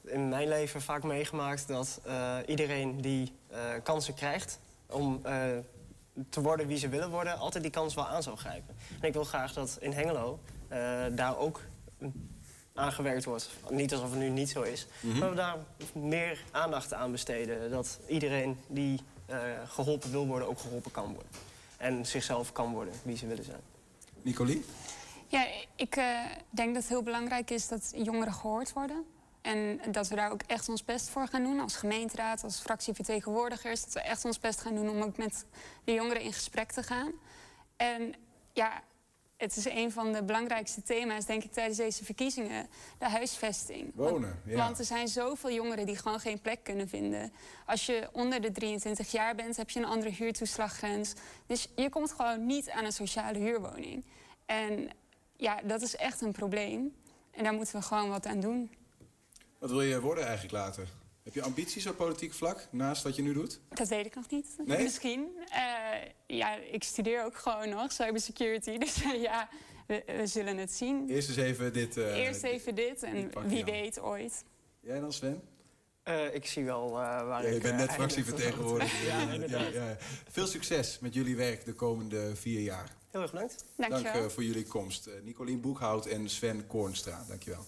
in 0.06 0.30
mijn 0.30 0.48
leven 0.48 0.82
vaak 0.82 1.04
meegemaakt 1.04 1.68
dat 1.68 2.00
eh, 2.06 2.38
iedereen 2.48 3.02
die 3.02 3.34
eh, 3.48 3.60
kansen 3.84 4.14
krijgt 4.14 4.60
om 4.88 5.20
eh, 5.24 5.34
te 6.30 6.42
worden 6.42 6.68
wie 6.68 6.78
ze 6.78 6.90
willen 6.90 7.10
worden, 7.10 7.38
altijd 7.38 7.64
die 7.64 7.72
kans 7.72 7.94
wel 7.94 8.08
aan 8.08 8.24
zou 8.24 8.38
grijpen. 8.38 8.76
En 9.02 9.08
ik 9.08 9.14
wil 9.14 9.24
graag 9.24 9.54
dat 9.54 9.78
in 9.80 9.92
Hengelo 9.92 10.40
eh, 10.68 11.06
daar 11.12 11.38
ook 11.38 11.62
aangewerkt 12.74 13.26
wordt. 13.26 13.50
Niet 13.70 13.94
alsof 13.94 14.10
het 14.10 14.20
nu 14.20 14.30
niet 14.30 14.50
zo 14.50 14.62
is, 14.62 14.88
Mhm. 15.02 15.18
maar 15.20 15.30
we 15.30 15.36
daar 15.36 15.58
meer 15.94 16.44
aandacht 16.52 16.94
aan 16.94 17.12
besteden. 17.12 17.72
Dat 17.72 18.00
iedereen 18.08 18.58
die 18.68 19.00
eh, 19.26 19.38
geholpen 19.68 20.12
wil 20.12 20.28
worden, 20.28 20.48
ook 20.48 20.60
geholpen 20.60 20.92
kan 20.92 21.06
worden. 21.14 21.32
En 21.78 22.06
zichzelf 22.06 22.52
kan 22.52 22.74
worden 22.74 22.94
wie 23.04 23.18
ze 23.18 23.28
willen 23.28 23.44
zijn. 23.44 23.60
Nicolie? 24.22 24.66
Ja, 25.28 25.48
ik 25.76 25.96
eh, 25.96 26.20
denk 26.50 26.74
dat 26.74 26.82
het 26.84 26.92
heel 26.92 27.04
belangrijk 27.04 27.50
is 27.50 27.68
dat 27.68 27.92
jongeren 27.96 28.34
gehoord 28.34 28.74
worden. 28.74 29.06
En 29.42 29.80
dat 29.92 30.08
we 30.08 30.16
daar 30.16 30.32
ook 30.32 30.42
echt 30.48 30.70
ons 30.70 30.86
best 30.86 31.10
voor 31.10 31.28
gaan 31.28 31.44
doen 31.44 31.60
als 31.60 31.76
gemeenteraad, 31.76 32.44
als 32.44 32.60
fractievertegenwoordigers. 32.60 33.84
Dat 33.84 33.94
we 33.94 34.02
echt 34.02 34.26
ons 34.26 34.40
best 34.40 34.62
gaan 34.62 34.76
doen 34.76 34.90
om 34.90 35.02
ook 35.02 35.18
met 35.18 35.46
de 35.84 35.94
jongeren 35.94 36.22
in 36.22 36.34
gesprek 36.34 36.72
te 36.72 36.84
gaan. 36.84 37.12
En 37.78 38.14
ja, 38.54 38.84
het 39.40 39.56
is 39.56 39.66
een 39.66 39.92
van 39.92 40.14
de 40.14 40.24
belangrijkste 40.24 40.82
thema's, 40.82 41.26
denk 41.26 41.44
ik, 41.44 41.52
tijdens 41.52 41.78
deze 41.78 42.06
verkiezingen. 42.06 42.68
De 42.98 43.10
huisvesting. 43.10 43.92
Wonen, 43.96 44.22
want, 44.22 44.36
ja. 44.46 44.56
want 44.56 44.80
er 44.80 44.86
zijn 44.86 45.08
zoveel 45.08 45.52
jongeren 45.52 45.86
die 45.86 45.96
gewoon 45.96 46.20
geen 46.20 46.42
plek 46.42 46.64
kunnen 46.64 46.90
vinden. 46.90 47.34
Als 47.66 47.86
je 47.86 48.10
onder 48.12 48.42
de 48.42 48.52
23 48.52 49.12
jaar 49.12 49.36
bent, 49.36 49.58
heb 49.58 49.70
je 49.70 49.80
een 49.80 49.86
andere 49.86 50.12
huurtoeslaggrens. 50.12 51.14
Dus 51.46 51.68
je 51.76 51.90
komt 51.90 52.12
gewoon 52.12 52.46
niet 52.46 52.70
aan 52.70 52.86
een 52.86 52.92
sociale 52.92 53.40
huurwoning. 53.40 54.06
En 54.46 54.90
ja, 55.36 55.62
dat 55.64 55.82
is 55.82 55.96
echt 55.96 56.22
een 56.22 56.32
probleem. 56.32 56.96
En 57.32 57.44
daar 57.44 57.54
moeten 57.54 57.76
we 57.76 57.82
gewoon 57.82 58.10
wat 58.10 58.26
aan 58.26 58.40
doen. 58.40 58.72
Wat 59.60 59.70
wil 59.70 59.82
je 59.82 60.02
worden 60.02 60.24
eigenlijk 60.24 60.54
later? 60.54 60.88
Heb 61.24 61.34
je 61.34 61.42
ambities 61.42 61.88
op 61.88 61.98
politiek 61.98 62.34
vlak, 62.34 62.68
naast 62.72 63.04
wat 63.04 63.16
je 63.16 63.22
nu 63.22 63.34
doet? 63.34 63.60
Dat 63.70 63.88
weet 63.88 64.06
ik 64.06 64.16
nog 64.16 64.30
niet. 64.30 64.48
Nee? 64.66 64.84
Misschien. 64.84 65.28
Eh, 65.50 65.58
ja, 66.38 66.56
ik 66.56 66.84
studeer 66.84 67.26
ook 67.26 67.36
gewoon 67.38 67.70
nog 67.70 67.92
cybersecurity. 67.92 68.78
Dus 68.86 69.04
eh, 69.04 69.22
ja, 69.22 69.50
we, 69.88 70.04
we 70.06 70.28
zullen 70.28 70.58
het 70.58 70.72
zien. 70.72 71.10
Eerst 71.10 71.28
eens 71.28 71.38
even 71.38 71.74
dit... 71.74 71.98
eh, 71.98 72.16
Eerst 72.18 72.44
even 72.44 72.76
dit 72.76 73.04
en 73.04 73.32
wie 73.48 73.66
weet 73.66 74.00
ooit. 74.00 74.44
Jij 74.80 75.00
dan, 75.00 75.14
Sven? 75.14 75.42
Eh, 76.04 76.34
ik 76.36 76.46
zie 76.46 76.64
wel 76.66 76.86
eh, 76.88 76.94
waar 77.28 77.44
Ja, 77.44 77.48
ik... 77.48 77.54
je 77.54 77.60
bent 77.62 77.78
net 77.78 77.92
fractievertegenwoordiger. 77.92 79.06
ja, 79.08 79.22
ja, 79.22 79.32
inderdaad. 79.34 79.74
ja. 79.74 79.98
Veel 80.30 80.48
succes 80.48 81.00
met 81.00 81.14
jullie 81.14 81.36
werk 81.36 81.66
de 81.66 81.74
komende 81.74 82.36
vier 82.36 82.60
jaar. 82.62 82.96
Heel 83.12 83.22
erg 83.22 83.32
bedankt. 83.32 83.66
Dank 83.78 83.94
eh, 84.06 84.26
voor 84.26 84.44
jullie 84.44 84.66
komst. 84.66 85.10
Nicolien 85.24 85.62
Boekhout 85.62 86.06
en 86.06 86.30
Sven 86.30 86.68
Koornstra. 86.68 87.26
Dankjewel. 87.28 87.66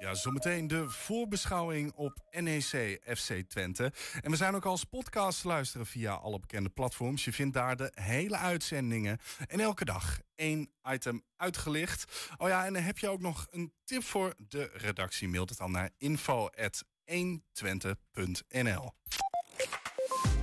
Ja, 0.00 0.14
zometeen 0.14 0.66
de 0.66 0.90
voorbeschouwing 0.90 1.92
op 1.92 2.22
NEC 2.30 3.00
FC 3.16 3.42
Twente. 3.48 3.92
En 4.20 4.30
we 4.30 4.36
zijn 4.36 4.54
ook 4.54 4.64
als 4.64 4.84
podcast 4.84 5.40
te 5.40 5.48
luisteren 5.48 5.86
via 5.86 6.12
alle 6.12 6.40
bekende 6.40 6.68
platforms. 6.68 7.24
Je 7.24 7.32
vindt 7.32 7.54
daar 7.54 7.76
de 7.76 7.92
hele 7.94 8.36
uitzendingen. 8.36 9.18
En 9.46 9.60
elke 9.60 9.84
dag 9.84 10.20
één 10.34 10.70
item 10.90 11.22
uitgelicht. 11.36 12.30
Oh 12.36 12.48
ja, 12.48 12.66
en 12.66 12.72
dan 12.72 12.82
heb 12.82 12.98
je 12.98 13.08
ook 13.08 13.20
nog 13.20 13.46
een 13.50 13.72
tip 13.84 14.04
voor 14.04 14.34
de 14.38 14.70
redactie. 14.72 15.28
Mailt 15.28 15.48
het 15.48 15.58
dan 15.58 15.70
naar 15.70 15.90
info.120.nl 15.98 18.92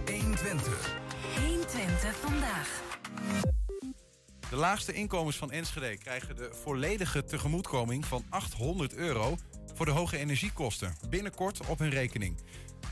120. 0.05 0.95
120 1.35 2.15
vandaag. 2.15 2.81
De 4.49 4.55
laagste 4.55 4.93
inkomens 4.93 5.37
van 5.37 5.51
Enschede 5.51 5.97
krijgen 5.97 6.35
de 6.35 6.49
volledige 6.53 7.23
tegemoetkoming 7.23 8.05
van 8.05 8.25
800 8.29 8.93
euro 8.93 9.37
voor 9.73 9.85
de 9.85 9.91
hoge 9.91 10.17
energiekosten. 10.17 10.95
Binnenkort 11.09 11.67
op 11.67 11.79
hun 11.79 11.89
rekening. 11.89 12.37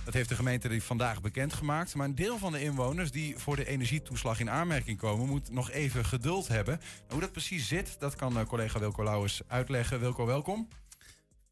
Dat 0.05 0.13
heeft 0.13 0.29
de 0.29 0.35
gemeente 0.35 0.81
vandaag 0.81 1.21
bekendgemaakt. 1.21 1.95
Maar 1.95 2.07
een 2.07 2.15
deel 2.15 2.37
van 2.37 2.51
de 2.51 2.61
inwoners 2.61 3.11
die 3.11 3.37
voor 3.37 3.55
de 3.55 3.65
energietoeslag 3.65 4.39
in 4.39 4.49
aanmerking 4.49 4.97
komen, 4.97 5.27
moet 5.27 5.51
nog 5.51 5.71
even 5.71 6.05
geduld 6.05 6.47
hebben. 6.47 6.79
Hoe 7.09 7.19
dat 7.19 7.31
precies 7.31 7.67
zit, 7.67 7.99
dat 7.99 8.15
kan 8.15 8.39
eh, 8.39 8.45
collega 8.45 8.79
Wilco 8.79 9.03
Lauwers 9.03 9.41
uitleggen. 9.47 9.99
Wilco, 9.99 10.25
welkom. 10.25 10.67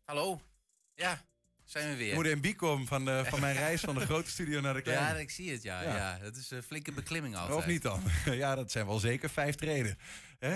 Hallo. 0.04 0.40
Ja, 0.96 1.22
zijn 1.74 1.90
we 1.90 1.96
weer. 1.96 2.14
Moeder 2.14 2.32
en 2.32 2.42
Biekom 2.42 2.88
van, 2.88 3.06
de, 3.06 3.24
van 3.26 3.40
mijn 3.40 3.56
reis 3.56 3.82
van 3.82 3.96
de 3.96 4.06
grote 4.06 4.30
studio 4.30 4.62
naar 4.62 4.74
de 4.74 4.82
kleine. 4.82 5.08
Ja, 5.08 5.16
ik 5.16 5.30
zie 5.30 5.52
het, 5.52 5.64
ja. 5.64 5.82
Ja. 5.82 5.96
ja. 5.96 6.20
dat 6.20 6.36
is 6.36 6.52
een 6.52 6.64
flinke 6.64 6.92
beklimming 6.92 7.36
altijd. 7.36 7.58
Of 7.58 7.66
niet 7.66 7.82
dan? 7.82 8.04
ja, 8.44 8.56
dat 8.56 8.72
zijn 8.72 8.86
wel 8.86 9.00
zeker 9.00 9.30
vijf 9.30 9.56
treden. 9.56 9.98
Hè? 10.40 10.56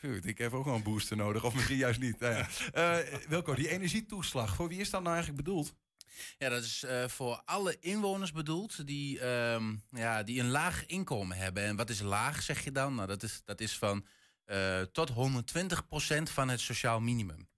Goed, 0.00 0.26
ik 0.26 0.38
heb 0.38 0.52
ook 0.52 0.64
wel 0.64 0.74
een 0.74 0.82
booster 0.82 1.16
nodig, 1.16 1.44
of 1.44 1.54
misschien 1.54 1.76
juist 1.76 2.00
niet. 2.00 2.18
Nou 2.18 2.34
ja. 2.34 2.48
Eh, 2.72 3.18
Wilco, 3.28 3.54
die 3.54 3.68
energietoeslag, 3.68 4.54
voor 4.54 4.68
wie 4.68 4.80
is 4.80 4.90
dat 4.90 5.02
nou 5.02 5.14
eigenlijk 5.14 5.44
bedoeld? 5.44 5.74
Ja, 6.38 6.48
dat 6.48 6.64
is 6.64 6.82
eh, 6.82 7.08
voor 7.08 7.42
alle 7.44 7.76
inwoners 7.80 8.32
bedoeld 8.32 8.86
die, 8.86 9.20
ehm, 9.20 9.74
ja, 9.90 10.22
die 10.22 10.40
een 10.40 10.50
laag 10.50 10.86
inkomen 10.86 11.36
hebben. 11.36 11.62
En 11.62 11.76
wat 11.76 11.90
is 11.90 12.00
laag, 12.00 12.42
zeg 12.42 12.64
je 12.64 12.72
dan? 12.72 12.94
Nou, 12.94 13.08
dat 13.08 13.22
is, 13.22 13.42
dat 13.44 13.60
is 13.60 13.78
van 13.78 14.06
eh, 14.44 14.80
tot 14.80 15.10
120% 15.10 15.12
van 16.22 16.48
het 16.48 16.60
sociaal 16.60 17.00
minimum. 17.00 17.48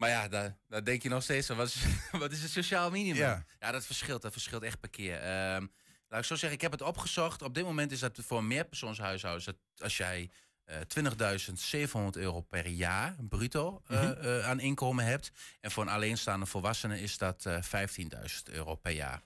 Maar 0.00 0.08
ja, 0.08 0.28
daar, 0.28 0.56
daar 0.68 0.84
denk 0.84 1.02
je 1.02 1.08
nog 1.08 1.22
steeds 1.22 1.50
aan. 1.50 1.56
Wat 1.56 1.66
is, 1.66 1.76
wat 2.22 2.32
is 2.32 2.42
het 2.42 2.50
sociaal 2.50 2.90
minimum? 2.90 3.44
Ja. 3.58 3.72
dat 3.72 3.86
verschilt. 3.86 4.22
Dat 4.22 4.32
verschilt 4.32 4.62
echt 4.62 4.80
per 4.80 4.90
keer. 4.90 5.18
Ehm, 5.20 5.66
laat 6.08 6.20
ik 6.20 6.24
zo 6.24 6.34
zeggen, 6.34 6.52
ik 6.52 6.60
heb 6.60 6.72
het 6.72 6.82
opgezocht. 6.82 7.42
Op 7.42 7.54
dit 7.54 7.64
moment 7.64 7.92
is 7.92 8.00
dat 8.00 8.18
voor 8.26 8.38
een 8.38 8.46
meerpersoonshuishouden... 8.46 9.44
dat 9.44 9.56
als 9.82 9.96
jij 9.96 10.30
eh 10.64 10.76
20.700 10.80 12.20
euro 12.20 12.40
per 12.40 12.66
jaar 12.66 13.16
bruto 13.28 13.82
eh, 13.86 14.02
Mhm. 14.02 14.20
eh, 14.20 14.48
aan 14.48 14.60
inkomen 14.60 15.04
hebt. 15.04 15.30
En 15.60 15.70
voor 15.70 15.82
een 15.82 15.88
alleenstaande 15.88 16.46
volwassene 16.46 17.00
is 17.00 17.18
dat 17.18 17.46
eh 17.46 17.62
15.000 17.62 18.42
euro 18.50 18.74
per 18.74 18.92
jaar. 18.92 19.22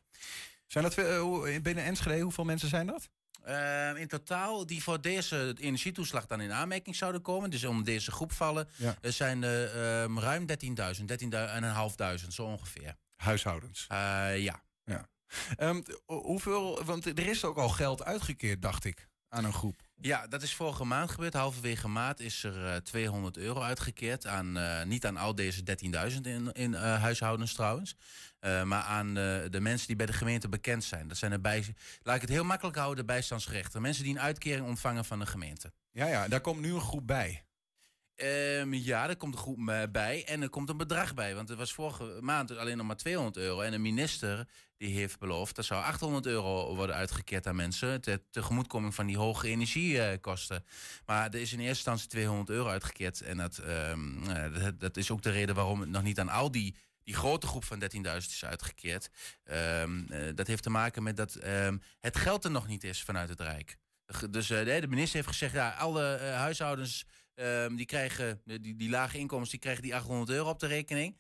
Zijn 0.66 0.84
dat 0.84 0.98
eh, 0.98 1.60
binnen 1.62 1.84
Enschede, 1.84 2.20
hoeveel 2.20 2.44
mensen 2.44 2.68
zijn 2.68 2.87
dat? 2.87 3.08
Eh, 3.44 3.96
in 3.96 4.09
totaal, 4.09 4.66
die 4.66 4.83
voor 4.83 5.00
deze 5.00 5.54
energietoeslag 5.61 6.26
dan 6.26 6.40
in 6.40 6.52
aanmerking 6.52 6.96
zouden 6.96 7.22
komen, 7.22 7.50
dus 7.50 7.64
om 7.64 7.85
deze 7.85 8.11
groep 8.11 8.33
vallen, 8.33 8.68
Ja. 8.76 8.96
er 9.00 9.12
zijn 9.12 9.42
er 9.42 9.70
ehm, 10.02 10.18
ruim 10.18 10.46
13.000, 10.46 11.09
13.500 11.09 12.33
zo 12.33 12.44
ongeveer. 12.44 12.96
Huishoudens? 13.16 13.87
Eh, 13.88 13.96
ja. 14.42 14.62
ja. 14.85 15.09
Ehm, 15.57 15.83
hoeveel, 16.07 16.85
want 16.85 17.07
er 17.07 17.26
is 17.26 17.44
ook 17.44 17.57
al 17.57 17.68
geld 17.68 18.04
uitgekeerd, 18.04 18.62
dacht 18.62 18.85
ik, 18.85 19.09
aan 19.28 19.44
een 19.44 19.52
groep. 19.52 19.83
Ja, 20.00 20.26
dat 20.26 20.42
is 20.42 20.54
vorige 20.54 20.85
maand 20.85 21.11
gebeurd. 21.11 21.35
Halverwege 21.35 21.88
maart 21.88 22.20
is 22.20 22.44
er 22.44 22.66
eh, 22.66 22.76
200 22.76 23.37
euro 23.37 23.61
uitgekeerd. 23.61 24.26
Aan, 24.26 24.57
eh, 24.57 24.85
niet 24.85 25.07
aan 25.07 25.16
al 25.16 25.35
deze 25.35 25.62
13.000 25.62 26.26
in, 26.26 26.52
in 26.52 26.75
eh, 26.75 27.00
huishoudens 27.00 27.52
trouwens. 27.52 27.96
maar 28.40 28.83
aan 28.83 29.14
de 29.14 29.58
mensen 29.60 29.87
die 29.87 29.96
bij 29.96 30.06
de 30.06 30.12
gemeente 30.12 30.48
bekend 30.48 30.85
zijn. 30.85 31.08
Dat 31.08 31.16
zijn 31.16 31.31
de 31.31 31.40
bij, 31.40 31.75
laat 32.02 32.14
ik 32.14 32.21
het 32.21 32.31
heel 32.31 32.44
makkelijk 32.44 32.77
houden, 32.77 33.06
de 33.06 33.12
bijstandsgerechten. 33.12 33.83
Mensen 33.83 34.04
die 34.04 34.14
een 34.14 34.21
uitkering 34.21 34.66
ontvangen 34.66 35.04
van 35.04 35.18
de 35.18 35.27
gemeente. 35.27 35.73
Ja, 35.90 36.06
ja, 36.06 36.29
daar 36.29 36.40
komt 36.40 36.60
nu 36.60 36.75
een 36.75 36.81
groep 36.81 37.06
bij. 37.06 37.44
Ehm, 38.14 38.73
ja, 38.73 39.08
er 39.08 39.16
komt 39.16 39.35
een 39.35 39.40
groep 39.40 39.88
bij 39.92 40.25
en 40.27 40.42
er 40.42 40.48
komt 40.48 40.68
een 40.68 40.77
bedrag 40.77 41.14
bij. 41.14 41.35
Want 41.35 41.50
er 41.50 41.56
was 41.56 41.73
vorige 41.73 42.18
maand 42.21 42.56
alleen 42.56 42.77
nog 42.77 42.87
maar 42.87 42.96
200 42.96 43.37
euro. 43.37 43.60
En 43.60 43.71
de 43.71 43.79
minister 43.79 44.48
die 44.85 44.94
heeft 44.94 45.18
beloofd. 45.18 45.58
Er 45.58 45.64
zou 45.64 45.82
800 45.82 46.26
euro 46.26 46.74
worden 46.74 46.96
uitgekeerd 46.96 47.46
aan 47.46 47.56
mensen. 47.56 48.00
Ter 48.00 48.20
tegemoetkoming 48.30 48.94
van 48.94 49.06
die 49.06 49.16
hoge 49.16 49.48
energiekosten. 49.48 50.64
Maar 51.06 51.26
er 51.26 51.40
is 51.40 51.52
in 51.52 51.58
eerste 51.58 51.68
instantie 51.68 52.08
200 52.08 52.50
euro 52.50 52.68
uitgekeerd. 52.68 53.20
En 53.20 53.37
dat, 53.37 53.58
ehm, 53.58 54.30
eh, 54.30 54.62
dat, 54.62 54.80
dat 54.80 54.96
is 54.96 55.10
ook 55.10 55.22
de 55.22 55.30
reden 55.30 55.54
waarom 55.54 55.80
het 55.80 55.88
nog 55.88 56.02
niet 56.02 56.20
aan 56.20 56.28
al 56.28 56.50
die 56.50 56.74
die 57.02 57.14
grote 57.14 57.46
groep 57.46 57.64
van 57.64 57.78
13.000 57.78 58.32
is 58.32 58.44
uitgekeerd. 58.44 59.10
Ehm, 59.44 60.04
eh, 60.08 60.35
dat 60.35 60.46
heeft 60.46 60.62
te 60.62 60.70
maken 60.70 61.02
met 61.02 61.16
dat 61.16 61.35
ehm, 61.35 61.78
het 62.00 62.16
geld 62.16 62.44
er 62.44 62.50
nog 62.50 62.66
niet 62.66 62.85
is 62.85 63.02
vanuit 63.02 63.28
het 63.28 63.40
Rijk. 63.40 63.76
Dus 64.30 64.50
eh, 64.50 64.80
de, 64.80 64.87
minister 64.88 65.16
heeft 65.16 65.28
gezegd, 65.28 65.54
ja, 65.54 65.70
alle 65.70 66.18
huishoudens 66.37 67.06
die 67.76 67.87
krijgen, 67.87 68.40
die, 68.44 68.76
die 68.76 68.90
lage 68.90 69.18
inkomens, 69.18 69.50
die 69.50 69.58
krijgen 69.58 69.82
die 69.82 69.94
800 69.94 70.30
euro 70.30 70.48
op 70.48 70.58
de 70.58 70.66
rekening. 70.66 71.16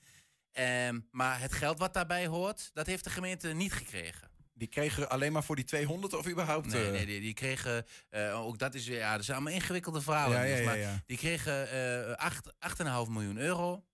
Ehm, 0.54 1.00
maar 1.10 1.40
het 1.40 1.52
geld 1.52 1.78
wat 1.78 1.94
daarbij 1.94 2.26
hoort, 2.26 2.70
dat 2.72 2.86
heeft 2.86 3.04
de 3.04 3.10
gemeente 3.10 3.48
niet 3.48 3.72
gekregen. 3.72 4.30
Die 4.56 4.68
kregen 4.68 5.10
alleen 5.10 5.32
maar 5.32 5.44
voor 5.44 5.56
die 5.56 5.64
200 5.64 6.14
of 6.14 6.28
überhaupt? 6.28 6.66
Nee, 6.66 6.84
eh, 6.86 6.90
nee 6.90 7.06
die, 7.06 7.20
die 7.20 7.34
kregen, 7.34 7.86
eh, 8.10 8.40
ook 8.46 8.58
dat 8.58 8.74
is 8.74 8.86
weer, 8.86 8.98
ja, 8.98 9.16
dat 9.16 9.24
zijn 9.24 9.36
allemaal 9.36 9.54
ingewikkelde 9.56 10.00
verhalen. 10.00 10.36
Ja, 10.38 10.42
ja, 10.44 10.56
ja, 10.56 10.64
maar. 10.64 11.02
Die 11.06 11.16
kregen 11.16 11.70
eh, 11.70 12.12
acht- 12.12 12.52
8,5 12.58 13.08
miljoen 13.10 13.36
euro 13.38 13.84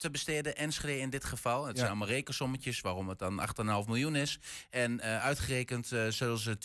te 0.00 0.10
besteden. 0.10 0.56
Enschede 0.56 0.98
in 0.98 1.10
dit 1.10 1.24
geval. 1.24 1.62
Het 1.62 1.70
Ja. 1.72 1.76
zijn 1.76 1.88
allemaal 1.88 2.08
rekensommetjes 2.08 2.80
waarom 2.80 3.08
het 3.08 3.18
dan 3.18 3.38
8,5 3.38 3.86
miljoen 3.86 4.16
is. 4.16 4.38
En 4.70 5.00
eh, 5.00 5.24
uitgerekend 5.24 5.92
eh, 5.92 6.06
zullen 6.08 6.38
ze 6.38 6.58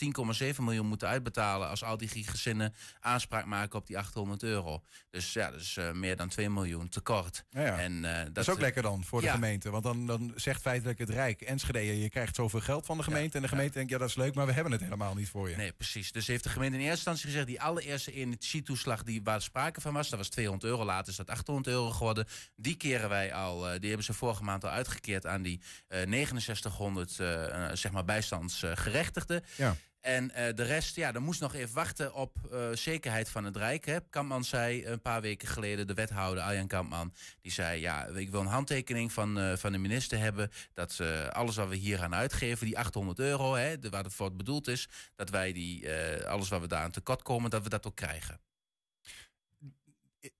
10,7 0.54 0.62
miljoen 0.62 0.86
moeten 0.86 1.08
uitbetalen... 1.08 1.68
als 1.68 1.84
al 1.84 1.96
die 1.96 2.08
gezinnen 2.08 2.74
aanspraak 3.00 3.44
maken 3.44 3.78
op 3.78 3.86
die 3.86 3.98
800 3.98 4.42
euro. 4.42 4.82
Dus 5.10 5.32
ja, 5.32 5.50
dat 5.50 5.60
is 5.60 5.76
eh, 5.76 5.92
meer 5.92 6.16
dan 6.16 6.28
2 6.28 6.50
miljoen 6.50 6.88
tekort. 6.88 7.44
Ja, 7.50 7.60
ja. 7.60 7.78
En, 7.78 8.04
eh, 8.04 8.24
dat, 8.32 8.42
is 8.42 8.48
ook 8.48 8.60
lekker 8.60 8.82
dan 8.82 9.04
voor 9.04 9.20
de 9.20 9.28
gemeente. 9.28 9.70
Want 9.70 9.82
dan, 9.84 10.06
dan 10.06 10.32
zegt 10.36 10.60
feitelijk 10.60 10.98
het 10.98 11.10
Rijk, 11.10 11.40
Enschede, 11.40 12.00
je 12.00 12.10
krijgt 12.10 12.34
zoveel 12.34 12.60
geld 12.60 12.86
van 12.86 12.96
de 12.96 13.02
gemeente. 13.02 13.36
en 13.36 13.42
de 13.42 13.48
gemeente 13.48 13.72
denkt, 13.72 13.90
ja 13.90 13.98
dat 13.98 14.08
is 14.08 14.14
leuk, 14.14 14.34
maar 14.34 14.46
we 14.46 14.52
hebben 14.52 14.72
het 14.72 14.80
helemaal 14.80 15.14
niet 15.14 15.28
voor 15.28 15.50
je. 15.50 15.56
Nee, 15.56 15.72
precies. 15.72 16.12
Dus 16.12 16.26
heeft 16.26 16.42
de 16.42 16.48
gemeente 16.48 16.74
in 16.76 16.80
eerste 16.82 16.96
instantie 16.96 17.26
gezegd... 17.26 17.46
die 17.46 17.60
allereerste 17.60 18.12
energietoeslag 18.12 19.02
die, 19.02 19.22
waar 19.22 19.42
sprake 19.42 19.80
van 19.80 19.92
was... 19.92 20.08
dat 20.08 20.18
was 20.18 20.28
200 20.28 20.64
euro, 20.70 20.84
later 20.84 21.08
is 21.08 21.16
dat 21.16 21.30
800 21.30 21.66
euro 21.66 21.90
geworden. 21.90 22.26
Die 22.56 22.76
keren 22.76 23.08
wij 23.08 23.25
al, 23.32 23.68
eh, 23.68 23.78
die 23.78 23.88
hebben 23.88 24.06
ze 24.06 24.12
vorige 24.12 24.42
maand 24.42 24.64
al 24.64 24.70
uitgekeerd... 24.70 25.26
aan 25.26 25.42
die 25.42 25.60
eh 25.88 25.98
6900 26.08 27.20
eh, 27.20 27.44
eh, 27.44 27.76
zeg 27.76 27.92
maar 27.92 28.04
bijstandsgerechtigden. 28.04 29.44
Ja. 29.56 29.76
En 30.00 30.28
de 30.54 30.62
rest, 30.62 30.96
ja, 30.96 31.12
dan 31.12 31.22
moest 31.22 31.40
nog 31.40 31.54
even 31.54 31.74
wachten 31.74 32.14
op 32.14 32.36
zekerheid 32.72 33.28
van 33.28 33.44
het 33.44 33.56
Rijk. 33.56 33.84
Hè. 33.84 33.96
Kampman 34.10 34.44
zei 34.44 34.86
een 34.86 35.00
paar 35.00 35.20
weken 35.20 35.48
geleden, 35.48 35.86
de 35.86 35.94
wethouder 35.94 36.42
Arjan 36.42 36.66
Kampman... 36.66 37.12
die 37.40 37.52
zei, 37.52 37.80
ja, 37.80 38.06
ik 38.06 38.30
wil 38.30 38.40
een 38.40 38.46
handtekening 38.46 39.12
van, 39.12 39.58
van 39.58 39.72
de 39.72 39.78
minister 39.78 40.18
hebben... 40.18 40.50
dat 40.74 41.00
alles 41.32 41.56
wat 41.56 41.68
we 41.68 41.76
hier 41.76 42.02
aan 42.02 42.14
uitgeven, 42.14 42.66
die 42.66 42.78
800 42.78 43.18
euro, 43.18 43.54
hè, 43.54 43.78
de, 43.78 43.88
waar 43.88 44.04
het 44.04 44.14
voor 44.14 44.36
bedoeld 44.36 44.68
is... 44.68 44.88
dat 45.16 45.30
wij 45.30 45.52
die, 45.52 45.88
alles 46.26 46.48
wat 46.48 46.60
we 46.60 46.66
daar 46.68 46.82
aan 46.82 46.90
tekort 46.90 47.22
komen, 47.22 47.50
dat 47.50 47.62
we 47.62 47.68
dat 47.68 47.86
ook 47.86 47.96
krijgen. 47.96 48.40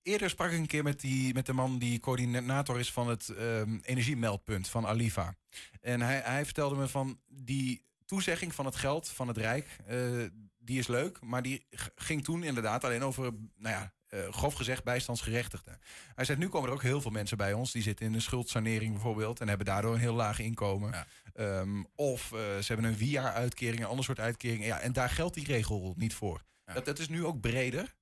Eerder 0.07 0.31
sprak 0.31 0.51
ik 0.51 0.59
een 0.59 0.67
keer 0.67 0.83
met, 0.83 1.01
die, 1.01 1.35
met 1.35 1.47
de 1.47 1.53
man 1.53 1.79
die 1.79 2.01
coördinator 2.01 2.79
is 2.79 2.93
van 2.93 3.09
het 3.09 3.29
ehm, 3.29 3.79
energiemeldpunt 3.83 4.69
van 4.69 4.87
Aliva. 4.87 5.35
En 5.81 6.01
hij, 6.01 6.21
hij 6.25 6.45
vertelde 6.45 6.77
me 6.77 6.89
van 6.89 7.21
die 7.29 7.83
toezegging 8.05 8.55
van 8.55 8.65
het 8.65 8.77
geld 8.77 9.09
van 9.09 9.29
het 9.29 9.37
Rijk, 9.37 9.77
eh, 9.87 9.99
die 10.59 10.79
is 10.79 10.87
leuk, 10.87 11.21
maar 11.21 11.43
die 11.43 11.67
ging 11.95 12.25
toen 12.25 12.43
inderdaad 12.43 12.85
alleen 12.85 13.03
over, 13.03 13.23
nou 13.57 13.75
ja, 13.75 13.93
eh, 14.07 14.33
grof 14.33 14.55
gezegd 14.55 14.85
bijstandsgerechtigden. 14.85 15.79
Hij 16.15 16.25
zegt, 16.25 16.39
nu 16.39 16.49
komen 16.49 16.69
er 16.69 16.75
ook 16.75 16.83
heel 16.83 17.01
veel 17.01 17.11
mensen 17.11 17.37
bij 17.37 17.53
ons, 17.53 17.73
die 17.73 17.83
zitten 17.83 18.07
in 18.07 18.15
een 18.15 18.23
schuldsanering 18.23 18.93
bijvoorbeeld 18.93 19.41
en 19.41 19.49
hebben 19.49 19.67
daardoor 19.67 19.95
een 19.95 20.01
heel 20.01 20.15
laag 20.15 20.39
inkomen. 20.39 21.07
Ehm, 21.35 21.83
of 21.95 22.33
eh, 22.33 22.39
ze 22.39 22.73
hebben 22.73 22.85
een 22.85 22.97
via-uitkering, 22.97 23.81
een 23.81 23.89
ander 23.89 24.05
soort 24.05 24.21
uitkering. 24.21 24.65
Ja, 24.65 24.81
en 24.81 24.93
daar 24.93 25.11
geldt 25.11 25.35
die 25.35 25.47
regel 25.47 25.95
niet 25.97 26.15
voor. 26.15 26.43
Dat, 26.65 26.85
dat 26.85 26.99
is 26.99 27.09
nu 27.09 27.25
ook 27.25 27.41
breder. 27.41 27.95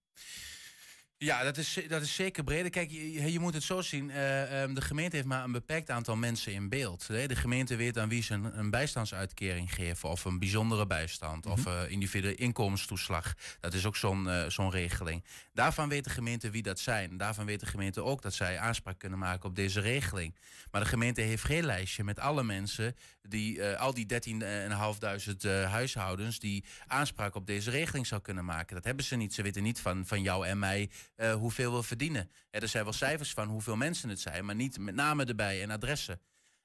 Ja, 1.25 1.43
dat 1.43 1.57
is, 1.57 1.79
dat 1.89 2.03
is 2.03 2.15
zeker 2.15 2.45
breder. 2.45 2.71
Kijk, 2.71 2.91
je, 2.91 3.33
je 3.33 3.41
moet 3.41 3.55
het 3.55 3.63
zo 3.63 3.81
zien. 3.81 4.11
eh, 4.11 4.63
ehm, 4.63 4.75
de 4.75 4.81
gemeente 4.81 5.17
heeft 5.17 5.29
maar 5.29 5.45
een 5.45 5.53
beperkt 5.53 5.91
aantal 5.91 6.17
mensen 6.17 6.53
in 6.53 6.69
beeld. 6.69 7.07
De 7.07 7.37
gemeente 7.37 7.77
weet 7.77 7.99
aan 7.99 8.09
wie 8.09 8.23
ze 8.23 8.35
een, 8.35 8.59
een 8.59 8.71
bijstandsuitkering 8.71 9.75
geven. 9.75 10.09
Of 10.09 10.25
een 10.25 10.39
bijzondere 10.39 10.87
bijstand. 10.87 11.47
Of 11.47 11.67
eh, 11.67 11.83
individuele 11.89 12.37
inkomenstoeslag. 12.37 13.35
Dat 13.61 13.75
is 13.75 13.87
ook 13.87 13.97
zo'n 13.97 14.29
eh, 14.29 14.49
zo'n 14.49 14.71
regeling. 14.71 15.25
Daarvan 15.53 15.89
weet 15.89 16.05
de 16.05 16.11
gemeente 16.11 16.51
wie 16.51 16.63
dat 16.63 16.79
zijn. 16.81 17.17
Daarvan 17.17 17.47
weet 17.47 17.61
de 17.61 17.67
gemeente 17.67 18.03
ook 18.03 18.23
dat 18.23 18.35
zij 18.35 18.59
aanspraak 18.59 18.99
kunnen 18.99 19.19
maken 19.19 19.49
op 19.49 19.57
deze 19.57 19.81
regeling. 19.81 20.35
Maar 20.71 20.81
de 20.81 20.89
gemeente 20.89 21.21
heeft 21.21 21.45
geen 21.45 21.65
lijstje 21.65 22.05
met 22.05 22.19
alle 22.19 22.43
mensen... 22.43 22.97
die 23.29 23.63
eh, 23.63 23.81
al 23.81 23.95
die 23.95 24.07
13.500 24.07 25.37
eh 25.41 25.71
huishoudens... 25.71 26.39
die 26.39 26.65
aanspraak 26.87 27.35
op 27.35 27.47
deze 27.47 27.71
regeling 27.71 28.07
zou 28.07 28.21
kunnen 28.21 28.45
maken. 28.45 28.75
Dat 28.75 28.85
hebben 28.85 29.05
ze 29.05 29.17
niet. 29.17 29.35
Ze 29.35 29.43
weten 29.43 29.63
niet 29.63 29.81
van, 29.81 30.07
van 30.07 30.23
jou 30.23 30.47
en 30.47 30.59
mij 30.59 30.91
eh, 31.17 31.35
hoeveel 31.35 31.77
we 31.77 31.83
verdienen. 31.83 32.31
Er 32.51 32.69
zijn 32.69 32.85
wel 32.85 32.93
cijfers 32.93 33.33
van 33.33 33.49
hoeveel 33.49 33.77
mensen 33.77 34.09
het 34.09 34.21
zijn... 34.21 34.45
maar 34.45 34.55
niet 34.55 34.79
met 34.79 34.95
namen 34.95 35.27
erbij 35.27 35.63
en 35.63 35.71
adressen. 35.71 36.21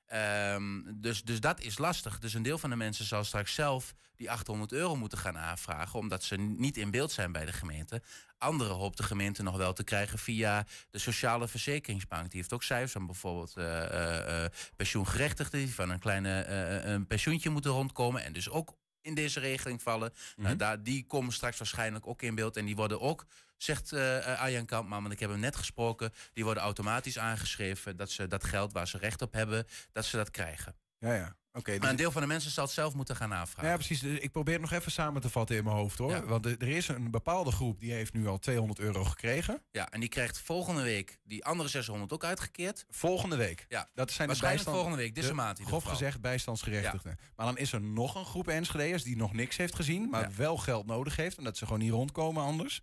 Ehm, 0.09 0.81
dus, 0.95 1.23
dus 1.23 1.39
dat 1.39 1.61
is 1.61 1.77
lastig. 1.77 2.19
Dus 2.19 2.33
een 2.33 2.41
deel 2.41 2.57
van 2.57 2.69
de 2.69 2.75
mensen 2.75 3.05
zal 3.05 3.23
straks 3.23 3.53
zelf 3.53 3.93
die 4.15 4.31
800 4.31 4.71
euro 4.71 4.95
moeten 4.95 5.17
gaan 5.17 5.37
aanvragen, 5.37 5.99
omdat 5.99 6.23
ze 6.23 6.35
niet 6.35 6.77
in 6.77 6.91
beeld 6.91 7.11
zijn 7.11 7.31
bij 7.31 7.45
de 7.45 7.51
gemeente. 7.51 8.01
Anderen 8.37 8.75
hoopt 8.75 8.97
de 8.97 9.03
gemeente 9.03 9.43
nog 9.43 9.57
wel 9.57 9.73
te 9.73 9.83
krijgen 9.83 10.19
via 10.19 10.65
de 10.89 10.99
Sociale 10.99 11.47
Verzekeringsbank. 11.47 12.31
Die 12.31 12.39
heeft 12.39 12.53
ook 12.53 12.63
cijfers 12.63 12.91
van 12.91 13.05
bijvoorbeeld 13.05 13.57
eh, 13.57 13.83
eh, 13.83 14.43
eh, 14.43 14.51
pensioengerechtigden 14.75 15.59
die 15.59 15.73
van 15.73 15.89
een 15.89 15.99
kleine 15.99 16.45
een 16.85 17.07
pensioentje 17.07 17.49
moeten 17.49 17.71
rondkomen 17.71 18.23
en 18.23 18.33
dus 18.33 18.49
ook 18.49 18.75
in 19.09 19.15
deze 19.15 19.39
regeling 19.39 19.81
vallen. 19.81 20.13
Nou, 20.35 20.55
daar, 20.55 20.83
die 20.83 21.05
komen 21.05 21.33
straks 21.33 21.57
waarschijnlijk 21.57 22.07
ook 22.07 22.21
in 22.21 22.35
beeld 22.35 22.57
en 22.57 22.65
die 22.65 22.75
worden 22.75 23.01
ook 23.01 23.25
zegt 23.57 23.91
eh, 23.91 24.41
Arjan 24.41 24.65
Kampman, 24.65 25.01
want 25.01 25.13
ik 25.13 25.19
heb 25.19 25.29
hem 25.29 25.39
net 25.39 25.55
gesproken, 25.55 26.13
die 26.33 26.43
worden 26.43 26.63
automatisch 26.63 27.19
aangeschreven 27.19 27.97
dat 27.97 28.11
ze 28.11 28.27
dat 28.27 28.43
geld 28.43 28.73
waar 28.73 28.87
ze 28.87 28.97
recht 28.97 29.21
op 29.21 29.33
hebben, 29.33 29.65
dat 29.91 30.05
ze 30.05 30.17
dat 30.17 30.31
krijgen. 30.31 30.75
Ja, 30.99 31.13
ja. 31.13 31.37
Oké. 31.53 31.77
Maar 31.77 31.89
een 31.89 31.95
deel 31.95 32.11
van 32.11 32.21
de 32.21 32.27
mensen 32.27 32.51
zal 32.51 32.63
het 32.63 32.73
zelf 32.73 32.93
moeten 32.93 33.15
gaan 33.15 33.33
aanvragen. 33.33 33.69
Ja, 33.69 33.75
precies. 33.75 33.99
Dus 33.99 34.19
Ik 34.19 34.31
probeer 34.31 34.53
het 34.53 34.61
nog 34.61 34.71
even 34.71 34.91
samen 34.91 35.21
te 35.21 35.29
vatten 35.29 35.55
in 35.55 35.63
mijn 35.63 35.75
hoofd 35.75 35.97
hoor. 35.97 36.25
Want 36.25 36.45
er 36.45 36.67
is 36.67 36.87
een 36.87 37.11
bepaalde 37.11 37.51
groep 37.51 37.79
die 37.79 37.91
heeft 37.91 38.13
nu 38.13 38.27
al 38.27 38.39
200 38.39 38.79
euro 38.79 39.03
gekregen. 39.03 39.63
Ja, 39.71 39.89
en 39.89 39.99
die 39.99 40.09
krijgt 40.09 40.39
volgende 40.39 40.81
week 40.81 41.17
die 41.23 41.45
andere 41.45 41.69
600 41.69 42.13
ook 42.13 42.23
uitgekeerd. 42.23 42.85
Volgende 42.89 43.35
week. 43.35 43.65
Ja, 43.69 43.89
Dat 43.93 44.11
zijn 44.11 44.17
de 44.19 44.25
waarschijnlijk 44.25 44.41
bijstand, 44.41 44.75
volgende 44.75 44.97
week, 44.97 45.15
deze 45.15 45.27
de 45.27 45.33
maand 45.33 45.59
Grof 45.59 45.83
gezegd 45.83 46.21
bijstandsgerechtigden. 46.21 47.17
Maar 47.35 47.45
dan 47.45 47.57
is 47.57 47.71
er 47.73 47.81
nog 47.81 48.15
een 48.15 48.25
groep 48.25 48.47
Enschede'ers 48.47 49.03
die 49.03 49.15
nog 49.17 49.33
niks 49.33 49.57
heeft 49.57 49.75
gezien, 49.75 50.09
maar 50.09 50.21
Ja. 50.29 50.35
wel 50.35 50.57
geld 50.57 50.85
nodig 50.85 51.15
heeft. 51.15 51.37
En 51.37 51.43
dat 51.43 51.57
ze 51.57 51.65
gewoon 51.65 51.79
niet 51.79 51.91
rondkomen 51.91 52.43
anders. 52.43 52.81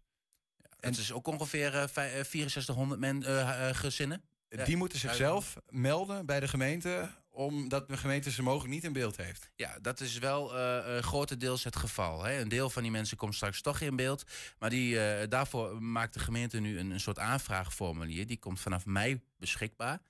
En 0.80 0.90
het 0.90 0.98
is 1.00 1.12
ook 1.12 1.26
ongeveer 1.26 1.74
eh, 1.74 1.88
vij- 1.88 2.18
eh, 2.18 2.24
6400 2.24 3.00
men, 3.00 3.22
eh, 3.22 3.68
eh, 3.68 3.76
gezinnen. 3.76 4.22
Die 4.64 4.76
moeten 4.76 4.98
zichzelf 4.98 5.56
melden 5.68 6.26
bij 6.26 6.40
de 6.40 6.48
gemeente, 6.48 7.10
omdat 7.37 7.89
de 7.89 7.97
gemeente 7.97 8.30
ze 8.30 8.43
mogelijk 8.43 8.74
niet 8.74 8.84
in 8.84 8.93
beeld 8.93 9.16
heeft. 9.16 9.51
Ja, 9.57 9.78
dat 9.82 10.01
is 10.01 10.18
wel 10.18 10.59
eh, 10.59 11.03
grotendeels 11.03 11.64
het 11.64 11.76
geval. 11.76 12.24
Hè. 12.24 12.41
Een 12.41 12.49
deel 12.49 12.70
van 12.70 12.82
die 12.82 12.91
mensen 12.91 13.16
komt 13.16 13.34
straks 13.34 13.61
toch 13.61 13.80
in 13.80 13.97
beeld. 13.97 14.24
Maar 14.59 14.70
die, 14.70 15.01
eh, 15.01 15.28
daarvoor 15.28 15.82
maakt 15.82 16.14
de 16.14 16.20
gemeente 16.20 16.61
nu 16.61 16.78
een, 16.78 16.91
een 16.91 17.01
soort 17.01 17.18
aanvraagformulier. 17.18 18.26
Die 18.26 18.39
komt 18.39 18.61
vanaf 18.61 18.87
mei 18.87 19.20
beschikbaar. 19.39 20.01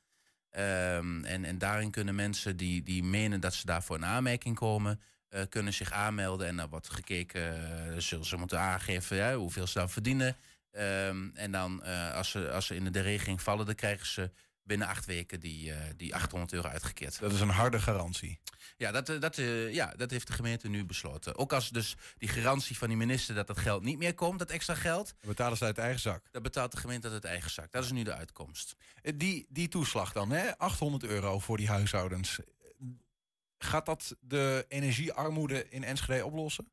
Ehm, 0.51 1.25
en, 1.25 1.45
en 1.45 1.59
daarin 1.59 1.91
kunnen 1.91 2.15
mensen 2.15 2.57
die, 2.57 2.83
die 2.83 3.03
menen 3.03 3.41
dat 3.41 3.55
ze 3.55 3.67
daarvoor 3.67 3.97
in 3.97 4.05
aanmerking 4.05 4.57
komen... 4.57 5.01
kunnen 5.49 5.73
zich 5.73 5.93
aanmelden 5.93 6.47
en 6.47 6.57
dan 6.57 6.69
wordt 6.69 6.89
gekeken... 6.89 8.03
zullen 8.03 8.25
ze 8.25 8.37
moeten 8.37 8.61
aangeven 8.61 9.35
hoeveel 9.35 9.67
ze 9.67 9.79
dan 9.79 9.91
verdienen. 9.91 10.37
Ehm, 10.71 11.29
en 11.35 11.53
dan, 11.53 11.83
als, 12.13 12.31
ze, 12.31 12.51
als 12.51 12.67
ze 12.67 12.75
in 12.75 12.93
de 12.93 13.01
regeling 13.01 13.43
vallen... 13.43 13.67
dan 13.67 13.75
krijgen 13.75 14.07
ze 14.07 14.31
binnen 14.67 14.89
acht 14.89 15.05
weken 15.07 15.41
die, 15.41 15.73
eh, 15.73 15.79
die 15.97 16.15
800 16.15 16.53
euro 16.53 16.69
uitgekeerd. 16.69 17.21
Dat 17.21 17.33
is 17.33 17.41
een 17.41 17.49
harde 17.49 17.81
garantie. 17.81 18.39
Ja 18.77 18.93
dat, 18.93 19.09
eh, 19.09 19.21
dat, 19.21 19.39
eh, 19.39 19.75
ja, 19.75 19.95
dat 19.97 20.11
heeft 20.11 20.27
de 20.27 20.33
gemeente 20.33 20.69
nu 20.69 20.85
besloten. 20.85 21.37
Ook 21.37 21.53
als 21.53 21.71
dus 21.71 21.97
die 22.19 22.29
garantie 22.29 22.79
van 22.79 22.89
die 22.89 22.97
minister 22.97 23.35
dat 23.35 23.47
dat 23.47 23.59
geld 23.59 23.83
niet 23.83 23.99
meer 23.99 24.15
komt, 24.15 24.39
dat 24.39 24.51
extra 24.51 24.75
geld. 24.75 25.07
Dan 25.07 25.31
betalen 25.31 25.57
ze 25.57 25.65
uit 25.65 25.79
eigen 25.79 26.01
zak. 26.01 26.23
Dat 26.31 26.43
betaalt 26.43 26.73
de 26.73 26.79
gemeente 26.79 27.11
uit 27.11 27.25
eigen 27.25 27.51
zak. 27.51 27.73
Dat 27.73 27.85
is 27.85 27.93
nu 27.93 28.03
de 28.03 28.15
uitkomst. 28.15 28.77
Die, 29.03 29.47
die 29.49 29.69
toeslag 29.69 30.13
dan, 30.13 30.31
hè? 30.31 30.59
800 30.59 31.05
euro 31.05 31.39
voor 31.39 31.57
die 31.57 31.69
huishoudens. 31.69 32.39
Gaat 33.59 33.87
dat 33.87 34.17
de 34.21 34.65
energiearmoede 34.69 35.69
in 35.69 35.85
Enschede 35.85 36.25
oplossen? 36.25 36.71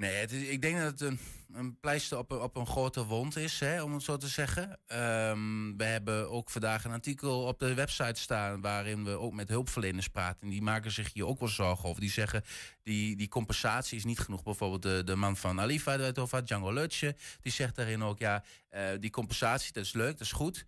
Nee, 0.00 0.26
ik 0.26 0.62
denk 0.62 0.78
dat 0.78 0.90
het 0.90 1.00
een, 1.00 1.18
een 1.52 1.80
pleister 1.80 2.18
op 2.18 2.30
een, 2.30 2.40
op 2.40 2.56
een 2.56 2.66
grote 2.66 3.04
wond 3.04 3.36
is, 3.36 3.60
hè, 3.60 3.82
om 3.82 3.92
het 3.92 4.02
zo 4.02 4.16
te 4.16 4.28
zeggen. 4.28 4.78
Ehm, 4.86 5.76
we 5.76 5.84
hebben 5.84 6.30
ook 6.30 6.50
vandaag 6.50 6.84
een 6.84 6.92
artikel 6.92 7.42
op 7.42 7.58
de 7.58 7.74
website 7.74 8.20
staan... 8.20 8.60
waarin 8.60 9.04
we 9.04 9.10
ook 9.10 9.32
met 9.32 9.48
hulpverleners 9.48 10.08
praten. 10.08 10.42
En 10.42 10.48
die 10.48 10.62
maken 10.62 10.90
zich 10.90 11.12
hier 11.12 11.26
ook 11.26 11.38
wel 11.38 11.48
zorgen 11.48 11.88
over. 11.88 12.00
Die 12.00 12.10
zeggen, 12.10 12.44
die, 12.82 13.16
die 13.16 13.28
compensatie 13.28 13.96
is 13.96 14.04
niet 14.04 14.18
genoeg. 14.18 14.42
Bijvoorbeeld 14.42 14.82
de, 14.82 15.02
de 15.04 15.16
man 15.16 15.36
van 15.36 15.60
Alifa, 15.60 15.98
het 15.98 16.18
over 16.18 16.44
Django 16.44 16.72
Lutje... 16.72 17.16
die 17.40 17.52
zegt 17.52 17.76
daarin 17.76 18.02
ook, 18.02 18.18
ja, 18.18 18.44
eh, 18.68 18.84
die 19.00 19.10
compensatie, 19.10 19.72
dat 19.72 19.84
is 19.84 19.92
leuk, 19.92 20.12
dat 20.12 20.20
is 20.20 20.32
goed... 20.32 20.66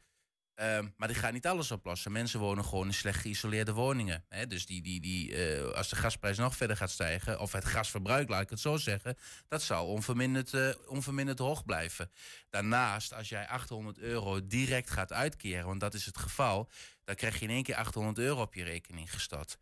Ehm, 0.54 0.88
maar 0.96 1.08
die 1.08 1.16
gaat 1.16 1.32
niet 1.32 1.46
alles 1.46 1.70
oplossen. 1.70 2.12
Mensen 2.12 2.40
wonen 2.40 2.64
gewoon 2.64 2.86
in 2.86 2.94
slecht 2.94 3.20
geïsoleerde 3.20 3.72
woningen. 3.72 4.24
Dus 4.48 4.66
die, 4.66 4.82
die, 4.82 5.00
die, 5.00 5.34
eh, 5.36 5.72
als 5.76 5.88
de 5.88 5.96
gasprijs 5.96 6.38
nog 6.38 6.56
verder 6.56 6.76
gaat 6.76 6.90
stijgen, 6.90 7.40
of 7.40 7.52
het 7.52 7.64
gasverbruik, 7.64 8.28
laat 8.28 8.42
ik 8.42 8.50
het 8.50 8.60
zo 8.60 8.76
zeggen, 8.76 9.16
dat 9.48 9.62
zal 9.62 9.86
onverminderd, 9.86 10.54
eh, 10.54 10.68
onverminderd 10.86 11.38
hoog 11.38 11.64
blijven. 11.64 12.10
Daarnaast, 12.50 13.14
als 13.14 13.28
jij 13.28 13.48
800 13.48 13.98
euro 13.98 14.46
direct 14.46 14.90
gaat 14.90 15.12
uitkeren, 15.12 15.66
want 15.66 15.80
dat 15.80 15.94
is 15.94 16.06
het 16.06 16.18
geval, 16.18 16.70
dan 17.04 17.14
krijg 17.14 17.38
je 17.38 17.44
in 17.44 17.50
één 17.50 17.62
keer 17.62 17.76
800 17.76 18.18
euro 18.18 18.40
op 18.40 18.54
je 18.54 18.64
rekening 18.64 19.12
gestort 19.12 19.58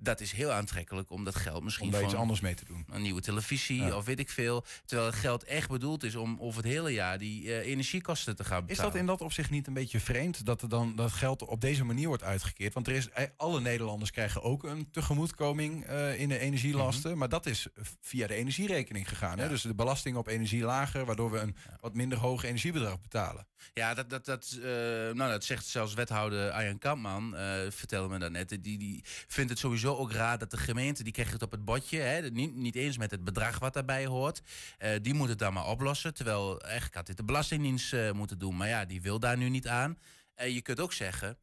dat 0.00 0.20
is 0.20 0.32
heel 0.32 0.50
aantrekkelijk 0.52 1.10
om 1.10 1.24
dat 1.24 1.34
geld 1.36 1.62
misschien 1.64 1.86
Om 1.86 1.92
daar 1.92 2.02
iets 2.02 2.14
anders 2.14 2.40
mee 2.40 2.54
te 2.54 2.64
doen. 2.64 2.84
een 2.90 3.02
nieuwe 3.02 3.20
televisie 3.20 3.82
Ja. 3.82 3.96
of 3.96 4.04
weet 4.04 4.18
ik 4.18 4.30
veel. 4.30 4.64
Terwijl 4.84 5.08
het 5.10 5.18
geld 5.18 5.44
echt 5.44 5.68
bedoeld 5.68 6.02
is 6.04 6.14
om 6.14 6.36
over 6.40 6.62
het 6.62 6.72
hele 6.72 6.90
jaar 6.92 7.18
die 7.18 7.44
eh, 7.54 7.70
energiekosten 7.70 8.36
te 8.36 8.44
gaan 8.44 8.60
Is 8.62 8.66
betalen. 8.66 8.90
dat 8.92 9.00
in 9.00 9.06
dat 9.06 9.20
opzicht 9.20 9.50
niet 9.50 9.66
een 9.66 9.72
beetje 9.74 10.00
vreemd 10.00 10.44
dat 10.46 10.62
er 10.62 10.68
dan 10.68 10.96
dat 10.96 11.12
geld 11.12 11.44
op 11.44 11.60
deze 11.60 11.84
manier 11.84 12.08
wordt 12.08 12.22
uitgekeerd? 12.22 12.74
Want 12.74 12.86
er 12.86 12.94
is, 12.94 13.08
eh, 13.08 13.24
alle 13.36 13.60
Nederlanders 13.60 14.10
krijgen 14.10 14.42
ook 14.42 14.64
een 14.64 14.90
tegemoetkoming 14.90 15.84
eh, 15.84 16.20
in 16.20 16.28
de 16.28 16.38
energielasten, 16.38 17.10
Mhm. 17.10 17.18
maar 17.18 17.28
dat 17.28 17.46
is 17.46 17.66
via 18.00 18.26
de 18.26 18.34
energierekening 18.34 19.08
gegaan. 19.08 19.38
Hè? 19.38 19.48
Dus 19.48 19.62
de 19.62 19.74
belasting 19.74 20.16
op 20.16 20.26
energie 20.26 20.62
lager, 20.62 21.04
waardoor 21.04 21.30
we 21.30 21.38
een 21.38 21.56
wat 21.80 21.94
minder 21.94 22.18
hoog 22.18 22.42
energiebedrag 22.44 23.00
betalen. 23.00 23.46
Ja, 23.74 23.94
dat, 23.94 24.10
dat, 24.10 24.24
dat, 24.24 24.58
eh, 24.62 24.68
nou, 25.12 25.30
dat 25.30 25.44
zegt 25.44 25.66
zelfs 25.66 25.94
wethouder 25.94 26.50
Arjan 26.50 26.78
Kampman, 26.78 27.36
eh 27.36 27.70
vertelde 27.70 28.08
me 28.08 28.18
dat 28.18 28.30
net. 28.30 28.48
Die, 28.48 28.78
die 28.78 29.00
vindt 29.04 29.50
het 29.50 29.58
sowieso 29.58 29.94
ook 29.94 30.12
raar 30.12 30.38
dat 30.38 30.50
de 30.50 30.56
gemeente, 30.56 31.02
die 31.02 31.12
krijgt 31.12 31.32
het 31.32 31.42
op 31.42 31.50
het 31.50 31.64
bordje. 31.64 31.98
Hè, 31.98 32.30
niet, 32.30 32.54
niet 32.54 32.74
eens 32.74 32.98
met 32.98 33.10
het 33.10 33.24
bedrag 33.24 33.58
wat 33.58 33.74
daarbij 33.74 34.06
hoort. 34.06 34.42
Eh, 34.78 34.90
die 35.02 35.14
moet 35.14 35.28
het 35.28 35.38
dan 35.38 35.52
maar 35.52 35.66
oplossen. 35.66 36.14
Terwijl 36.14 36.60
eigenlijk 36.60 36.94
had 36.94 37.06
dit 37.06 37.16
de 37.16 37.24
Belastingdienst 37.24 37.94
moeten 38.12 38.38
doen. 38.38 38.56
Maar 38.56 38.68
ja, 38.68 38.84
die 38.84 39.02
wil 39.02 39.20
daar 39.20 39.36
nu 39.36 39.48
niet 39.48 39.68
aan. 39.68 39.98
En 40.34 40.52
je 40.52 40.62
kunt 40.62 40.80
ook 40.80 40.92
zeggen, 40.92 41.38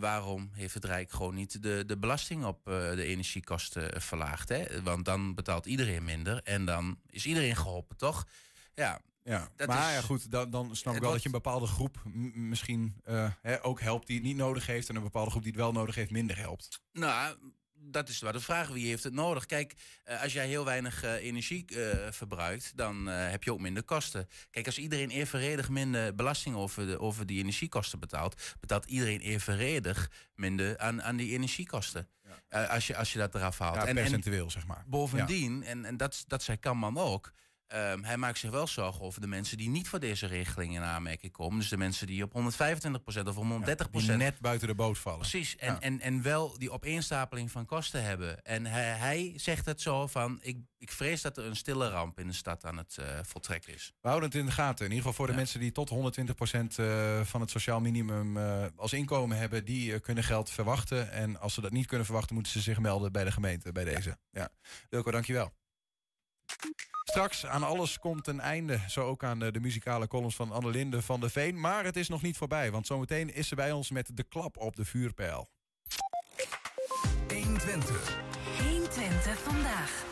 waarom 0.00 0.50
heeft 0.52 0.74
het 0.74 0.84
Rijk 0.84 1.10
gewoon 1.10 1.34
niet 1.34 1.62
de, 1.62 1.84
de 1.86 1.98
belasting 1.98 2.44
op 2.44 2.64
de 2.64 3.04
energiekosten 3.04 4.02
verlaagd? 4.02 4.48
Hè? 4.48 4.82
Want 4.82 5.04
dan 5.04 5.34
betaalt 5.34 5.66
iedereen 5.66 6.04
minder 6.04 6.40
en 6.42 6.64
dan 6.64 6.98
is 7.06 7.26
iedereen 7.26 7.56
geholpen, 7.56 7.96
toch? 7.96 8.26
Ja, 8.74 9.00
Ja, 9.24 9.48
dat 9.56 9.68
maar 9.68 9.88
is- 9.88 9.94
ja, 9.94 10.00
goed, 10.00 10.30
dan, 10.30 10.50
dan 10.50 10.76
snap 10.76 10.94
ik 10.94 11.00
wel 11.00 11.10
dat 11.12 11.20
je 11.22 11.26
een 11.26 11.34
bepaalde 11.34 11.66
groep 11.66 12.02
misschien 12.34 12.94
eh, 13.04 13.30
hè, 13.42 13.64
ook 13.64 13.80
helpt 13.80 14.06
die 14.06 14.16
het 14.16 14.24
niet 14.24 14.36
nodig 14.36 14.66
heeft 14.66 14.88
en 14.88 14.96
een 14.96 15.02
bepaalde 15.02 15.30
groep 15.30 15.42
die 15.42 15.52
het 15.52 15.60
wel 15.60 15.72
nodig 15.72 15.94
heeft 15.94 16.10
minder 16.10 16.38
helpt. 16.38 16.82
Nou, 16.92 17.36
dat 17.74 18.08
is 18.08 18.22
maar 18.22 18.32
de 18.32 18.40
vraag. 18.40 18.68
Wie 18.68 18.86
heeft 18.86 19.04
het 19.04 19.12
nodig? 19.12 19.46
Kijk, 19.46 19.74
eh, 20.04 20.22
als 20.22 20.32
jij 20.32 20.46
heel 20.46 20.64
weinig 20.64 21.02
eh, 21.02 21.14
energie 21.14 21.64
verbruikt, 22.10 22.72
dan 22.76 23.06
heb 23.06 23.42
je 23.44 23.52
ook 23.52 23.60
minder 23.60 23.82
kosten. 23.82 24.28
Kijk, 24.50 24.66
als 24.66 24.78
iedereen 24.78 25.10
evenredig 25.10 25.68
minder 25.68 26.14
belasting 26.14 26.56
over, 26.56 26.86
de, 26.86 27.00
over 27.00 27.26
die 27.26 27.38
energiekosten 27.38 27.98
betaalt, 27.98 28.56
betaalt 28.60 28.84
iedereen 28.84 29.20
evenredig 29.20 30.10
minder 30.34 30.78
aan, 30.78 31.02
aan 31.02 31.16
die 31.16 31.32
energiekosten. 31.32 32.08
Als, 32.50 32.86
je, 32.86 32.96
als 32.96 33.12
je 33.12 33.18
dat 33.18 33.34
eraf 33.34 33.58
haalt. 33.58 33.74
Ja, 33.86 33.92
percentueel, 33.92 34.50
zeg 34.50 34.66
maar. 34.66 34.84
Bovendien, 34.86 35.62
en, 35.64 35.84
en 35.84 35.96
dat, 35.96 36.24
dat 36.26 36.42
zei 36.42 36.56
Kamman 36.58 36.98
ook. 36.98 37.32
Ehm, 37.72 38.02
hij 38.02 38.16
maakt 38.16 38.38
zich 38.38 38.50
wel 38.50 38.66
zorgen 38.66 39.00
over 39.00 39.20
de 39.20 39.26
mensen 39.26 39.56
die 39.56 39.68
niet 39.68 39.88
voor 39.88 40.00
deze 40.00 40.26
regeling 40.26 40.74
in 40.74 40.82
aanmerking 40.82 41.32
komen. 41.32 41.58
Dus 41.58 41.68
de 41.68 41.76
mensen 41.76 42.06
die 42.06 42.22
op 42.22 42.32
125% 42.32 43.28
of 43.28 43.36
130%. 43.36 44.06
Die 44.06 44.16
net 44.16 44.40
buiten 44.40 44.68
de 44.68 44.74
boot 44.74 44.98
vallen. 44.98 45.18
Precies, 45.18 45.56
en, 45.56 45.72
Ja. 45.72 45.80
en, 45.80 46.00
en 46.00 46.22
wel 46.22 46.58
die 46.58 46.70
opeenstapeling 46.70 47.50
van 47.50 47.66
kosten 47.66 48.04
hebben. 48.04 48.44
En 48.44 48.66
hij, 48.66 48.84
hij 48.84 49.32
zegt 49.36 49.66
het 49.66 49.80
zo 49.80 50.06
van, 50.06 50.38
ik, 50.42 50.58
ik 50.78 50.90
vrees 50.92 51.22
dat 51.22 51.36
er 51.36 51.44
een 51.44 51.56
stille 51.56 51.88
ramp 51.88 52.18
in 52.18 52.26
de 52.26 52.32
stad 52.32 52.64
aan 52.64 52.76
het 52.76 52.96
eh, 52.98 53.18
voltrekken 53.22 53.74
is. 53.74 53.92
We 54.00 54.08
houden 54.08 54.28
het 54.30 54.38
in 54.38 54.46
de 54.46 54.52
gaten. 54.52 54.84
In 54.84 54.90
ieder 54.90 54.96
geval 55.06 55.12
voor 55.12 55.26
de 55.26 55.38
mensen 55.38 55.60
die 55.60 55.72
tot 55.72 55.90
120% 55.90 55.94
eh, 56.76 57.20
van 57.24 57.40
het 57.40 57.50
sociaal 57.50 57.80
minimum 57.80 58.36
eh, 58.36 58.64
als 58.76 58.92
inkomen 58.92 59.36
hebben, 59.36 59.64
die 59.64 60.00
kunnen 60.00 60.24
geld 60.24 60.50
verwachten. 60.50 61.12
En 61.12 61.40
als 61.40 61.54
ze 61.54 61.60
dat 61.60 61.72
niet 61.72 61.86
kunnen 61.86 62.06
verwachten, 62.06 62.34
moeten 62.34 62.52
ze 62.52 62.60
zich 62.60 62.78
melden 62.78 63.12
bij 63.12 63.24
de 63.24 63.32
gemeente, 63.32 63.72
bij 63.72 63.84
deze. 63.84 64.18
Ja. 64.30 64.48
Wilco, 64.88 65.10
dankjewel. 65.10 65.52
Straks 67.04 67.46
aan 67.46 67.62
alles 67.62 67.98
komt 67.98 68.26
een 68.26 68.40
einde. 68.40 68.80
Zo 68.88 69.06
ook 69.06 69.24
aan 69.24 69.38
de, 69.38 69.50
de 69.50 69.60
muzikale 69.60 70.06
columns 70.06 70.36
van 70.36 70.52
Annelinde 70.52 71.02
van 71.02 71.20
der 71.20 71.30
Veen. 71.30 71.60
Maar 71.60 71.84
het 71.84 71.96
is 71.96 72.08
nog 72.08 72.22
niet 72.22 72.36
voorbij, 72.36 72.70
want 72.70 72.86
zometeen 72.86 73.34
is 73.34 73.48
ze 73.48 73.54
bij 73.54 73.72
ons 73.72 73.90
met 73.90 74.16
de 74.16 74.22
klap 74.22 74.56
op 74.56 74.76
de 74.76 74.84
vuurpijl. 74.84 75.48
120. 77.28 78.18
120 78.58 79.38
vandaag. 79.38 80.04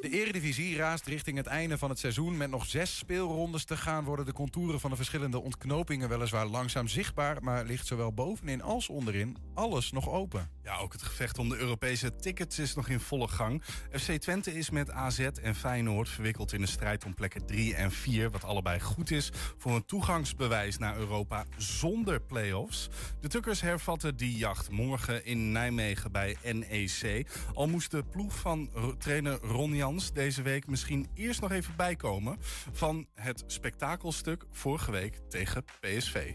De 0.00 0.08
Eredivisie 0.08 0.76
raast 0.76 1.06
richting 1.06 1.36
het 1.36 1.46
einde 1.46 1.78
van 1.78 1.88
het 1.90 1.98
seizoen. 1.98 2.36
Met 2.36 2.50
nog 2.50 2.66
zes 2.66 2.98
speelrondes 2.98 3.64
te 3.64 3.76
gaan 3.76 4.04
worden 4.04 4.24
de 4.24 4.32
contouren 4.32 4.80
van 4.80 4.90
de 4.90 4.96
verschillende 4.96 5.40
ontknopingen 5.40 6.08
weliswaar 6.08 6.46
langzaam 6.46 6.88
zichtbaar. 6.88 7.42
Maar 7.42 7.64
ligt 7.64 7.86
zowel 7.86 8.12
bovenin 8.12 8.62
als 8.62 8.88
onderin 8.88 9.36
alles 9.54 9.92
nog 9.92 10.08
open. 10.08 10.50
Ja, 10.64 10.76
ook 10.76 10.92
het 10.92 11.02
gevecht 11.02 11.38
om 11.38 11.48
de 11.48 11.56
Europese 11.56 12.16
tickets 12.16 12.58
is 12.58 12.74
nog 12.74 12.88
in 12.88 13.00
volle 13.00 13.28
gang. 13.28 13.62
FC 13.90 14.10
Twente 14.10 14.54
is 14.54 14.70
met 14.70 14.90
AZ 14.90 15.18
en 15.18 15.54
Feyenoord 15.54 16.08
verwikkeld 16.08 16.52
in 16.52 16.60
de 16.60 16.66
strijd 16.66 17.04
om 17.04 17.14
plekken 17.14 17.46
3 17.46 17.74
en 17.74 17.90
4... 17.90 18.30
wat 18.30 18.44
allebei 18.44 18.80
goed 18.80 19.10
is 19.10 19.30
voor 19.58 19.72
een 19.72 19.84
toegangsbewijs 19.84 20.78
naar 20.78 20.96
Europa 20.96 21.44
zonder 21.56 22.20
play-offs. 22.20 22.88
De 23.20 23.28
Tukkers 23.28 23.60
hervatten 23.60 24.16
die 24.16 24.36
jacht 24.36 24.70
morgen 24.70 25.24
in 25.24 25.52
Nijmegen 25.52 26.12
bij 26.12 26.36
NEC. 26.52 27.26
Al 27.54 27.68
moest 27.68 27.90
de 27.90 28.04
ploeg 28.04 28.38
van 28.38 28.70
trainer 28.98 29.38
Ron 29.40 29.74
Jans 29.74 30.12
deze 30.12 30.42
week 30.42 30.66
misschien 30.66 31.08
eerst 31.14 31.40
nog 31.40 31.50
even 31.50 31.76
bijkomen... 31.76 32.36
van 32.72 33.06
het 33.14 33.44
spektakelstuk 33.46 34.44
vorige 34.50 34.90
week 34.90 35.20
tegen 35.28 35.64
PSV. 35.80 36.34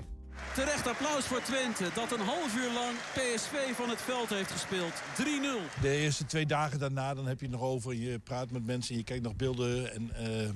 Terecht 0.53 0.87
applaus 0.87 1.25
voor 1.25 1.41
Twente, 1.41 1.89
dat 1.93 2.11
een 2.11 2.25
half 2.25 2.55
uur 2.55 2.73
lang 2.73 2.95
PSV 3.13 3.75
van 3.75 3.89
het 3.89 4.01
veld 4.01 4.29
heeft 4.29 4.51
gespeeld. 4.51 4.93
3-0. 4.93 5.81
De 5.81 5.89
eerste 5.89 6.25
twee 6.25 6.45
dagen 6.45 6.79
daarna, 6.79 7.13
dan 7.13 7.27
heb 7.27 7.39
je 7.39 7.45
het 7.45 7.55
nog 7.55 7.63
over. 7.63 7.93
Je 7.93 8.19
praat 8.19 8.51
met 8.51 8.65
mensen, 8.65 8.95
je 8.95 9.03
kijkt 9.03 9.23
nog 9.23 9.35
beelden. 9.35 9.93
En, 9.93 10.11
eh, 10.15 10.49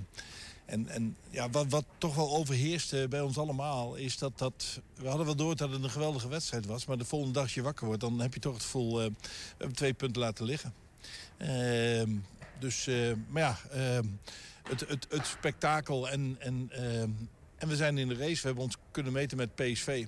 en, 0.66 0.88
en 0.88 1.18
ja, 1.30 1.50
wat, 1.50 1.66
wat 1.70 1.86
toch 1.98 2.16
wel 2.16 2.36
overheerste 2.36 3.06
bij 3.10 3.22
ons 3.22 3.38
allemaal... 3.38 3.96
is 3.96 4.18
dat, 4.18 4.38
dat... 4.38 4.82
We 4.96 5.08
hadden 5.08 5.26
wel 5.26 5.36
door 5.36 5.56
dat 5.56 5.72
het 5.72 5.84
een 5.84 5.90
geweldige 5.90 6.28
wedstrijd 6.28 6.66
was... 6.66 6.86
maar 6.86 6.98
de 6.98 7.06
volgende 7.06 7.34
dag 7.34 7.44
als 7.44 7.54
je 7.54 7.62
wakker 7.62 7.86
wordt... 7.86 8.02
dan 8.02 8.20
heb 8.20 8.34
je 8.34 8.40
toch 8.40 8.54
het 8.54 8.64
gevoel... 8.64 9.02
eh, 9.02 9.08
we 9.08 9.58
hebben 9.58 9.76
twee 9.76 9.94
punten 9.94 10.22
laten 10.22 10.46
liggen. 10.46 10.74
Ehm, 11.38 12.10
dus, 12.60 12.88
eh, 12.88 13.12
maar 13.28 13.42
ja... 13.42 13.58
ehm, 13.72 14.06
het, 14.64 14.80
het, 14.88 15.08
het 15.10 15.26
spektakel 15.26 16.10
en... 16.10 16.36
en 16.40 16.70
ehm, 16.72 17.10
en 17.62 17.68
we 17.68 17.76
zijn 17.76 17.98
in 17.98 18.08
de 18.08 18.16
race. 18.16 18.42
We 18.42 18.48
hebben 18.48 18.64
ons 18.64 18.78
kunnen 18.92 19.14
meten 19.14 19.38
met 19.38 19.56
PSV. 19.56 20.06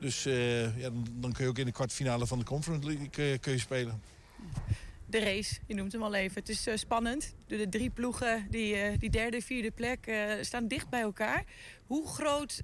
Dus 0.00 0.26
eh, 0.26 0.78
ja, 0.78 0.90
dan, 0.90 1.06
dan 1.12 1.32
kun 1.32 1.44
je 1.44 1.50
ook 1.50 1.58
in 1.58 1.64
de 1.64 1.72
kwartfinale 1.72 2.26
van 2.26 2.38
de 2.38 2.44
Conference 2.44 2.86
League 2.86 3.32
eh, 3.32 3.40
kun 3.40 3.52
je 3.52 3.58
spelen. 3.58 4.02
De 5.06 5.18
race, 5.18 5.58
je 5.66 5.74
noemt 5.74 5.92
hem 5.92 6.02
al 6.02 6.14
even. 6.14 6.38
Het 6.38 6.48
is 6.48 6.66
eh, 6.66 6.76
spannend. 6.76 7.34
De, 7.46 7.56
de 7.56 7.68
drie 7.68 7.90
ploegen, 7.90 8.46
die, 8.50 8.98
die 8.98 9.10
derde, 9.10 9.40
vierde 9.42 9.70
plek, 9.70 10.12
staan 10.40 10.68
dicht 10.68 10.88
bij 10.88 11.00
elkaar. 11.00 11.44
Hoe 11.86 12.08
groot 12.08 12.60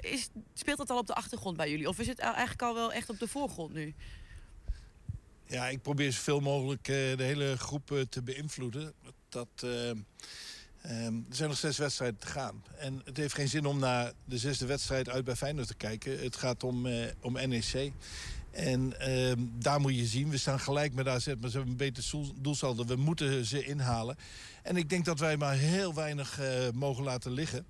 is, 0.00 0.28
speelt 0.54 0.78
dat 0.78 0.90
al 0.90 0.98
op 0.98 1.06
de 1.06 1.14
achtergrond 1.14 1.56
bij 1.56 1.70
jullie? 1.70 1.88
Of 1.88 1.98
is 1.98 2.06
het 2.06 2.18
eigenlijk 2.18 2.62
al 2.62 2.74
wel 2.74 2.92
echt 2.92 3.08
op 3.08 3.18
de 3.18 3.28
voorgrond 3.28 3.72
nu? 3.72 3.94
Ja, 5.46 5.68
ik 5.68 5.82
probeer 5.82 6.12
zoveel 6.12 6.40
mogelijk 6.40 6.84
de 6.84 7.14
hele 7.16 7.56
groep 7.56 8.06
te 8.08 8.22
beïnvloeden. 8.22 8.92
Dat, 9.28 9.66
eh, 10.86 11.06
ehm, 11.06 11.14
er 11.14 11.36
zijn 11.36 11.48
nog 11.48 11.58
zes 11.58 11.78
wedstrijden 11.78 12.18
te 12.18 12.26
gaan. 12.26 12.62
En 12.78 13.00
het 13.04 13.16
heeft 13.16 13.34
geen 13.34 13.48
zin 13.48 13.66
om 13.66 13.78
naar 13.78 14.12
de 14.24 14.38
zesde 14.38 14.66
wedstrijd 14.66 15.08
uit 15.08 15.24
bij 15.24 15.36
Feyenoord 15.36 15.66
te 15.66 15.74
kijken. 15.74 16.18
Het 16.18 16.36
gaat 16.36 16.62
om, 16.64 16.86
eh, 16.86 17.06
om 17.20 17.32
NEC. 17.32 17.92
En 18.50 19.00
ehm, 19.00 19.40
daar 19.58 19.80
moet 19.80 19.96
je 19.96 20.06
zien, 20.06 20.30
we 20.30 20.38
staan 20.38 20.60
gelijk 20.60 20.94
met 20.94 21.08
AZ, 21.08 21.26
maar 21.26 21.50
ze 21.50 21.56
hebben 21.56 21.68
een 21.70 21.76
beter 21.76 22.08
doel- 22.10 22.34
doelsaldo. 22.40 22.84
We 22.84 22.96
moeten 22.96 23.44
ze 23.44 23.64
inhalen. 23.64 24.16
En 24.62 24.76
ik 24.76 24.88
denk 24.88 25.04
dat 25.04 25.18
wij 25.18 25.36
maar 25.36 25.54
heel 25.54 25.94
weinig 25.94 26.38
eh, 26.40 26.70
mogen 26.74 27.04
laten 27.04 27.32
liggen. 27.32 27.66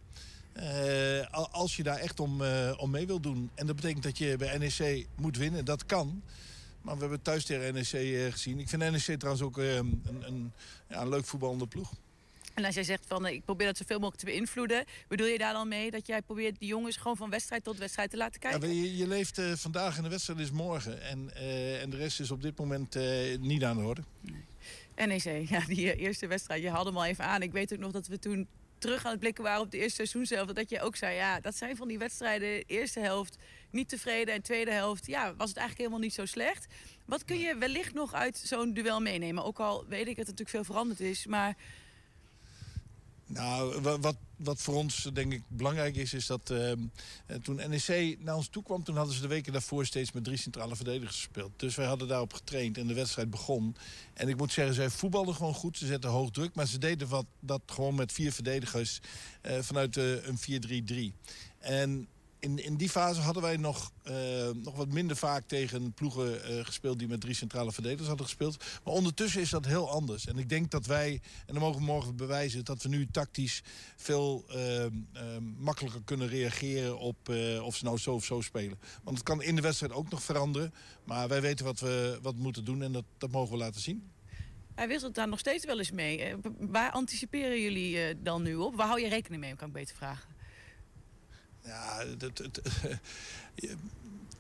Eh, 0.52 1.26
al- 1.30 1.50
als 1.50 1.76
je 1.76 1.82
daar 1.82 1.98
echt 1.98 2.20
om, 2.20 2.42
om 2.76 2.90
mee 2.90 3.06
wil 3.06 3.20
doen. 3.20 3.50
En 3.54 3.66
dat 3.66 3.76
betekent 3.76 4.02
dat 4.02 4.18
je 4.18 4.36
bij 4.36 4.58
NEC 4.58 5.06
moet 5.16 5.36
winnen. 5.36 5.64
Dat 5.64 5.86
kan. 5.86 6.22
Maar 6.82 6.94
we 6.94 7.00
hebben 7.00 7.22
thuis 7.22 7.44
tegen 7.44 7.74
NEC 7.74 7.86
gezien. 8.32 8.58
Ik 8.58 8.68
vind 8.68 8.82
NEC 8.82 9.18
trouwens 9.18 9.44
ook 9.44 9.58
eh, 9.58 9.74
een, 9.76 10.02
een, 10.20 10.52
ja, 10.88 11.00
een 11.00 11.08
leuk 11.08 11.24
voetballende 11.24 11.66
ploeg. 11.66 11.92
En 12.56 12.64
als 12.64 12.74
jij 12.74 12.84
zegt 12.84 13.04
van 13.06 13.26
eh, 13.26 13.32
ik 13.34 13.44
probeer 13.44 13.66
dat 13.66 13.76
zoveel 13.76 13.98
mogelijk 13.98 14.20
te 14.20 14.26
beïnvloeden, 14.30 14.84
bedoel 15.08 15.26
je 15.26 15.38
daar 15.38 15.52
dan 15.52 15.68
mee 15.68 15.90
dat 15.90 16.06
jij 16.06 16.22
probeert 16.22 16.58
die 16.58 16.68
jongens 16.68 16.96
gewoon 16.96 17.16
van 17.16 17.30
wedstrijd 17.30 17.64
tot 17.64 17.78
wedstrijd 17.78 18.10
te 18.10 18.16
laten 18.16 18.40
Ja, 18.42 18.48
kijken? 18.48 18.68
maar 18.68 18.76
je, 18.76 18.96
je 18.96 19.06
leeft 19.08 19.38
eh, 19.38 19.52
vandaag 19.52 19.96
en 19.96 20.02
de 20.02 20.08
wedstrijd 20.08 20.38
is 20.38 20.50
morgen. 20.50 21.02
En, 21.02 21.34
eh, 21.34 21.82
en 21.82 21.90
de 21.90 21.96
rest 21.96 22.20
is 22.20 22.30
op 22.30 22.42
dit 22.42 22.58
moment 22.58 22.94
niet 23.40 23.64
aan 23.64 23.76
de 23.76 23.82
orde. 23.82 24.02
NEC, 24.94 25.48
ja, 25.48 25.60
die 25.66 25.96
eerste 25.96 26.26
wedstrijd, 26.26 26.62
je 26.62 26.70
haalde 26.70 26.88
hem 26.90 26.98
al 26.98 27.04
even 27.04 27.24
aan. 27.24 27.42
Ik 27.42 27.52
weet 27.52 27.72
ook 27.72 27.78
nog 27.78 27.92
dat 27.92 28.06
we 28.06 28.18
toen 28.18 28.48
terug 28.78 29.04
aan 29.04 29.10
het 29.10 29.20
blikken 29.20 29.44
waren 29.44 29.60
op 29.60 29.70
de 29.70 29.78
eerste 29.78 29.94
seizoen 29.94 30.26
zelf. 30.26 30.52
Dat 30.52 30.70
je 30.70 30.80
ook 30.80 30.96
zei, 30.96 31.14
ja, 31.14 31.40
dat 31.40 31.56
zijn 31.56 31.76
van 31.76 31.88
die 31.88 31.98
wedstrijden, 31.98 32.64
eerste 32.66 33.00
helft 33.00 33.36
niet 33.70 33.88
tevreden 33.88 34.34
en 34.34 34.42
tweede 34.42 34.70
helft, 34.70 35.06
ja, 35.06 35.22
was 35.36 35.48
het 35.48 35.58
eigenlijk 35.58 35.78
helemaal 35.78 35.98
niet 35.98 36.14
zo 36.14 36.24
slecht. 36.24 36.66
Wat 37.04 37.24
kun 37.24 37.38
je 37.38 37.56
wellicht 37.56 37.94
nog 37.94 38.14
uit 38.14 38.38
zo'n 38.38 38.72
duel 38.72 39.00
meenemen? 39.00 39.44
Ook 39.44 39.60
al 39.60 39.84
weet 39.88 40.06
ik 40.08 40.16
dat 40.16 40.24
er 40.26 40.30
natuurlijk 40.30 40.48
veel 40.50 40.64
veranderd 40.64 41.00
is, 41.00 41.26
maar 41.26 41.56
Nou, 43.28 43.80
wa- 43.80 43.98
wat, 43.98 44.16
wat 44.36 44.62
voor 44.62 44.74
ons 44.74 45.10
denk 45.12 45.32
ik 45.32 45.42
belangrijk 45.48 45.96
is, 45.96 46.14
is 46.14 46.26
dat 46.26 46.50
ehm, 46.50 46.78
eh, 47.26 47.36
toen 47.36 47.56
NEC 47.68 48.16
naar 48.20 48.36
ons 48.36 48.48
toe 48.48 48.62
kwam, 48.62 48.82
toen 48.84 48.96
hadden 48.96 49.14
ze 49.14 49.20
de 49.20 49.26
weken 49.26 49.52
daarvoor 49.52 49.86
steeds 49.86 50.12
met 50.12 50.24
drie 50.24 50.36
centrale 50.36 50.76
verdedigers 50.76 51.16
gespeeld. 51.16 51.50
Dus 51.56 51.74
wij 51.74 51.86
hadden 51.86 52.08
daarop 52.08 52.32
getraind 52.32 52.78
en 52.78 52.86
de 52.86 52.94
wedstrijd 52.94 53.30
begon. 53.30 53.76
En 54.14 54.28
ik 54.28 54.36
moet 54.36 54.52
zeggen, 54.52 54.74
zij 54.74 54.90
voetbalden 54.90 55.34
gewoon 55.34 55.54
goed. 55.54 55.78
Ze 55.78 55.86
zetten 55.86 56.10
hoog 56.10 56.30
druk, 56.30 56.54
maar 56.54 56.66
ze 56.66 56.78
deden 56.78 57.08
wat, 57.08 57.26
dat 57.40 57.60
gewoon 57.66 57.94
met 57.94 58.12
vier 58.12 58.32
verdedigers 58.32 59.00
eh, 59.40 59.58
vanuit 59.60 59.96
eh, 59.96 60.26
een 60.26 61.12
4-3-3. 61.12 61.14
En 61.58 62.08
in, 62.38 62.64
in 62.64 62.76
die 62.76 62.90
fase 62.90 63.20
hadden 63.20 63.42
wij 63.42 63.56
nog, 63.56 63.92
eh, 64.02 64.14
nog 64.54 64.76
wat 64.76 64.88
minder 64.88 65.16
vaak 65.16 65.46
tegen 65.46 65.92
ploegen 65.92 66.44
eh, 66.44 66.64
gespeeld 66.64 66.98
die 66.98 67.08
met 67.08 67.20
drie 67.20 67.34
centrale 67.34 67.72
verdedigers 67.72 68.08
hadden 68.08 68.26
gespeeld. 68.26 68.64
Maar 68.84 68.94
ondertussen 68.94 69.40
is 69.40 69.50
dat 69.50 69.66
heel 69.66 69.90
anders. 69.90 70.26
En 70.26 70.38
ik 70.38 70.48
denk 70.48 70.70
dat 70.70 70.86
wij, 70.86 71.20
en 71.46 71.54
dan 71.54 71.62
mogen 71.62 71.78
we 71.78 71.86
morgen 71.86 72.16
bewijzen, 72.16 72.64
dat 72.64 72.82
we 72.82 72.88
nu 72.88 73.06
tactisch 73.10 73.62
veel 73.96 74.44
eh, 74.48 74.84
eh, 74.84 74.92
makkelijker 75.58 76.02
kunnen 76.04 76.28
reageren 76.28 76.98
op 76.98 77.28
eh, 77.28 77.64
of 77.64 77.76
ze 77.76 77.84
nou 77.84 77.98
zo 77.98 78.14
of 78.14 78.24
zo 78.24 78.40
spelen. 78.40 78.78
Want 79.02 79.16
het 79.16 79.26
kan 79.26 79.42
in 79.42 79.56
de 79.56 79.62
wedstrijd 79.62 79.92
ook 79.92 80.10
nog 80.10 80.22
veranderen. 80.22 80.74
Maar 81.04 81.28
wij 81.28 81.40
weten 81.40 81.64
wat 81.64 81.80
we, 81.80 82.18
wat 82.22 82.36
moeten 82.36 82.64
doen 82.64 82.82
en 82.82 82.92
dat, 82.92 83.04
dat 83.18 83.30
mogen 83.30 83.52
we 83.52 83.58
laten 83.58 83.80
zien. 83.80 84.10
Hij 84.74 84.88
wisselt 84.88 85.14
daar 85.14 85.28
nog 85.28 85.38
steeds 85.38 85.64
wel 85.64 85.78
eens 85.78 85.90
mee. 85.90 86.34
Waar 86.58 86.90
anticiperen 86.90 87.60
jullie 87.60 88.22
dan 88.22 88.42
nu 88.42 88.54
op? 88.54 88.74
Waar 88.76 88.86
hou 88.86 89.00
je 89.00 89.08
rekening 89.08 89.42
mee, 89.42 89.56
kan 89.56 89.68
ik 89.68 89.74
beter 89.74 89.96
vragen? 89.96 90.35
Ja, 91.66 92.04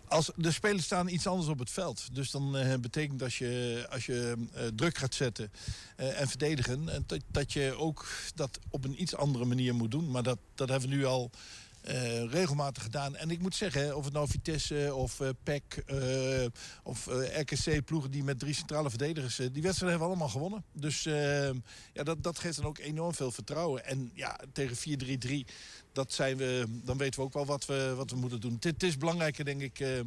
als, 0.08 0.30
de 0.36 0.52
spelers 0.52 0.84
staan 0.84 1.08
iets 1.08 1.26
anders 1.26 1.48
op 1.48 1.58
het 1.58 1.70
veld. 1.70 2.08
Dus 2.12 2.30
dan 2.30 2.56
eh, 2.56 2.78
betekent 2.78 3.22
als 3.22 3.38
je, 3.38 3.86
als 3.90 4.06
je 4.06 4.34
eh, 4.52 4.66
druk 4.74 4.98
gaat 4.98 5.14
zetten 5.14 5.52
eh, 5.96 6.20
en 6.20 6.28
verdedigen... 6.28 6.88
en 6.88 7.04
dat, 7.06 7.20
dat 7.26 7.52
je 7.52 7.74
ook 7.78 8.06
dat 8.34 8.58
op 8.70 8.84
een 8.84 9.02
iets 9.02 9.16
andere 9.16 9.44
manier 9.44 9.74
moet 9.74 9.90
doen. 9.90 10.10
Maar 10.10 10.22
dat, 10.22 10.38
dat 10.54 10.68
hebben 10.68 10.88
we 10.88 10.94
nu 10.94 11.04
al 11.04 11.30
eh, 11.86 12.24
regelmatig 12.30 12.82
gedaan. 12.82 13.16
En 13.16 13.30
ik 13.30 13.40
moet 13.40 13.54
zeggen, 13.54 13.96
of 13.96 14.04
het 14.04 14.12
nou 14.12 14.28
Vitesse 14.28 14.94
of 14.94 15.20
eh 15.20 15.28
PEC 15.42 15.82
eh, 15.86 16.46
of 16.82 17.06
RKC... 17.06 17.84
ploegen 17.84 18.10
die 18.10 18.24
met 18.24 18.38
drie 18.38 18.54
centrale 18.54 18.88
verdedigers... 18.90 19.36
die 19.36 19.62
wedstrijd 19.62 19.78
hebben 19.78 19.98
we 19.98 20.04
allemaal 20.04 20.28
gewonnen. 20.28 20.64
Dus 20.72 21.06
eh, 21.06 21.50
ja, 21.92 22.02
dat, 22.02 22.22
dat 22.22 22.38
geeft 22.38 22.56
dan 22.56 22.64
ook 22.64 22.78
enorm 22.78 23.14
veel 23.14 23.30
vertrouwen. 23.30 23.84
En 23.84 24.10
ja, 24.14 24.40
tegen 24.52 25.00
4-3-3 25.46 25.52
dat 25.92 26.12
zijn 26.12 26.36
we, 26.36 26.64
dan 26.84 26.98
weten 26.98 27.20
we 27.20 27.26
ook 27.26 27.32
wel 27.32 27.46
wat 27.46 27.66
we, 27.66 27.92
wat 27.96 28.10
we 28.10 28.16
moeten 28.16 28.40
doen. 28.40 28.56
Het, 28.60 28.82
is 28.82 28.96
belangrijker, 28.96 29.44
denk 29.44 29.60
ik. 29.60 29.76
ze 29.76 30.04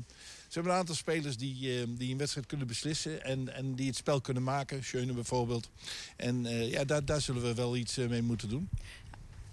hebben 0.49 0.71
een 0.71 0.77
aantal 0.77 0.95
spelers 0.95 1.37
die, 1.37 1.93
die 1.95 2.11
een 2.11 2.17
wedstrijd 2.17 2.45
kunnen 2.45 2.67
beslissen... 2.67 3.23
en, 3.23 3.53
en 3.53 3.75
die 3.75 3.87
het 3.87 3.95
spel 3.95 4.21
kunnen 4.21 4.43
maken. 4.43 4.83
Schöne 4.83 5.13
bijvoorbeeld. 5.13 5.69
En 6.15 6.43
ja, 6.69 6.83
daar, 6.83 7.05
daar 7.05 7.21
zullen 7.21 7.41
we 7.41 7.53
wel 7.53 7.75
iets 7.75 7.95
mee 7.95 8.21
moeten 8.21 8.49
doen. 8.49 8.69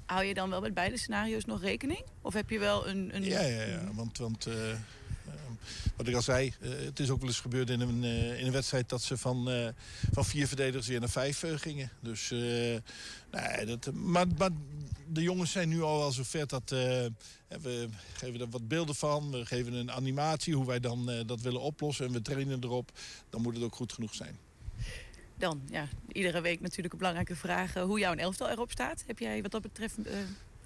Hou 0.07 0.25
je 0.25 0.35
dan 0.35 0.51
wel 0.51 0.61
met 0.61 0.75
beide 0.75 0.99
scenario's 0.99 1.45
nog 1.45 1.61
rekening? 1.61 2.05
Of 2.23 2.35
heb 2.35 2.51
je 2.51 2.59
wel 2.59 2.89
een... 2.89 3.17
een... 3.17 3.25
Ja, 3.25 3.41
ja, 3.41 3.63
ja. 3.63 3.95
Want, 3.95 4.19
want 4.19 4.47
eh, 4.47 4.71
eh, 4.71 4.79
wat 5.97 6.09
ik 6.09 6.15
al 6.15 6.23
zei, 6.23 6.55
eh, 6.61 6.71
het 6.71 7.01
is 7.01 7.11
ook 7.11 7.19
wel 7.19 7.29
eens 7.29 7.41
gebeurd 7.41 7.71
in 7.71 7.81
een, 7.81 8.05
in 8.39 8.47
een 8.47 8.53
wedstrijd... 8.53 8.89
dat 8.89 9.03
ze 9.03 9.19
van, 9.19 9.49
van 10.13 10.25
vier 10.25 10.47
verdedigers 10.47 10.87
weer 10.87 11.01
naar 11.01 11.09
vijf 11.09 11.45
gingen. 11.47 11.91
Dus, 12.01 12.31
nee, 12.31 13.67
dat, 13.67 13.93
maar, 13.93 14.27
maar 14.39 14.51
de 15.09 15.23
jongens 15.23 15.53
zijn 15.53 15.69
nu 15.69 15.83
al 15.83 15.99
wel 15.99 16.13
zover 16.13 16.47
dat... 16.47 16.71
we 16.71 17.89
geven 18.13 18.41
er 18.41 18.49
wat 18.49 18.69
beelden 18.69 18.95
van, 18.95 19.31
we 19.31 19.47
geven 19.47 19.73
een 19.73 19.91
animatie... 19.91 20.55
hoe 20.55 20.67
wij 20.67 20.81
dan 20.81 21.25
dat 21.27 21.41
willen 21.41 21.61
oplossen 21.61 22.07
en 22.07 22.13
we 22.13 22.23
trainen 22.23 22.65
erop. 22.65 22.91
Dan 23.31 23.43
moet 23.43 23.55
het 23.55 23.65
ook 23.65 23.75
goed 23.75 23.93
genoeg 23.93 24.15
zijn. 24.15 24.46
Dan, 25.39 25.63
ja, 25.71 25.89
iedere 26.13 26.41
week 26.41 26.61
natuurlijk 26.61 26.93
een 26.93 26.99
belangrijke 26.99 27.37
vraag... 27.37 27.75
eh, 27.77 27.83
hoe 27.83 27.99
jouw 27.99 28.15
elftal 28.15 28.49
erop 28.51 28.71
staat. 28.71 29.05
Heb 29.07 29.19
jij 29.19 29.43
wat 29.43 29.51
dat 29.51 29.63
betreft 29.63 30.03
eh, 30.07 30.17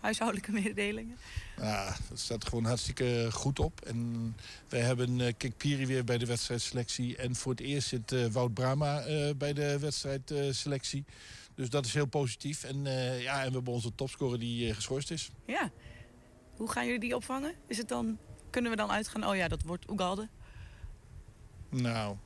huishoudelijke 0.01 0.53
mededelingen? 0.63 1.17
Ja, 1.57 1.97
dat 2.09 2.19
staat 2.19 2.45
gewoon 2.49 2.65
hartstikke 2.65 3.29
goed 3.33 3.59
op. 3.59 3.81
En 3.81 4.37
wij 4.69 4.81
hebben 4.81 5.21
eh 5.21 5.33
Kik 5.37 5.57
Piri 5.57 5.87
weer 5.87 6.05
bij 6.05 6.19
de 6.19 6.27
wedstrijdselectie. 6.27 7.17
En 7.17 7.35
voor 7.37 7.51
het 7.53 7.61
eerst 7.61 7.89
zit 7.89 8.13
eh, 8.13 8.27
Wout 8.27 8.55
Brama 8.55 9.01
eh, 9.01 9.35
bij 9.37 9.53
de 9.53 9.79
wedstrijdselectie. 9.79 11.05
Dus 11.55 11.71
dat 11.71 11.87
is 11.87 11.95
heel 11.95 12.07
positief. 12.07 12.65
En, 12.65 12.87
eh, 12.87 13.23
ja, 13.23 13.41
en 13.43 13.49
we 13.49 13.55
hebben 13.55 13.73
onze 13.73 13.95
topscorer 13.95 14.39
die 14.39 14.69
eh, 14.69 14.75
geschorst 14.75 15.11
is. 15.11 15.31
Ja. 15.47 15.71
Hoe 16.57 16.71
gaan 16.71 16.85
jullie 16.85 17.01
die 17.01 17.15
opvangen? 17.15 17.55
Is 17.67 17.79
het 17.79 17.89
dan, 17.89 18.19
kunnen 18.51 18.71
we 18.71 18.77
dan 18.77 18.91
uitgaan, 18.91 19.27
oh 19.27 19.37
ja, 19.37 19.49
dat 19.49 19.63
wordt 19.63 19.91
Ugalde? 19.91 20.29
Nou, 21.69 22.17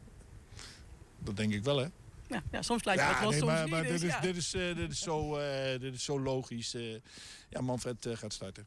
dat 1.19 1.37
denk 1.37 1.53
ik 1.53 1.65
wel, 1.65 1.77
hè? 1.79 1.87
Ja, 2.29 2.43
ja 2.51 2.63
soms 2.63 2.85
lijkt 2.85 3.03
het 3.03 3.11
Ja, 3.11 3.21
wel, 3.21 3.31
nee, 3.31 3.39
soms 3.39 3.51
maar, 3.53 3.63
niet. 3.63 3.71
maar 3.71 3.83
dus 3.83 3.91
dit, 4.01 4.03
is, 4.03 4.15
ja. 4.15 4.21
dit, 4.21 4.37
is, 4.37 4.55
eh, 4.55 4.77
dit, 4.77 4.91
is 4.91 5.01
zo, 5.01 5.37
eh, 5.37 5.81
dit 5.81 5.95
is 5.95 6.05
zo 6.05 6.21
logisch. 6.21 6.75
eh. 6.75 6.95
ja, 7.49 7.61
Manfred 7.61 8.09
gaat 8.13 8.33
starten. 8.33 8.67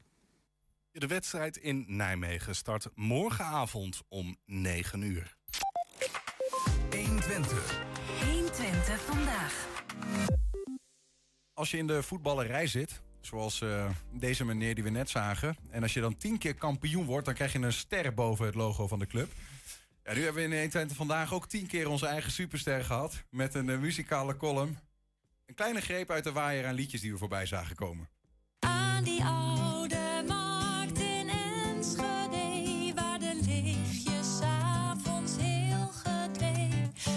De 0.91 1.08
wedstrijd 1.08 1.58
in 1.58 1.86
Nijmegen 1.88 2.55
start 2.55 2.88
morgenavond 2.95 4.01
om 4.08 4.38
9 4.45 5.01
uur. 5.01 5.36
120. 6.91 7.80
120 8.24 8.99
vandaag. 9.01 9.68
Als 11.53 11.72
je 11.72 11.78
in 11.78 11.88
de 11.88 12.03
voetballerij 12.03 12.68
zit, 12.68 13.01
zoals 13.22 13.62
eh, 13.62 13.89
deze 14.14 14.45
meneer 14.45 14.76
die 14.76 14.84
we 14.84 14.89
net 14.89 15.10
zagen... 15.10 15.58
en 15.70 15.82
als 15.82 15.93
je 15.93 16.01
dan 16.01 16.18
tien 16.18 16.38
keer 16.38 16.53
kampioen 16.55 17.05
wordt... 17.05 17.26
dan 17.26 17.34
krijg 17.34 17.53
je 17.53 17.60
een 17.60 17.74
ster 17.74 18.14
boven 18.14 18.45
het 18.45 18.55
logo 18.55 18.88
van 18.88 18.99
de 18.99 19.08
club. 19.08 19.32
Ja, 20.08 20.14
nu 20.14 20.24
hebben 20.24 20.41
we 20.41 20.47
in 20.47 20.53
120 20.53 20.97
vandaag 20.97 21.34
ook 21.34 21.47
tien 21.47 21.68
keer 21.68 21.89
onze 21.89 22.05
eigen 22.05 22.32
superster 22.32 22.84
gehad... 22.84 23.24
met 23.30 23.55
een 23.55 23.70
eh, 23.70 23.78
muzikale 23.78 24.38
column. 24.38 24.78
Een 25.45 25.55
kleine 25.55 25.82
greep 25.82 26.12
uit 26.12 26.24
de 26.24 26.32
waaier 26.32 26.66
aan 26.66 26.74
liedjes 26.74 27.01
die 27.01 27.12
we 27.12 27.18
voorbij 27.18 27.45
zagen 27.45 27.76
komen. 27.76 28.10
Aan 28.60 29.03
die 29.03 29.24
oude 29.24 30.24
markt 30.28 30.99
in 30.99 31.30
Enschede, 31.30 32.91
waar 32.95 33.20
de 33.20 33.39
lichtjes 33.45 34.41
avonds 34.41 35.32
heel 35.38 35.88
gedwee. 35.88 36.70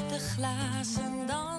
De 0.08 0.18
glazen 0.18 1.26
dansen 1.26 1.49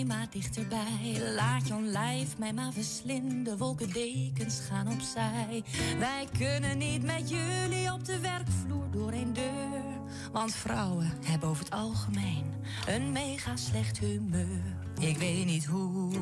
jij 0.00 0.16
maar 0.16 0.26
dichterbij, 0.30 1.32
laat 1.34 1.68
je 1.68 1.80
lijf 1.80 2.38
mij 2.38 2.52
maar 2.52 2.72
verslinden. 2.72 3.56
Wolkendekens 3.58 4.60
gaan 4.68 4.88
opzij, 4.88 5.64
wij 5.98 6.28
kunnen 6.38 6.78
niet 6.78 7.02
met 7.02 7.28
jullie 7.28 7.92
op 7.92 8.04
de 8.04 8.20
werkvloer 8.20 8.90
door 8.90 9.12
een 9.12 9.32
deur. 9.32 9.82
Want 10.32 10.54
vrouwen 10.54 11.12
hebben 11.24 11.48
over 11.48 11.64
het 11.64 11.72
algemeen 11.72 12.44
een 12.86 13.12
mega 13.12 13.56
slecht 13.56 13.98
humeur. 13.98 14.76
Ik 15.00 15.16
weet 15.16 15.44
niet 15.46 15.66
hoe, 15.66 16.16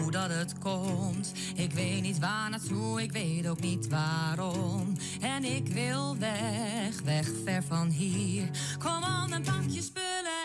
hoe 0.00 0.10
dat 0.10 0.30
het 0.30 0.58
komt. 0.58 1.32
Ik 1.54 1.72
weet 1.72 2.02
niet 2.02 2.18
waar 2.18 2.50
naartoe, 2.50 3.02
ik 3.02 3.12
weet 3.12 3.48
ook 3.48 3.60
niet 3.60 3.88
waarom. 3.88 4.96
En 5.20 5.44
ik 5.44 5.68
wil 5.68 6.16
weg, 6.18 7.00
weg 7.04 7.28
ver 7.44 7.62
van 7.62 7.88
hier. 7.88 8.50
Kom 8.78 9.02
on 9.02 9.32
en 9.32 9.42
pak 9.42 9.68
je 9.68 9.82
spullen 9.82 10.40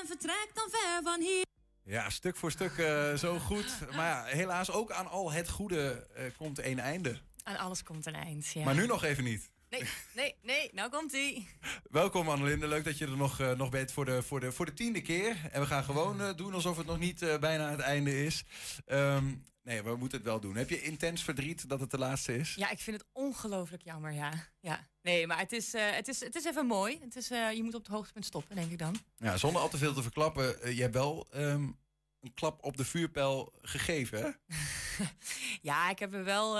en 0.00 0.06
vertrek 0.06 0.50
dan 0.54 0.68
ver 0.70 1.00
van 1.02 1.20
hier. 1.20 1.51
Ja, 1.84 2.10
stuk 2.10 2.36
voor 2.36 2.50
stuk 2.50 2.78
eh, 2.78 3.14
zo 3.14 3.38
goed. 3.38 3.78
Maar 3.96 4.06
ja, 4.06 4.24
helaas 4.24 4.70
ook 4.70 4.90
aan 4.92 5.06
al 5.06 5.32
het 5.32 5.48
goede 5.48 6.06
eh, 6.14 6.24
komt 6.36 6.64
een 6.64 6.78
einde. 6.78 7.18
Aan 7.42 7.56
alles 7.56 7.82
komt 7.82 8.06
een 8.06 8.14
eind, 8.14 8.46
ja. 8.46 8.64
Maar 8.64 8.74
nu 8.74 8.86
nog 8.86 9.04
even 9.04 9.24
niet. 9.24 9.50
Nee, 9.70 9.82
nee, 10.14 10.34
nee, 10.42 10.70
nou 10.72 10.90
komt 10.90 11.12
ie. 11.12 11.48
Welkom 11.90 12.28
Annelinde, 12.28 12.68
leuk 12.68 12.84
dat 12.84 12.98
je 12.98 13.04
er 13.06 13.16
nog, 13.16 13.40
eh, 13.40 13.50
nog 13.52 13.70
bent 13.70 13.92
voor 13.92 14.04
de, 14.04 14.22
voor, 14.22 14.40
de, 14.40 14.52
voor 14.52 14.66
de 14.66 14.72
tiende 14.72 15.00
keer. 15.00 15.36
En 15.50 15.60
we 15.60 15.66
gaan 15.66 15.84
gewoon 15.84 16.36
doen 16.36 16.54
alsof 16.54 16.76
het 16.76 16.86
nog 16.86 16.98
niet 16.98 17.38
bijna 17.40 17.70
het 17.70 17.80
einde 17.80 18.24
is. 18.24 18.44
Ehm, 18.86 19.34
nee, 19.62 19.82
we 19.82 19.96
moeten 19.96 20.18
het 20.18 20.26
wel 20.26 20.40
doen. 20.40 20.56
Heb 20.56 20.68
je 20.70 20.82
intens 20.82 21.22
verdriet 21.22 21.68
dat 21.68 21.80
het 21.80 21.90
de 21.90 21.98
laatste 21.98 22.36
is? 22.36 22.54
Ja, 22.54 22.70
ik 22.70 22.78
vind 22.78 22.96
het 22.96 23.06
ongelooflijk 23.12 23.82
jammer, 23.82 24.12
ja. 24.12 24.32
ja. 24.60 24.88
Nee, 25.02 25.26
maar 25.26 25.38
het 25.38 25.52
is, 25.52 25.74
eh, 25.74 25.90
het, 25.90 26.08
is, 26.08 26.20
het 26.20 26.34
is 26.34 26.44
even 26.44 26.66
mooi. 26.66 26.98
Het 27.00 27.16
is, 27.16 27.30
eh, 27.30 27.52
je 27.52 27.62
moet 27.62 27.74
op 27.74 27.82
het 27.82 27.92
hoogtepunt 27.92 28.24
stoppen, 28.24 28.56
denk 28.56 28.70
ik 28.70 28.78
dan. 28.78 28.96
Ja, 29.16 29.36
zonder 29.36 29.62
al 29.62 29.68
te 29.68 29.78
veel 29.78 29.94
te 29.94 30.02
verklappen. 30.02 30.62
eh, 30.62 30.76
je 30.76 30.80
hebt 30.82 30.94
wel 30.94 31.26
ehm, 31.30 31.62
een 32.20 32.34
klap 32.34 32.64
op 32.64 32.76
de 32.76 32.84
vuurpijl 32.84 33.52
gegeven, 33.62 34.22
hè? 34.22 34.30
Ja, 35.62 35.90
ik 35.90 35.98
heb 35.98 36.14
er 36.14 36.24
wel... 36.24 36.56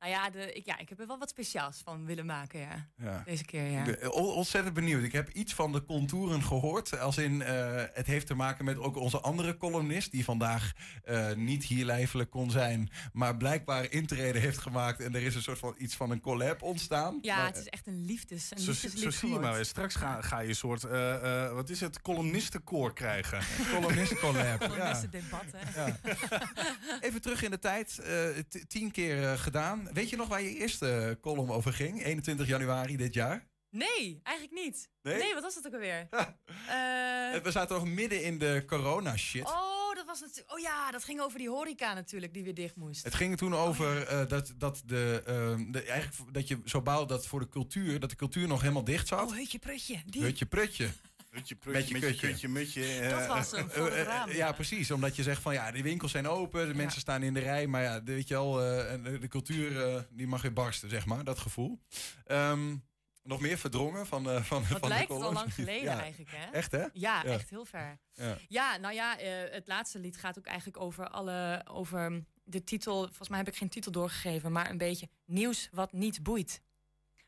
nou 0.00 0.12
ja, 0.12 0.30
de, 0.30 0.52
ik, 0.52 0.66
ja, 0.66 0.78
ik 0.78 0.88
heb 0.88 1.00
er 1.00 1.06
wel 1.06 1.18
wat 1.18 1.28
speciaals 1.28 1.80
van 1.84 2.04
willen 2.04 2.26
maken, 2.26 2.60
ja. 2.60 2.88
Ja. 2.96 3.22
Deze 3.24 3.44
keer, 3.44 3.70
ja. 3.70 4.08
Ontzettend 4.08 4.74
benieuwd. 4.74 5.02
Ik 5.02 5.12
heb 5.12 5.28
iets 5.28 5.54
van 5.54 5.72
de 5.72 5.84
contouren 5.84 6.42
gehoord. 6.42 6.98
Als 6.98 7.18
in, 7.18 7.42
eh, 7.42 7.82
het 7.92 8.06
heeft 8.06 8.26
te 8.26 8.34
maken 8.34 8.64
met 8.64 8.78
ook 8.78 8.96
onze 8.96 9.20
andere 9.20 9.56
columnist... 9.56 10.10
die 10.10 10.24
vandaag 10.24 10.72
eh, 11.04 11.32
niet 11.32 11.64
hier 11.64 11.84
lijfelijk 11.84 12.30
kon 12.30 12.50
zijn... 12.50 12.90
maar 13.12 13.36
blijkbaar 13.36 13.90
intrede 13.92 14.38
heeft 14.38 14.58
gemaakt... 14.58 15.00
en 15.00 15.14
er 15.14 15.22
is 15.22 15.34
een 15.34 15.42
soort 15.42 15.58
van 15.58 15.74
iets 15.78 15.94
van 15.96 16.10
een 16.10 16.20
collab 16.20 16.62
ontstaan. 16.62 17.18
Ja, 17.22 17.36
Maar, 17.36 17.46
het 17.46 17.56
is 17.56 17.68
echt 17.68 17.86
een 17.86 18.04
liefdes, 18.04 18.50
een 18.50 18.58
Zo, 18.58 18.72
zo 18.72 19.10
zie 19.10 19.32
je 19.32 19.38
maar 19.38 19.54
weer. 19.54 19.64
Straks 19.64 19.94
ga, 19.94 20.20
ga 20.20 20.38
je 20.38 20.48
een 20.48 20.54
soort, 20.54 20.84
eh, 20.84 21.44
eh, 21.46 21.52
wat 21.52 21.70
is 21.70 21.80
het, 21.80 22.02
columnistenkoor 22.02 22.92
krijgen. 22.92 23.38
Columnistencollab. 23.74 24.60
Columnistendebat, 24.60 25.44
hè. 25.52 25.84
Ja. 25.84 25.96
Even 27.06 27.20
terug 27.20 27.42
in 27.42 27.50
de 27.50 27.58
tijd. 27.58 27.98
eh, 27.98 28.60
tien 28.68 28.90
keer 28.90 29.24
eh, 29.24 29.38
gedaan. 29.38 29.88
Weet 29.92 30.10
je 30.10 30.16
nog 30.16 30.28
waar 30.28 30.42
je 30.42 30.56
eerste 30.56 31.18
column 31.20 31.50
over 31.50 31.72
ging? 31.72 32.04
21 32.04 32.46
januari 32.46 32.96
dit 32.96 33.14
jaar? 33.14 33.48
Nee, 33.70 34.20
eigenlijk 34.22 34.64
niet. 34.64 34.88
Nee? 35.02 35.34
wat 35.34 35.42
was 35.42 35.54
dat 35.54 35.66
ook 35.66 35.72
alweer? 35.72 36.08
Eh, 36.68 37.42
We 37.42 37.50
zaten 37.50 37.76
nog 37.76 37.86
midden 37.86 38.22
in 38.24 38.38
de 38.38 38.62
corona-shit. 38.66 39.46
oh, 39.46 39.94
dat 39.94 40.06
was 40.06 40.20
natuurlijk. 40.20 40.52
Oh 40.52 40.58
ja, 40.58 40.90
dat 40.90 41.04
ging 41.04 41.20
over 41.20 41.38
die 41.38 41.48
horeca 41.48 41.94
natuurlijk, 41.94 42.34
die 42.34 42.44
weer 42.44 42.54
dicht 42.54 42.76
moest. 42.76 43.04
Het 43.04 43.14
ging 43.14 43.36
toen 43.36 43.54
over 43.54 44.06
eh, 44.06 44.28
dat, 44.28 44.52
dat, 44.56 44.82
de, 44.86 45.22
ehm, 45.26 45.70
de, 45.70 45.82
eigenlijk 45.82 46.34
dat 46.34 46.48
je 46.48 46.60
zo 46.64 46.82
bouwde 46.82 47.14
dat 47.14 47.26
voor 47.26 47.40
de 47.40 47.48
cultuur, 47.48 48.00
dat 48.00 48.10
de 48.10 48.16
cultuur 48.16 48.48
nog 48.48 48.60
helemaal 48.60 48.84
dicht 48.84 49.08
zat. 49.08 49.28
Oh, 49.28 49.34
heutje 49.34 49.58
prutje. 49.58 50.02
Die. 50.06 50.22
Hutje 50.22 50.46
prutje. 50.46 50.88
Hutje, 51.30 51.56
Met 51.64 51.88
je 51.88 51.92
mutje, 51.94 52.08
kutje. 52.08 52.26
kutje, 52.28 52.48
mutje. 52.48 53.08
Dat 53.10 53.20
eh, 53.20 53.28
was 53.28 53.50
hem, 53.50 53.70
voor 53.70 53.90
het 53.92 54.06
raam. 54.06 54.30
ja, 54.30 54.52
precies. 54.52 54.90
Omdat 54.90 55.16
je 55.16 55.22
zegt 55.22 55.42
van 55.42 55.52
ja, 55.52 55.70
de 55.70 55.82
winkels 55.82 56.10
zijn 56.10 56.28
open, 56.28 56.68
de 56.68 56.74
mensen 56.74 57.00
staan 57.00 57.22
in 57.22 57.34
de 57.34 57.40
rij. 57.40 57.66
Maar 57.66 57.82
ja, 57.82 58.00
de, 58.00 58.12
weet 58.12 58.28
je 58.28 58.34
wel, 58.34 58.62
eh, 58.62 58.92
en 58.92 59.02
de, 59.02 59.18
de 59.18 59.28
cultuur 59.28 59.86
eh, 59.86 60.02
die 60.10 60.26
mag 60.26 60.42
weer 60.42 60.52
barsten, 60.52 60.88
zeg 60.90 61.06
maar. 61.06 61.24
Dat 61.24 61.38
gevoel. 61.38 61.80
Ehm, 62.24 62.76
nog 63.22 63.40
meer 63.40 63.58
verdrongen 63.58 64.06
van, 64.06 64.30
eh 64.30 64.42
van, 64.42 64.64
Dat 64.68 64.78
van 64.78 64.88
lijkt 64.88 65.08
de 65.08 65.14
al 65.14 65.32
lang 65.32 65.54
geleden 65.54 65.82
Ja. 65.82 66.00
eigenlijk, 66.00 66.30
hè? 66.34 66.50
Echt, 66.50 66.72
hè? 66.72 66.84
Ja, 66.92 67.24
echt 67.24 67.50
heel 67.50 67.64
ver. 67.64 67.98
Ja. 68.12 68.36
Ja, 68.48 68.76
nou 68.76 68.94
ja, 68.94 69.16
het 69.50 69.66
laatste 69.68 69.98
lied 69.98 70.16
gaat 70.16 70.38
ook 70.38 70.46
eigenlijk 70.46 70.80
over 70.80 71.08
alle. 71.08 71.60
over 71.70 72.24
de 72.44 72.64
titel. 72.64 72.98
Volgens 73.06 73.28
mij 73.28 73.38
heb 73.38 73.48
ik 73.48 73.56
geen 73.56 73.68
titel 73.68 73.92
doorgegeven, 73.92 74.52
maar 74.52 74.70
een 74.70 74.78
beetje 74.78 75.08
nieuws 75.26 75.68
wat 75.72 75.92
niet 75.92 76.22
boeit. 76.22 76.60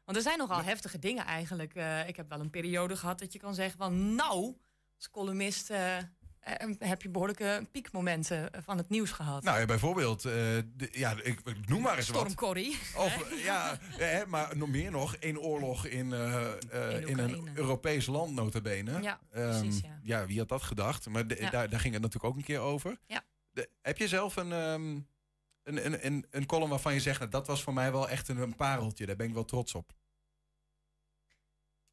Want 0.05 0.17
er 0.17 0.23
zijn 0.23 0.39
nogal 0.39 0.63
heftige 0.63 0.99
dingen 0.99 1.25
eigenlijk. 1.25 1.75
Eh, 1.75 2.09
ik 2.09 2.17
heb 2.17 2.29
wel 2.29 2.41
een 2.41 2.51
periode 2.51 2.97
gehad 2.97 3.19
dat 3.19 3.33
je 3.33 3.39
kan 3.39 3.55
zeggen 3.55 3.79
van. 3.79 4.15
Nou, 4.15 4.57
als 4.97 5.11
columnist 5.11 5.71
eh, 5.71 5.97
eh, 5.99 6.05
heb 6.79 7.03
je 7.03 7.09
behoorlijke 7.09 7.67
piekmomenten 7.73 8.51
van 8.65 8.77
het 8.77 8.89
nieuws 8.89 9.11
gehad. 9.11 9.43
Nou 9.43 9.61
ja, 9.61 9.65
bijvoorbeeld, 9.67 10.23
de- 10.23 10.89
ja, 10.91 11.11
ik, 11.23 11.41
ik 11.45 11.69
noem 11.69 11.81
maar 11.83 11.97
eens 11.97 12.09
wat. 12.09 12.17
Storm 12.19 12.35
Corrie. 12.35 12.79
Of 12.97 13.43
ja, 13.45 13.79
hè, 13.81 14.27
maar 14.27 14.57
nog 14.57 14.69
meer 14.69 14.91
nog, 14.91 15.17
één 15.17 15.41
oorlog 15.41 15.87
in, 15.87 16.13
in 17.07 17.19
een 17.19 17.49
Europees 17.55 18.07
land 18.07 18.35
notabene. 18.35 19.03
Ja, 19.03 19.21
Ehm, 19.31 19.61
precies, 19.61 19.81
ja. 20.03 20.27
wie 20.27 20.39
had 20.39 20.49
dat 20.49 20.63
gedacht? 20.63 21.09
Maar 21.09 21.27
de- 21.27 21.37
Ja. 21.41 21.51
daar, 21.51 21.69
daar 21.71 21.81
ging 21.81 21.93
het 21.95 22.03
natuurlijk 22.03 22.33
ook 22.33 22.39
een 22.39 22.45
keer 22.47 22.61
over. 22.61 22.99
Ja. 23.07 23.23
De- 23.53 23.69
heb 23.83 23.99
je 23.99 24.09
zelf 24.09 24.37
een, 24.37 24.53
ehm, 24.53 25.01
een, 25.63 25.87
een, 25.87 26.07
een, 26.07 26.27
een 26.31 26.47
column 26.47 26.71
waarvan 26.71 26.95
je 26.95 27.01
zegt, 27.01 27.19
nou, 27.19 27.31
dat 27.31 27.47
was 27.47 27.63
voor 27.63 27.73
mij 27.75 27.93
wel 27.93 28.09
echt 28.09 28.29
een, 28.29 28.37
een 28.37 28.57
pareltje, 28.57 29.07
daar 29.07 29.17
ben 29.17 29.27
ik 29.29 29.35
wel 29.35 29.45
trots 29.45 29.75
op. 29.75 29.93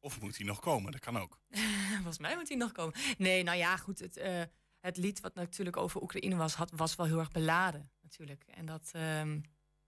Of 0.00 0.20
moet 0.20 0.36
hij 0.36 0.46
nog 0.46 0.60
komen? 0.60 0.92
Dat 0.92 1.00
kan 1.00 1.18
ook. 1.18 1.40
Volgens 1.94 2.18
mij 2.18 2.34
moet 2.36 2.48
hij 2.48 2.56
nog 2.56 2.72
komen. 2.72 2.94
Nee, 3.18 3.42
nou 3.42 3.58
ja, 3.58 3.76
goed. 3.76 3.98
Het, 3.98 4.16
eh, 4.16 4.42
het 4.80 4.96
lied 4.96 5.20
wat 5.20 5.34
natuurlijk 5.34 5.76
over 5.76 6.02
Oekraïne 6.02 6.36
was, 6.36 6.54
had, 6.54 6.70
was 6.70 6.94
wel 6.96 7.06
heel 7.06 7.18
erg 7.18 7.30
beladen. 7.30 7.90
Natuurlijk. 8.02 8.44
En 8.46 8.66
dat. 8.66 8.88
ehm, 8.92 9.40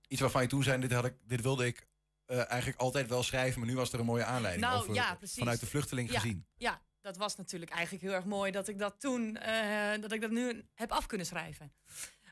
Iets 0.09 0.20
waarvan 0.20 0.43
je 0.43 0.49
toen 0.49 0.62
zei, 0.62 0.80
dit, 0.80 0.93
had 0.93 1.05
ik, 1.05 1.14
dit 1.22 1.41
wilde 1.41 1.66
ik 1.66 1.87
eh, 2.24 2.51
eigenlijk 2.51 2.80
altijd 2.80 3.09
wel 3.09 3.22
schrijven, 3.22 3.61
maar 3.61 3.68
nu 3.68 3.76
was 3.76 3.93
er 3.93 3.99
een 4.01 4.07
mooie 4.07 4.24
aanleiding 4.24 4.64
Nou, 4.66 4.80
over, 4.83 4.95
ja, 4.95 5.14
precies. 5.14 5.39
vanuit 5.39 5.61
de 5.61 5.66
vluchteling 5.66 6.11
ja, 6.11 6.20
gezien. 6.20 6.47
Ja, 6.57 6.83
dat 7.01 7.16
was 7.16 7.37
natuurlijk 7.37 7.70
eigenlijk 7.70 8.05
heel 8.05 8.12
erg 8.12 8.24
mooi 8.24 8.51
dat 8.51 8.68
ik 8.68 8.78
dat 8.78 9.01
toen, 9.01 9.37
eh, 9.37 10.01
dat 10.01 10.12
ik 10.12 10.20
dat 10.20 10.30
nu 10.30 10.64
heb 10.74 10.93
af 10.93 11.07
kunnen 11.07 11.26
schrijven. 11.26 11.72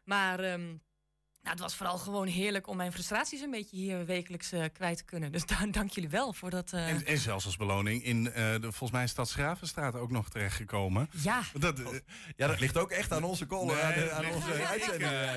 Maar 0.04 0.40
ehm, 0.40 0.76
nou, 1.42 1.54
het 1.54 1.60
was 1.60 1.74
vooral 1.76 1.98
gewoon 1.98 2.26
heerlijk 2.26 2.66
om 2.66 2.76
mijn 2.76 2.92
frustraties 2.92 3.40
een 3.40 3.50
beetje 3.50 3.76
hier 3.76 4.06
wekelijks 4.06 4.52
eh, 4.52 4.64
kwijt 4.72 4.96
te 4.96 5.04
kunnen. 5.04 5.32
Dus 5.32 5.46
da- 5.50 5.66
dank 5.66 5.90
jullie 5.90 6.10
wel 6.10 6.32
voor 6.32 6.50
dat. 6.50 6.72
eh, 6.72 6.88
En, 6.88 7.06
en 7.06 7.18
zelfs 7.18 7.44
als 7.44 7.56
beloning 7.56 8.04
in 8.04 8.26
eh, 8.32 8.34
de, 8.52 8.60
volgens 8.60 8.90
mij 8.90 9.06
Stad 9.06 9.28
Schravenstraat 9.28 9.94
ook 9.94 10.10
nog 10.10 10.28
terechtgekomen. 10.30 11.08
Ja. 11.22 11.42
Dat, 11.58 11.78
Ja, 12.36 12.46
dat 12.46 12.60
ligt 12.60 12.76
ook 12.76 12.90
echt 12.90 13.12
aan 13.12 13.24
onze 13.24 13.46
aan, 13.50 13.66
de- 13.94 14.10
aan 14.12 14.22
nee, 14.22 14.34
onze 14.34 14.48
nee, 14.48 14.64
uitzending. 14.66 15.02
ik, 15.02 15.08
eh, 15.10 15.22
Ja, 15.24 15.32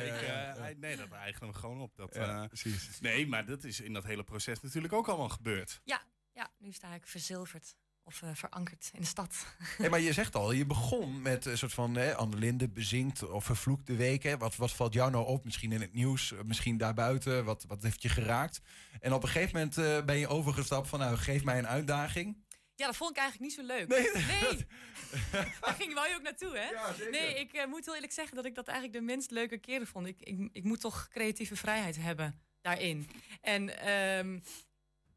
ik, 0.65 0.71
eh, 0.75 0.79
nee, 0.79 0.95
dat 0.95 1.11
eigenen 1.11 1.49
we 1.53 1.59
gewoon 1.59 1.81
op. 1.81 1.95
Dat, 1.95 2.15
Ja, 2.15 2.47
precies. 2.47 2.99
Nee, 2.99 3.27
maar 3.27 3.45
dat 3.45 3.63
is 3.63 3.79
in 3.79 3.93
dat 3.93 4.03
hele 4.03 4.23
proces 4.23 4.61
natuurlijk 4.61 4.93
ook 4.93 5.07
allemaal 5.07 5.29
gebeurd. 5.29 5.81
ja, 5.83 6.01
ja, 6.33 6.49
nu 6.57 6.71
sta 6.71 6.93
ik 6.93 7.07
verzilverd 7.07 7.75
of 8.03 8.21
eh, 8.21 8.29
verankerd 8.33 8.89
in 8.93 9.01
de 9.01 9.07
stad. 9.07 9.45
Hey, 9.77 9.89
maar 9.89 9.99
je 9.99 10.13
zegt 10.13 10.35
al, 10.35 10.51
je 10.51 10.65
begon 10.65 11.21
met 11.21 11.45
een 11.45 11.57
soort 11.57 11.73
van 11.73 11.95
hè, 11.95 12.15
Annelinde 12.15 12.69
bezinkt 12.69 13.29
of 13.29 13.45
vervloekte 13.45 13.95
week. 13.95 14.23
Hè. 14.23 14.37
Wat, 14.37 14.55
wat 14.55 14.71
valt 14.71 14.93
jou 14.93 15.11
nou 15.11 15.25
op? 15.25 15.45
Misschien 15.45 15.71
in 15.71 15.81
het 15.81 15.93
nieuws, 15.93 16.33
eh, 16.33 16.39
misschien 16.45 16.77
daarbuiten. 16.77 17.45
Wat, 17.45 17.65
wat 17.67 17.83
heeft 17.83 18.01
je 18.01 18.09
geraakt? 18.09 18.61
En 18.99 19.13
op 19.13 19.23
een 19.23 19.29
gegeven 19.29 19.53
moment 19.53 19.77
eh, 19.77 20.05
ben 20.05 20.17
je 20.17 20.27
overgestapt 20.27 20.87
van, 20.87 20.99
nou, 20.99 21.17
geef 21.17 21.43
mij 21.43 21.57
een 21.57 21.67
uitdaging. 21.67 22.41
Ja, 22.75 22.85
dat 22.85 22.95
vond 22.95 23.11
ik 23.11 23.17
eigenlijk 23.17 23.49
niet 23.49 23.59
zo 23.59 23.75
leuk. 23.75 23.87
Nee, 23.87 24.09
nee. 24.13 24.65
Daar 25.61 25.75
ging 25.79 25.93
wou 25.93 26.07
je 26.09 26.15
ook 26.15 26.21
naartoe, 26.21 26.57
hè? 26.57 26.69
Ja, 26.69 26.93
zeker. 26.93 27.11
Nee, 27.11 27.39
ik 27.39 27.65
moet 27.67 27.85
heel 27.85 27.93
eerlijk 27.95 28.13
zeggen 28.13 28.35
dat 28.35 28.45
ik 28.45 28.55
dat 28.55 28.67
eigenlijk 28.67 28.99
de 28.99 29.05
minst 29.05 29.31
leuke 29.31 29.57
keren 29.57 29.87
vond. 29.87 30.07
Ik, 30.07 30.21
ik, 30.21 30.49
ik 30.51 30.63
moet 30.63 30.79
toch 30.79 31.07
creatieve 31.11 31.55
vrijheid 31.55 31.97
hebben 31.97 32.41
daarin. 32.61 33.09
En, 33.41 33.79
ehm 33.79 34.39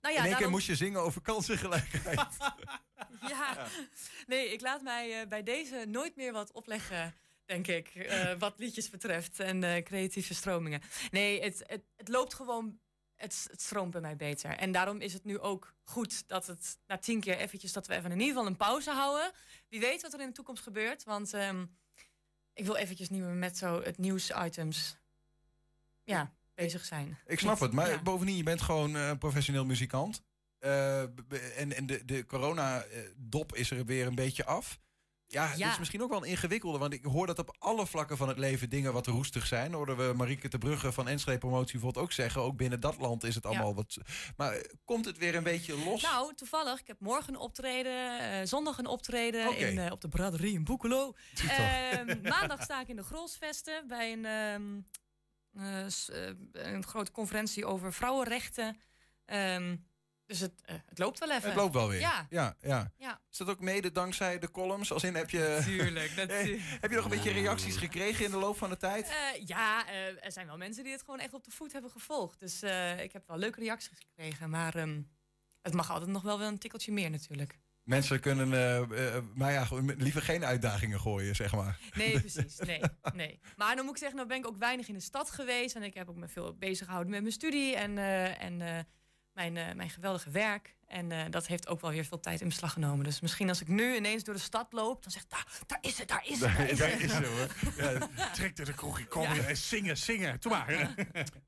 nou 0.01 0.15
ja, 0.15 0.21
in 0.21 0.27
één 0.27 0.37
keer 0.37 0.51
moest 0.51 0.67
je 0.67 0.77
zingen 0.77 1.01
over 1.01 1.21
kansengelijkheid. 1.21 2.37
ja. 3.33 3.67
Nee, 4.27 4.53
ik 4.53 4.61
laat 4.61 4.83
mij 4.83 5.21
eh, 5.21 5.29
bij 5.29 5.43
deze 5.43 5.85
nooit 5.89 6.17
meer 6.17 6.33
wat 6.33 6.53
opleggen, 6.53 7.15
denk 7.45 7.67
ik. 7.67 7.89
eh, 7.95 8.35
wat 8.39 8.59
liedjes 8.59 8.91
betreft 8.91 9.41
en 9.41 9.65
eh, 9.65 9.83
creatieve 9.83 10.35
stromingen. 10.35 10.83
Nee, 11.11 11.43
het, 11.43 11.63
het, 11.67 11.83
het 11.97 12.09
loopt 12.09 12.35
gewoon. 12.35 12.79
Het, 13.15 13.47
het 13.51 13.63
stroomt 13.63 13.91
bij 13.91 14.01
mij 14.01 14.17
beter. 14.17 14.51
En 14.51 14.73
daarom 14.73 15.01
is 15.01 15.13
het 15.13 15.25
nu 15.25 15.39
ook 15.39 15.75
goed 15.85 16.29
dat 16.29 16.47
het 16.47 16.79
na 16.87 16.99
tien 16.99 17.21
keer 17.21 17.37
eventjes... 17.37 17.73
dat 17.73 17.87
we 17.87 17.95
even 17.95 18.11
in 18.11 18.19
ieder 18.21 18.35
geval 18.35 18.47
een 18.47 18.57
pauze 18.57 18.91
houden. 18.91 19.33
Wie 19.69 19.81
weet 19.81 20.03
wat 20.03 20.13
er 20.13 20.21
in 20.21 20.27
de 20.27 20.33
toekomst 20.33 20.63
gebeurt. 20.63 21.05
Want 21.05 21.35
ehm, 21.35 21.67
ik 22.53 22.65
wil 22.65 22.77
eventjes 22.77 23.09
niet 23.09 23.21
meer 23.21 23.31
met 23.31 23.57
zo 23.57 23.83
het 23.83 23.99
nieuwsitems 23.99 24.97
ja, 26.07 26.36
bezig 26.57 26.85
zijn. 26.85 27.19
Ik 27.27 27.39
snap 27.39 27.61
het, 27.61 27.73
maar 27.73 27.91
ja. 27.91 28.03
bovendien, 28.03 28.37
je 28.37 28.43
bent 28.43 28.63
gewoon 28.63 28.97
eh, 28.97 29.09
een 29.09 29.19
professioneel 29.19 29.65
muzikant. 29.65 30.23
Eh, 30.59 31.01
en 31.57 31.77
en 31.77 31.87
de, 31.87 32.05
de 32.05 32.27
corona-dop 32.27 33.55
is 33.55 33.71
er 33.71 33.85
weer 33.85 34.07
een 34.07 34.15
beetje 34.15 34.45
af. 34.45 34.79
Ja, 35.29 35.47
het 35.49 35.59
Ja. 35.59 35.71
is 35.71 35.79
misschien 35.79 36.03
ook 36.03 36.11
wel 36.11 36.23
een 36.23 36.29
ingewikkelde, 36.31 36.79
want 36.79 36.93
ik 36.93 37.05
hoor 37.05 37.27
dat 37.27 37.39
op 37.39 37.57
alle 37.59 37.87
vlakken 37.87 38.17
van 38.17 38.29
het 38.29 38.39
leven 38.39 38.71
dingen 38.71 38.93
wat 38.93 39.07
roestig 39.07 39.47
zijn. 39.47 39.73
Hoorden 39.73 39.97
we 39.97 40.13
Marieke 40.17 40.49
de 40.49 40.59
Brugge 40.59 40.93
van 40.93 41.09
Enschede 41.09 41.39
Promotie 41.39 41.73
bijvoorbeeld 41.73 42.05
ook 42.05 42.13
zeggen. 42.13 42.41
Ook 42.43 42.57
binnen 42.57 42.81
dat 42.81 42.99
land 42.99 43.25
is 43.25 43.35
het 43.35 43.47
allemaal 43.47 43.69
Ja. 43.69 43.75
wat... 43.75 43.97
Maar 44.37 44.53
eh, 44.53 44.71
komt 44.85 45.05
het 45.05 45.19
weer 45.19 45.35
een 45.35 45.43
beetje 45.43 45.85
los? 45.85 46.03
Nou, 46.03 46.35
toevallig. 46.35 46.81
Ik 46.81 46.87
heb 46.87 47.01
morgen 47.01 47.35
een 47.35 47.41
optreden, 47.41 48.19
eh, 48.21 48.47
zondag 48.47 48.79
een 48.79 48.87
optreden 48.87 49.57
in, 49.57 49.79
eh, 49.79 49.93
op 49.93 50.01
de 50.01 50.09
braderie 50.09 50.55
in 50.55 50.65
Boekelo. 50.65 51.15
Ehm, 51.49 52.19
maandag 52.23 52.63
sta 52.63 52.81
ik 52.81 52.89
in 52.89 52.97
de 52.97 53.03
Grolsvesten 53.05 53.89
bij 53.89 54.13
een, 54.13 54.25
ehm, 54.25 54.33
eh, 54.33 54.77
eh, 54.77 54.83
een 56.53 56.85
grote 56.85 57.11
conferentie 57.11 57.67
over 57.67 57.93
vrouwenrechten. 57.93 58.81
Ehm, 59.25 59.77
dus 60.27 60.41
het, 60.41 60.53
eh, 60.65 60.77
het 60.87 60.99
loopt 60.99 61.19
wel 61.19 61.31
even. 61.31 61.49
Het 61.49 61.55
loopt 61.59 61.75
wel 61.75 61.89
weer. 61.89 62.01
Ja. 62.01 62.27
Ja, 62.31 62.57
ja. 62.61 62.93
Ja. 62.97 63.21
Is 63.31 63.37
dat 63.37 63.49
ook 63.49 63.61
mede 63.61 63.93
dankzij 63.93 64.39
de 64.39 64.51
columns? 64.51 64.93
Als 64.93 65.05
in 65.05 65.15
heb 65.15 65.31
je... 65.31 65.61
Tuurlijk, 65.65 66.11
Eh, 66.17 66.17
natuurlijk. 66.17 66.63
heb 66.81 66.91
je 66.91 66.97
nog 66.97 67.05
een 67.05 67.11
beetje 67.11 67.33
reacties 67.33 67.77
gekregen 67.77 68.25
in 68.25 68.31
de 68.31 68.37
loop 68.37 68.57
van 68.57 68.71
de 68.71 68.77
tijd? 68.77 69.09
Eh, 69.09 69.47
ja, 69.47 69.89
eh, 69.89 70.25
er 70.25 70.33
zijn 70.33 70.47
wel 70.47 70.57
mensen 70.57 70.83
die 70.83 70.93
het 70.93 71.03
gewoon 71.03 71.21
echt 71.21 71.35
op 71.35 71.45
de 71.45 71.51
voet 71.51 71.73
hebben 71.73 71.91
gevolgd. 71.91 72.41
Dus 72.41 72.63
eh, 72.63 73.03
ik 73.03 73.13
heb 73.13 73.27
wel 73.29 73.39
leuke 73.39 73.61
reacties 73.61 73.99
gekregen. 73.99 74.51
Maar 74.51 74.75
ehm, 74.75 75.03
het 75.63 75.75
mag 75.75 75.91
altijd 75.91 76.11
nog 76.11 76.23
wel 76.23 76.39
wel 76.39 76.49
een 76.49 76.59
tikkeltje 76.59 76.93
meer 76.93 77.11
natuurlijk. 77.11 77.59
Mensen 77.87 78.21
kunnen 78.21 78.53
eh, 78.53 79.15
eh, 79.17 79.23
maar 79.35 79.53
ja, 79.53 79.67
liever 79.97 80.23
geen 80.23 80.45
uitdagingen 80.45 81.01
gooien, 81.01 81.35
zeg 81.35 81.53
maar. 81.55 81.79
Nee, 81.95 82.21
precies. 82.21 82.59
Nee, 82.59 82.81
nee. 83.15 83.41
Maar 83.57 83.77
dan 83.77 83.85
moet 83.85 83.95
ik 83.95 84.01
zeggen, 84.01 84.17
nou 84.17 84.29
ben 84.29 84.39
ik 84.39 84.47
ook 84.47 84.57
weinig 84.57 84.89
in 84.89 84.95
de 84.95 85.01
stad 85.01 85.31
geweest. 85.31 85.75
En 85.77 85.83
ik 85.83 85.95
heb 85.95 86.09
ook 86.09 86.17
me 86.17 86.29
veel 86.29 86.55
bezig 86.57 86.85
gehouden 86.87 87.13
met 87.13 87.21
mijn 87.21 87.33
studie 87.33 87.77
en, 87.77 87.99
eh, 87.99 88.43
en 88.43 88.87
mijn, 89.33 89.53
mijn 89.77 89.91
geweldige 89.91 90.31
werk. 90.31 90.77
En 90.87 91.31
dat 91.31 91.47
heeft 91.47 91.69
ook 91.69 91.81
wel 91.81 91.91
weer 91.91 92.05
veel 92.05 92.21
tijd 92.21 92.41
in 92.41 92.49
beslag 92.49 92.73
genomen. 92.73 93.05
Dus 93.05 93.21
misschien 93.21 93.49
als 93.49 93.61
ik 93.61 93.69
nu 93.69 93.97
ineens 93.97 94.25
door 94.25 94.35
de 94.35 94.41
stad 94.41 94.73
loop, 94.73 95.03
dan 95.03 95.13
zeg 95.13 95.23
ik, 95.23 95.31
daar, 95.31 95.47
daar 95.67 95.79
is 95.81 95.99
het, 95.99 96.09
daar 96.09 96.27
is 96.27 96.41
het. 96.41 96.57
Daar 96.57 96.69
is 96.71 96.79
Daar 96.79 96.91
het. 96.91 97.01
is 97.01 97.13
ze 97.13 97.25
hoor. 97.27 98.09
Ja, 98.17 98.31
trek 98.31 98.59
er 98.59 98.65
de 98.65 98.75
kroegje, 98.75 99.07
kom 99.07 99.23
Ja. 99.23 99.37
en 99.37 99.57
zingen, 99.57 99.97
zingen. 99.97 100.41
Doe 100.41 100.53
maar. 100.53 100.67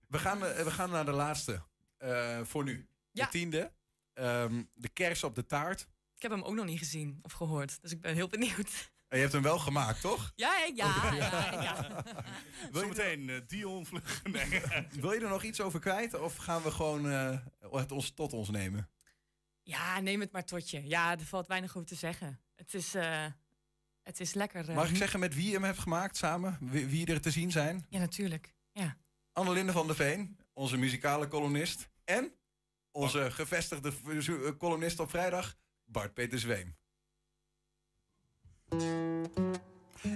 We 0.08 0.18
gaan, 0.18 0.38
we 0.40 0.70
gaan 0.70 0.90
naar 0.90 1.04
de 1.04 1.10
laatste 1.12 1.62
voor 2.42 2.64
nu. 2.64 2.88
De 3.10 3.28
tiende. 3.30 3.72
Ehm, 4.12 4.62
de 4.74 4.88
kers 4.88 5.24
op 5.24 5.34
de 5.34 5.46
taart. 5.46 5.86
Ik 6.18 6.24
heb 6.24 6.32
hem 6.32 6.42
ook 6.42 6.54
nog 6.54 6.64
niet 6.64 6.78
gezien 6.78 7.18
of 7.22 7.32
gehoord. 7.32 7.82
Dus 7.82 7.92
ik 7.92 8.00
ben 8.00 8.14
heel 8.14 8.28
benieuwd. 8.28 8.90
En 9.08 9.16
je 9.16 9.22
hebt 9.22 9.32
hem 9.32 9.42
wel 9.42 9.58
gemaakt, 9.58 10.00
toch? 10.00 10.32
Ja, 10.36 10.64
ik- 10.66 10.76
ja, 10.76 10.96
Oké. 10.96 11.14
ja, 11.14 11.62
ja. 11.62 12.04
Zometeen 12.72 13.28
eh, 13.30 13.40
Dion 13.46 13.86
vluggen. 13.86 14.30
Nee. 14.32 14.62
Wil 15.00 15.12
je 15.12 15.20
er 15.20 15.28
nog 15.28 15.42
iets 15.42 15.60
over 15.60 15.80
kwijt? 15.80 16.14
Of 16.20 16.36
gaan 16.36 16.62
we 16.62 16.70
gewoon 16.70 17.10
eh, 17.10 17.38
het 17.70 17.92
ons 17.92 18.10
tot 18.10 18.32
ons 18.32 18.50
nemen? 18.50 18.90
Ja, 19.62 20.00
neem 20.00 20.20
het 20.20 20.32
maar 20.32 20.44
tot 20.44 20.70
je. 20.70 20.86
Ja, 20.88 21.10
er 21.18 21.24
valt 21.24 21.46
weinig 21.46 21.76
over 21.76 21.88
te 21.88 21.94
zeggen. 21.94 22.40
Het 22.56 22.74
is, 22.74 22.94
eh, 22.94 23.24
het 24.02 24.20
is 24.20 24.34
lekker. 24.34 24.74
Mag 24.74 24.90
ik 24.90 24.96
zeggen 24.96 25.20
met 25.20 25.34
wie 25.34 25.46
je 25.46 25.52
hem 25.52 25.64
hebt 25.64 25.78
gemaakt 25.78 26.16
samen? 26.16 26.58
Wie, 26.60 26.86
wie 26.86 27.06
er 27.06 27.20
te 27.20 27.30
zien 27.30 27.50
zijn? 27.50 27.86
Ja, 27.88 27.98
natuurlijk. 27.98 28.54
Ja. 28.72 28.96
Annelinde 29.32 29.72
van 29.72 29.86
der 29.86 29.96
Veen, 29.96 30.38
onze 30.52 30.76
muzikale 30.76 31.28
columnist. 31.28 31.88
En 32.04 32.32
onze 32.90 33.30
gevestigde 33.30 33.92
columnist 34.56 35.00
op 35.00 35.10
vrijdag, 35.10 35.56
Bart 35.90 36.14
Peter 36.14 36.38
Zweem. 36.38 36.76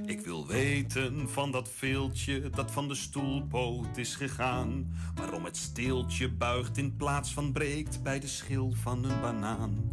Ik 0.07 0.21
wil 0.21 0.47
weten 0.47 1.29
van 1.29 1.51
dat 1.51 1.69
veeltje 1.69 2.51
dat 2.51 2.71
van 2.71 2.89
de 2.89 2.95
stoelpoot 2.95 3.97
is 3.97 4.15
gegaan. 4.15 4.97
Waarom 5.15 5.45
het 5.45 5.57
steeltje 5.57 6.33
buigt 6.33 6.79
in 6.79 6.97
plaats 6.97 7.33
van 7.33 7.53
breekt 7.53 8.03
bij 8.03 8.21
de 8.21 8.27
schil 8.27 8.73
van 8.73 9.05
een 9.05 9.21
banaan. 9.21 9.91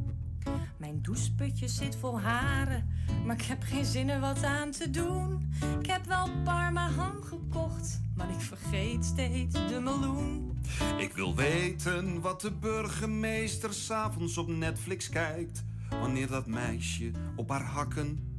Mijn 0.77 1.01
doucheputje 1.01 1.67
zit 1.67 1.95
vol 1.95 2.19
haren, 2.19 2.89
maar 3.25 3.35
ik 3.35 3.45
heb 3.45 3.63
geen 3.63 3.85
zin 3.85 4.09
er 4.09 4.19
wat 4.19 4.43
aan 4.43 4.71
te 4.71 4.89
doen. 4.89 5.53
Ik 5.79 5.85
heb 5.85 6.05
wel 6.05 6.29
Parma 6.43 6.89
ham 6.89 7.23
gekocht, 7.23 8.01
maar 8.15 8.29
ik 8.29 8.39
vergeet 8.41 9.05
steeds 9.05 9.53
de 9.53 9.79
meloen. 9.83 10.59
Ik 10.97 11.13
wil 11.13 11.35
weten 11.35 12.21
wat 12.21 12.41
de 12.41 12.51
burgemeester 12.51 13.73
s'avonds 13.73 14.37
op 14.37 14.47
Netflix 14.47 15.09
kijkt. 15.09 15.63
Wanneer 15.89 16.27
dat 16.27 16.45
meisje 16.45 17.11
op 17.35 17.49
haar 17.49 17.63
hakken 17.63 18.35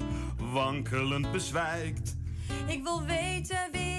wankelend 0.52 1.32
bezwijkt. 1.32 2.16
Ik 2.66 2.82
wil 2.82 3.04
weten 3.04 3.68
wie 3.72 3.89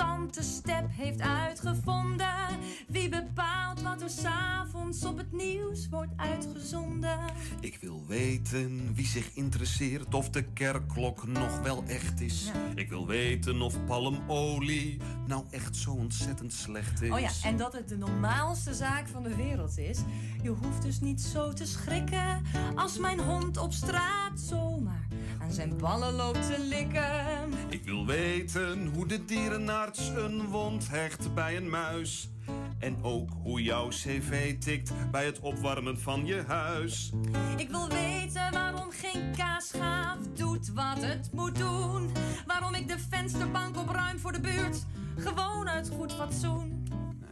irritante 0.00 0.42
step 0.42 0.86
heeft 0.90 1.20
uitgevonden. 1.20 2.58
Wie 2.88 3.08
bepaalt 3.08 3.82
wat 3.82 4.02
er 4.02 4.10
s'avonds 4.10 5.04
op 5.04 5.16
het 5.16 5.32
nieuws 5.32 5.88
wordt 5.88 6.12
uitgezonden. 6.16 7.18
Ik 7.60 7.78
wil 7.80 8.04
weten 8.08 8.94
wie 8.94 9.06
zich 9.06 9.34
interesseert 9.34 10.14
of 10.14 10.30
de 10.30 10.42
kerkklok 10.42 11.26
nog 11.26 11.60
wel 11.60 11.84
echt 11.86 12.20
is. 12.20 12.50
Ik 12.74 12.88
wil 12.88 13.06
weten 13.06 13.62
of 13.62 13.84
palmolie 13.84 14.98
nou 15.26 15.44
echt 15.50 15.76
zo 15.76 15.90
ontzettend 15.90 16.52
slecht 16.52 17.02
is. 17.02 17.10
Oh 17.10 17.20
ja, 17.20 17.30
en 17.42 17.56
dat 17.56 17.72
het 17.72 17.88
de 17.88 17.96
normaalste 17.96 18.74
zaak 18.74 19.08
van 19.08 19.22
de 19.22 19.36
wereld 19.36 19.78
is. 19.78 19.98
Je 20.42 20.50
hoeft 20.50 20.82
dus 20.82 21.00
niet 21.00 21.20
zo 21.20 21.52
te 21.52 21.66
schrikken 21.66 22.42
als 22.74 22.98
mijn 22.98 23.20
hond 23.20 23.56
op 23.56 23.72
straat 23.72 24.40
zomaar 24.40 25.06
aan 25.50 25.56
zijn 25.56 25.76
ballen 25.76 26.12
loopt 26.12 26.46
te 26.46 26.60
likken. 26.68 27.52
Ik 27.68 27.84
wil 27.84 28.06
weten 28.06 28.86
hoe 28.86 29.06
de 29.06 29.24
dierenarts 29.24 30.08
een 30.08 30.46
wond 30.46 30.88
hecht 30.88 31.34
bij 31.34 31.56
een 31.56 31.70
muis. 31.70 32.30
En 32.78 32.96
ook 33.02 33.30
hoe 33.42 33.62
jouw 33.62 33.88
cv 33.88 34.58
tikt 34.58 34.92
bij 35.10 35.24
het 35.24 35.40
opwarmen 35.40 36.00
van 36.00 36.26
je 36.26 36.44
huis. 36.46 37.12
Ik 37.56 37.68
wil 37.68 37.88
weten 37.88 38.52
waarom 38.52 38.90
geen 38.90 39.36
kaasschaaf 39.36 40.18
doet 40.34 40.72
wat 40.72 41.02
het 41.02 41.32
moet 41.32 41.58
doen. 41.58 42.10
Waarom 42.46 42.74
ik 42.74 42.88
de 42.88 42.98
vensterbank 43.10 43.76
opruim 43.76 44.18
voor 44.18 44.32
de 44.32 44.40
buurt. 44.40 44.84
Gewoon 45.16 45.68
uit 45.68 45.90
goed 45.96 46.12
fatsoen. 46.12 46.88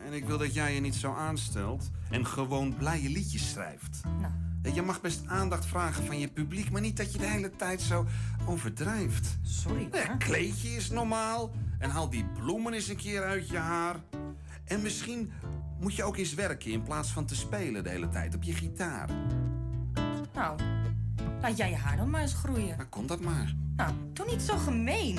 En 0.07 0.13
ik 0.13 0.25
wil 0.25 0.39
dat 0.39 0.55
jij 0.55 0.75
je 0.75 0.81
niet 0.81 0.95
zo 0.95 1.13
aanstelt 1.13 1.91
en 2.11 2.27
gewoon 2.27 2.77
blije 2.77 3.09
liedjes 3.09 3.51
schrijft. 3.51 4.01
Nou. 4.21 4.48
Je 4.63 4.83
mag 4.83 5.01
best 5.01 5.23
aandacht 5.27 5.67
vragen 5.67 6.05
van 6.05 6.19
je 6.19 6.29
publiek, 6.29 6.71
maar 6.71 6.81
niet 6.81 6.97
dat 6.97 7.13
je 7.13 7.19
de 7.19 7.27
hele 7.27 7.51
tijd 7.57 7.81
zo 7.81 8.07
overdrijft. 8.47 9.39
Sorry. 9.43 9.89
Ja, 9.93 10.17
kleedje 10.17 10.69
is 10.69 10.91
normaal. 10.91 11.51
En 11.79 11.91
haal 11.91 12.11
die 12.11 12.25
bloemen 12.25 12.73
eens 12.73 12.89
een 12.89 12.97
keer 12.97 13.23
uit 13.25 13.49
je 13.49 13.57
haar. 13.57 13.97
En 14.65 14.83
misschien 14.83 15.33
moet 15.81 15.95
je 15.95 16.05
ook 16.05 16.17
eens 16.17 16.35
werken 16.35 16.71
in 16.71 16.83
plaats 16.83 17.11
van 17.11 17.25
te 17.25 17.35
spelen 17.35 17.85
de 17.85 17.91
hele 17.91 18.09
tijd 18.09 18.35
op 18.35 18.43
je 18.43 18.53
gitaar. 18.53 19.09
Nou, 20.35 20.59
laat 21.41 21.57
jij 21.57 21.71
je 21.71 21.77
haar 21.77 21.97
dan 21.97 22.11
maar 22.11 22.21
eens 22.21 22.35
groeien. 22.35 22.77
Maar 22.77 22.87
kon 22.89 23.07
dat 23.07 23.21
maar. 23.21 23.55
Nou, 23.77 23.93
doe 24.13 24.27
niet 24.27 24.43
zo 24.43 24.57
gemeen. 24.57 25.19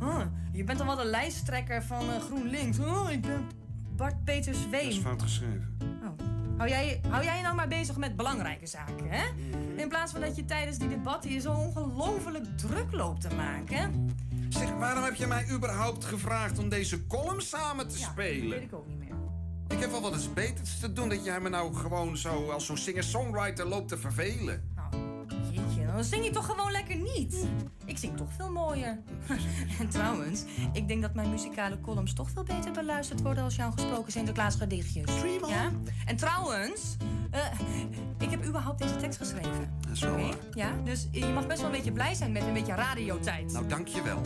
Huh, 0.00 0.20
je 0.52 0.64
bent 0.64 0.78
dan 0.78 0.86
wel 0.86 0.96
de 0.96 1.04
lijsttrekker 1.04 1.82
van 1.82 2.10
eh, 2.10 2.20
GroenLinks. 2.20 2.78
Oh, 2.78 3.10
ik 3.10 3.20
ben 3.20 3.46
Bart 3.96 4.24
Peters 4.24 4.62
Dat 4.70 4.72
is 4.72 4.88
Ween. 4.88 5.00
fout 5.02 5.22
geschreven. 5.22 5.76
Hou 6.56 6.68
jij, 6.68 7.00
hou 7.08 7.24
jij 7.24 7.36
je 7.36 7.42
nou 7.42 7.54
maar 7.54 7.68
bezig 7.68 7.96
met 7.96 8.16
belangrijke 8.16 8.66
zaken, 8.66 9.08
hè? 9.10 9.24
In 9.76 9.88
plaats 9.88 10.12
van 10.12 10.20
dat 10.20 10.36
je 10.36 10.44
tijdens 10.44 10.78
die 10.78 10.88
debatten 10.88 11.30
je 11.32 11.40
zo 11.40 11.52
ongelooflijk 11.52 12.44
druk 12.58 12.92
loopt 12.92 13.20
te 13.20 13.28
maken. 13.36 14.14
Zeg, 14.48 14.70
waarom 14.70 15.04
heb 15.04 15.14
je 15.14 15.26
mij 15.26 15.46
überhaupt 15.50 16.04
gevraagd 16.04 16.58
om 16.58 16.68
deze 16.68 17.06
column 17.06 17.40
samen 17.40 17.88
te 17.88 17.98
Ja, 17.98 18.08
spelen? 18.10 18.48
weet 18.50 18.62
ik 18.62 18.74
ook 18.74 18.86
niet 18.86 18.98
meer. 18.98 19.14
Ik 19.68 19.80
heb 19.80 19.90
wel 19.90 20.00
wat 20.00 20.12
eens 20.12 20.32
beters 20.32 20.78
te 20.78 20.92
doen 20.92 21.08
dat 21.08 21.24
jij 21.24 21.40
me 21.40 21.48
nou 21.48 21.74
gewoon 21.74 22.16
zo 22.16 22.50
als 22.50 22.66
zo'n 22.66 22.76
singer-songwriter 22.76 23.66
loopt 23.66 23.88
te 23.88 23.98
vervelen. 23.98 24.72
Dan 25.96 26.04
zing 26.04 26.24
je 26.24 26.30
toch 26.30 26.46
gewoon 26.46 26.70
lekker 26.70 26.96
niet. 26.96 27.46
Ik 27.84 27.98
zing 27.98 28.16
toch 28.16 28.32
veel 28.36 28.50
mooier. 28.50 28.98
en 29.80 29.88
trouwens, 29.88 30.44
ik 30.72 30.88
denk 30.88 31.02
dat 31.02 31.14
mijn 31.14 31.30
muzikale 31.30 31.80
columns 31.80 32.12
toch 32.12 32.30
veel 32.30 32.42
beter 32.42 32.72
beluisterd 32.72 33.22
worden 33.22 33.44
als 33.44 33.56
jouw 33.56 33.70
gesproken 33.70 34.12
Sinterklaas 34.12 34.54
gedichtjes. 34.54 35.10
Ja? 35.48 35.70
En 36.06 36.16
trouwens, 36.16 36.96
eh, 37.30 37.40
ik 38.18 38.30
heb 38.30 38.44
überhaupt 38.44 38.78
deze 38.78 38.96
tekst 38.96 39.18
geschreven. 39.18 39.78
Dat 39.80 39.92
is 39.92 40.00
wel 40.00 40.12
Oké? 40.12 40.22
waar. 40.22 40.36
Ja, 40.54 40.72
dus 40.84 41.08
je 41.12 41.26
mag 41.26 41.46
best 41.46 41.60
wel 41.60 41.70
een 41.70 41.76
beetje 41.76 41.92
blij 41.92 42.14
zijn 42.14 42.32
met 42.32 42.42
een 42.42 42.52
beetje 42.52 42.74
radiotijd. 42.74 43.52
Nou, 43.52 43.66
dank 43.66 43.88
je 43.88 44.02
wel. 44.02 44.22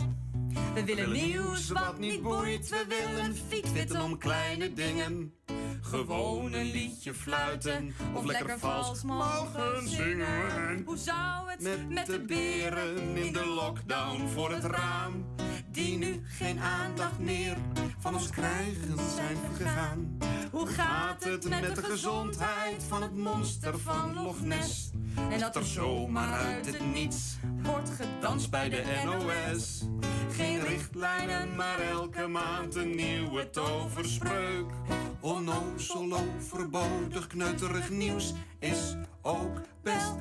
We 0.73 0.83
willen 0.83 1.11
nieuws 1.11 1.69
wat 1.69 1.99
niet 1.99 2.21
boeit, 2.21 2.69
we 2.69 2.85
willen 2.87 3.35
fietswitten 3.49 4.01
om 4.01 4.17
kleine 4.17 4.73
dingen. 4.73 5.33
Gewoon 5.81 6.53
een 6.53 6.71
liedje 6.71 7.13
fluiten 7.13 7.95
of 8.13 8.25
lekker 8.25 8.59
vals 8.59 9.03
mogen 9.03 9.87
zingen. 9.89 10.83
Hoe 10.85 10.97
zou 10.97 11.49
het 11.49 11.61
Met, 11.61 11.89
met 11.89 12.05
de 12.05 12.19
beren 12.19 13.17
in 13.17 13.33
de 13.33 13.45
lockdown 13.45 14.27
voor 14.27 14.51
het 14.51 14.63
raam. 14.63 15.25
Die 15.71 15.97
nu 15.97 16.21
geen 16.25 16.59
aandacht 16.59 17.19
meer 17.19 17.57
van 17.99 18.13
ons 18.15 18.29
krijgen 18.29 18.97
zijn 19.15 19.37
gegaan. 19.57 20.17
Hoe 20.51 20.67
gaat 20.67 21.23
het 21.23 21.49
met 21.49 21.75
de 21.75 21.83
gezondheid 21.83 22.83
van 22.87 23.01
het 23.01 23.15
monster 23.15 23.79
van 23.79 24.13
Loch 24.13 24.41
Ness? 24.41 24.91
En 25.29 25.39
dat 25.39 25.55
er 25.55 25.65
zomaar 25.65 26.39
uit 26.39 26.65
het 26.65 26.93
niets 26.93 27.35
wordt 27.61 27.89
gedanst 27.89 28.49
bij 28.49 28.69
de 28.69 28.83
NOS. 29.05 29.83
Geen 30.31 30.59
richtlijnen, 30.59 31.55
maar 31.55 31.79
elke 31.79 32.27
maand 32.27 32.75
een 32.75 32.95
nieuwe 32.95 33.49
toverspreuk. 33.49 34.71
Onnozel, 35.19 36.13
overbodig, 36.13 37.27
kneuterig 37.27 37.89
nieuws 37.89 38.33
is 38.59 38.95
ook 39.21 39.61
best 39.83 40.13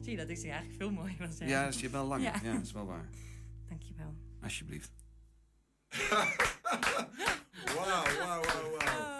Zie 0.00 0.10
je 0.10 0.16
dat 0.16 0.28
ik 0.28 0.36
zing 0.36 0.52
eigenlijk 0.52 0.76
veel 0.76 0.90
mooier 0.90 1.18
dan 1.18 1.32
zij. 1.32 1.48
Ja, 1.48 1.64
dat 1.64 1.74
is 1.74 1.80
je 1.80 1.90
wel 1.90 2.06
lang. 2.06 2.22
Ja. 2.22 2.34
Ja, 2.42 2.52
dat 2.52 2.62
is 2.62 2.72
wel 2.72 2.86
waar. 2.86 3.08
Dankjewel. 3.68 4.14
Alsjeblieft. 4.42 4.90
Wauw, 7.74 8.04
wauw, 8.18 8.42
wauw, 8.42 8.70
wauw. 8.78 9.11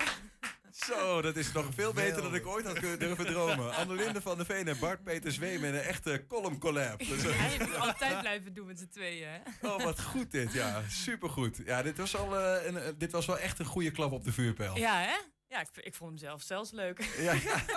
Zo, 0.86 1.22
dat 1.22 1.36
is 1.36 1.52
nog 1.52 1.66
veel 1.74 1.92
beter 1.92 2.22
dan 2.22 2.34
ik 2.34 2.46
ooit 2.46 2.66
had 2.66 2.78
kunnen 2.78 2.98
durven 2.98 3.26
dromen. 3.26 3.74
Annelinde 3.76 4.20
van 4.20 4.36
der 4.36 4.46
Veen 4.46 4.68
en 4.68 4.78
Bart 4.78 5.02
Peter 5.04 5.32
Zwee 5.32 5.58
met 5.58 5.72
een 5.74 5.80
echte 5.80 6.24
column 6.28 6.58
collab. 6.58 6.98
Dat 6.98 7.08
is- 7.08 7.22
Ja, 7.22 7.46
je 7.46 7.56
moet 7.58 7.76
altijd 7.76 8.20
blijven 8.20 8.54
doen 8.54 8.66
met 8.66 8.78
z'n 8.78 8.88
tweeën. 8.88 9.28
hè? 9.28 9.38
Oh, 9.68 9.82
wat 9.84 10.00
goed 10.02 10.30
dit. 10.30 10.52
Ja, 10.52 10.82
supergoed. 10.88 11.60
Ja, 11.64 11.82
dit 11.82 11.96
was, 11.98 12.16
al, 12.16 12.38
eh, 12.38 12.66
een, 12.66 12.76
eh, 12.76 12.88
dit 12.98 13.12
was 13.12 13.26
wel 13.26 13.38
echt 13.38 13.58
een 13.58 13.64
goede 13.64 13.90
klap 13.90 14.12
op 14.12 14.24
de 14.24 14.32
vuurpijl. 14.32 14.76
Ja, 14.78 15.00
hè? 15.00 15.16
Ja, 15.48 15.60
ik, 15.60 15.68
ik 15.76 15.94
vond 15.94 16.10
hem 16.10 16.18
zelf 16.18 16.42
zelfs 16.42 16.70
leuk. 16.70 17.04
Ja, 17.18 17.32
ja. 17.32 17.64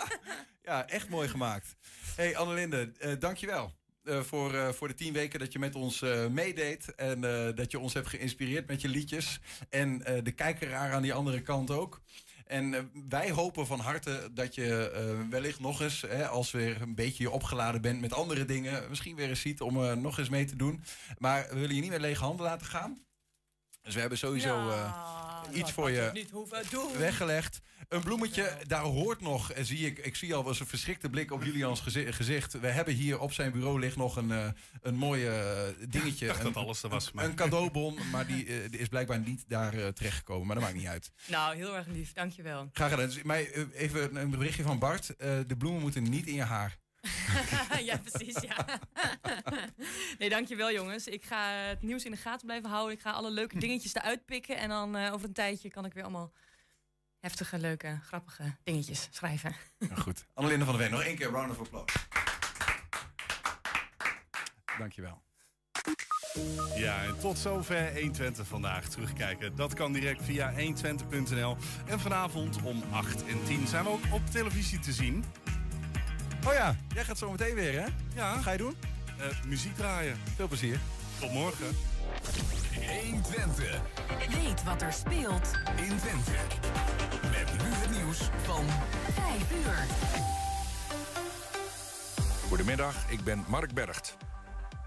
Ja, 0.62 0.88
echt 0.88 1.10
mooi 1.10 1.28
gemaakt. 1.28 1.76
hey, 2.16 2.38
Annelinde, 2.38 2.92
eh 3.00 3.12
dankjewel. 3.20 3.74
eh 4.04 4.22
voor, 4.22 4.54
eh, 4.56 4.70
voor 4.70 4.88
de 4.88 4.94
tien 4.94 5.14
weken 5.14 5.40
dat 5.40 5.52
je 5.54 5.60
met 5.60 5.76
ons 5.76 6.02
eh, 6.02 6.28
meedeed. 6.28 6.96
En 6.96 7.24
eh, 7.24 7.56
dat 7.56 7.72
je 7.72 7.80
ons 7.80 7.94
hebt 7.94 8.08
geïnspireerd 8.08 8.68
met 8.68 8.82
je 8.82 8.88
liedjes. 8.88 9.40
En 9.70 10.06
eh, 10.06 10.24
de 10.24 10.32
kijkeraar 10.32 10.94
aan 10.94 11.02
die 11.02 11.14
andere 11.14 11.42
kant 11.42 11.72
ook. 11.72 12.02
En 12.46 12.74
eh, 12.74 12.82
wij 13.10 13.32
hopen 13.32 13.68
van 13.68 13.80
harte 13.80 14.30
dat 14.34 14.56
je 14.56 14.90
eh, 14.90 15.30
wellicht 15.30 15.60
nog 15.60 15.82
eens, 15.82 16.02
hè, 16.02 16.28
als 16.28 16.52
weer 16.52 16.82
een 16.82 16.96
beetje 16.96 17.32
opgeladen 17.32 17.82
bent 17.82 18.02
met 18.02 18.14
andere 18.14 18.46
dingen, 18.46 18.90
misschien 18.90 19.16
weer 19.16 19.30
eens 19.30 19.42
ziet 19.42 19.62
om 19.62 19.84
eh, 19.84 19.94
nog 19.94 20.18
eens 20.18 20.30
mee 20.30 20.46
te 20.46 20.56
doen. 20.56 20.84
Maar 21.18 21.48
we 21.50 21.60
willen 21.60 21.76
je 21.76 21.82
niet 21.82 21.90
met 21.90 22.02
lege 22.02 22.24
handen 22.24 22.46
laten 22.46 22.68
gaan. 22.68 23.06
Dus 23.86 23.94
we 23.94 24.00
hebben 24.00 24.18
sowieso 24.18 24.70
eh, 24.70 24.92
iets 25.54 25.72
voor 25.72 25.92
je 25.92 26.06
ik 26.06 26.14
niet 26.14 26.32
hoeven 26.32 26.64
doen. 26.70 26.98
weggelegd. 26.98 27.62
Een 27.90 28.02
bloemetje, 28.04 28.58
daar 28.68 28.82
hoort 28.82 29.22
nog, 29.22 29.52
en 29.52 29.66
zie 29.66 29.86
ik, 29.86 29.98
ik 29.98 30.16
zie 30.16 30.36
al 30.36 30.48
eens 30.48 30.60
een 30.60 30.66
verschrikte 30.68 31.10
blik 31.10 31.32
op 31.32 31.44
Julians 31.44 31.80
gezi- 31.80 32.12
gezicht. 32.14 32.60
We 32.60 32.68
hebben 32.68 32.94
hier 32.94 33.20
op 33.20 33.32
zijn 33.34 33.52
bureau 33.52 33.80
ligt 33.80 33.96
nog 33.96 34.16
een, 34.16 34.32
eh, 34.32 34.48
een 34.82 34.96
mooi 34.96 35.26
eh, 35.28 35.62
dingetje. 35.90 36.26
Ik 36.26 36.32
dacht 36.32 36.44
een, 36.44 36.54
dat 36.54 36.64
alles 36.64 36.84
er 36.84 36.90
was, 36.90 37.12
maar- 37.12 37.26
Een 37.26 37.36
cadeaubon, 37.36 37.98
maar 38.12 38.28
die, 38.28 38.46
eh, 38.46 38.70
die 38.70 38.80
is 38.80 38.88
blijkbaar 38.88 39.20
niet 39.20 39.44
daar 39.48 39.74
eh, 39.74 39.88
terechtgekomen. 39.88 40.46
Maar 40.48 40.56
dat 40.56 40.64
maakt 40.66 40.76
niet 40.78 40.88
uit. 40.88 41.12
Nou, 41.28 41.56
heel 41.56 41.76
erg 41.76 41.88
lief, 41.88 42.14
dankjewel. 42.14 42.70
Graag 42.74 42.90
gedaan. 42.90 43.06
Dus 43.06 43.22
eh, 43.22 43.64
even 43.74 44.16
een 44.16 44.30
berichtje 44.30 44.64
van 44.64 44.80
Bart. 44.80 45.16
Eh, 45.16 45.30
de 45.48 45.58
bloemen 45.58 45.82
moeten 45.82 46.04
niet 46.04 46.28
in 46.28 46.34
je 46.36 46.44
haar. 46.44 46.78
ja, 47.90 47.98
precies, 47.98 48.42
ja. 48.42 48.66
nee, 50.20 50.30
dankjewel 50.30 50.72
jongens. 50.72 51.08
Ik 51.08 51.24
ga 51.24 51.52
het 51.52 51.82
nieuws 51.82 52.06
in 52.06 52.12
de 52.12 52.18
gaten 52.18 52.46
blijven 52.46 52.70
houden. 52.70 52.94
Ik 52.94 53.02
ga 53.02 53.12
alle 53.12 53.32
leuke 53.32 53.60
dingetjes 53.60 53.96
eruit 53.96 54.26
pikken. 54.26 54.58
En 54.58 54.70
dan 54.70 54.96
eh, 54.96 55.14
over 55.14 55.28
een 55.28 55.34
tijdje 55.34 55.70
kan 55.70 55.86
ik 55.86 55.94
weer 55.94 56.04
allemaal 56.04 56.32
heftige, 57.20 57.60
leuke, 57.60 58.00
grappige 58.04 58.56
dingetjes 58.64 59.08
schrijven. 59.12 59.56
Nou, 59.80 60.02
goed. 60.02 60.26
Annelinde 60.34 60.66
van 60.66 60.74
der 60.74 60.84
Veen, 60.84 60.92
nog 60.92 61.04
één 61.04 61.16
keer 61.16 61.30
round 61.30 61.52
of 61.52 61.60
applause. 61.60 61.98
Dankjewel. 64.78 65.24
Ja, 66.76 67.04
en 67.04 67.20
tot 67.20 67.38
zover 67.38 67.94
120 67.94 68.48
vandaag. 68.48 68.90
Terugkijken, 68.90 69.56
dat 69.56 69.74
kan 69.74 69.94
direct 69.94 70.24
via 70.24 70.54
120.nl. 70.54 71.58
En 71.88 72.00
vanavond 72.00 72.62
om 72.64 72.84
8 72.92 73.26
en 73.26 73.44
10 73.44 73.68
zijn 73.68 73.84
we 73.84 73.90
ook 73.90 74.14
op 74.14 74.26
televisie 74.26 74.80
te 74.80 74.92
zien. 74.94 75.24
Oh 76.48 76.54
ja, 76.54 76.76
jij 76.94 77.04
gaat 77.04 77.18
zo 77.18 77.32
meteen 77.32 77.56
weer, 77.56 77.74
hè? 77.74 77.86
Ja. 78.16 78.34
Wat 78.34 78.44
ga 78.44 78.52
je 78.52 78.58
doen? 78.58 78.76
Eh, 79.18 79.26
muziek 79.46 79.76
draaien. 79.76 80.18
Veel 80.36 80.48
plezier. 80.48 80.80
Tot 81.20 81.32
morgen. 81.32 81.68
120. 83.04 83.82
Weet 84.30 84.64
wat 84.64 84.82
er 84.82 84.94
speelt 84.94 85.52
in 85.76 85.98
Twente. 85.98 86.32
Met 87.22 87.64
nu 87.64 87.70
het 87.70 87.92
nieuws 87.92 88.30
van 88.44 88.66
5 89.14 89.52
uur. 89.52 89.86
Goedemiddag, 92.48 93.12
ik 93.12 93.24
ben 93.24 93.44
Mark 93.48 93.74
Bergt. 93.74 94.18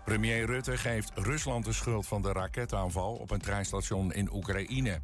Premier 0.05 0.47
Rutte 0.47 0.77
geeft 0.77 1.11
Rusland 1.15 1.65
de 1.65 1.73
schuld 1.73 2.07
van 2.07 2.23
de 2.23 2.33
raketaanval 2.33 3.15
op 3.15 3.31
een 3.31 3.41
treinstation 3.41 4.13
in 4.13 4.33
Oekraïne. 4.33 5.01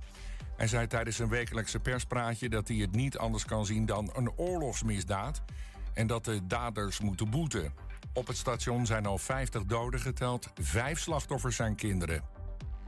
Hij 0.56 0.66
zei 0.66 0.86
tijdens 0.86 1.18
een 1.18 1.28
wekelijkse 1.28 1.80
perspraatje 1.80 2.48
dat 2.48 2.68
hij 2.68 2.76
het 2.76 2.92
niet 2.92 3.18
anders 3.18 3.44
kan 3.44 3.66
zien 3.66 3.86
dan 3.86 4.10
een 4.14 4.32
oorlogsmisdaad 4.36 5.42
en 5.94 6.06
dat 6.06 6.24
de 6.24 6.46
daders 6.46 7.00
moeten 7.00 7.30
boeten. 7.30 7.72
Op 8.12 8.26
het 8.26 8.36
station 8.36 8.86
zijn 8.86 9.06
al 9.06 9.18
50 9.18 9.64
doden 9.64 10.00
geteld, 10.00 10.48
vijf 10.60 11.00
slachtoffers 11.00 11.56
zijn 11.56 11.74
kinderen. 11.74 12.33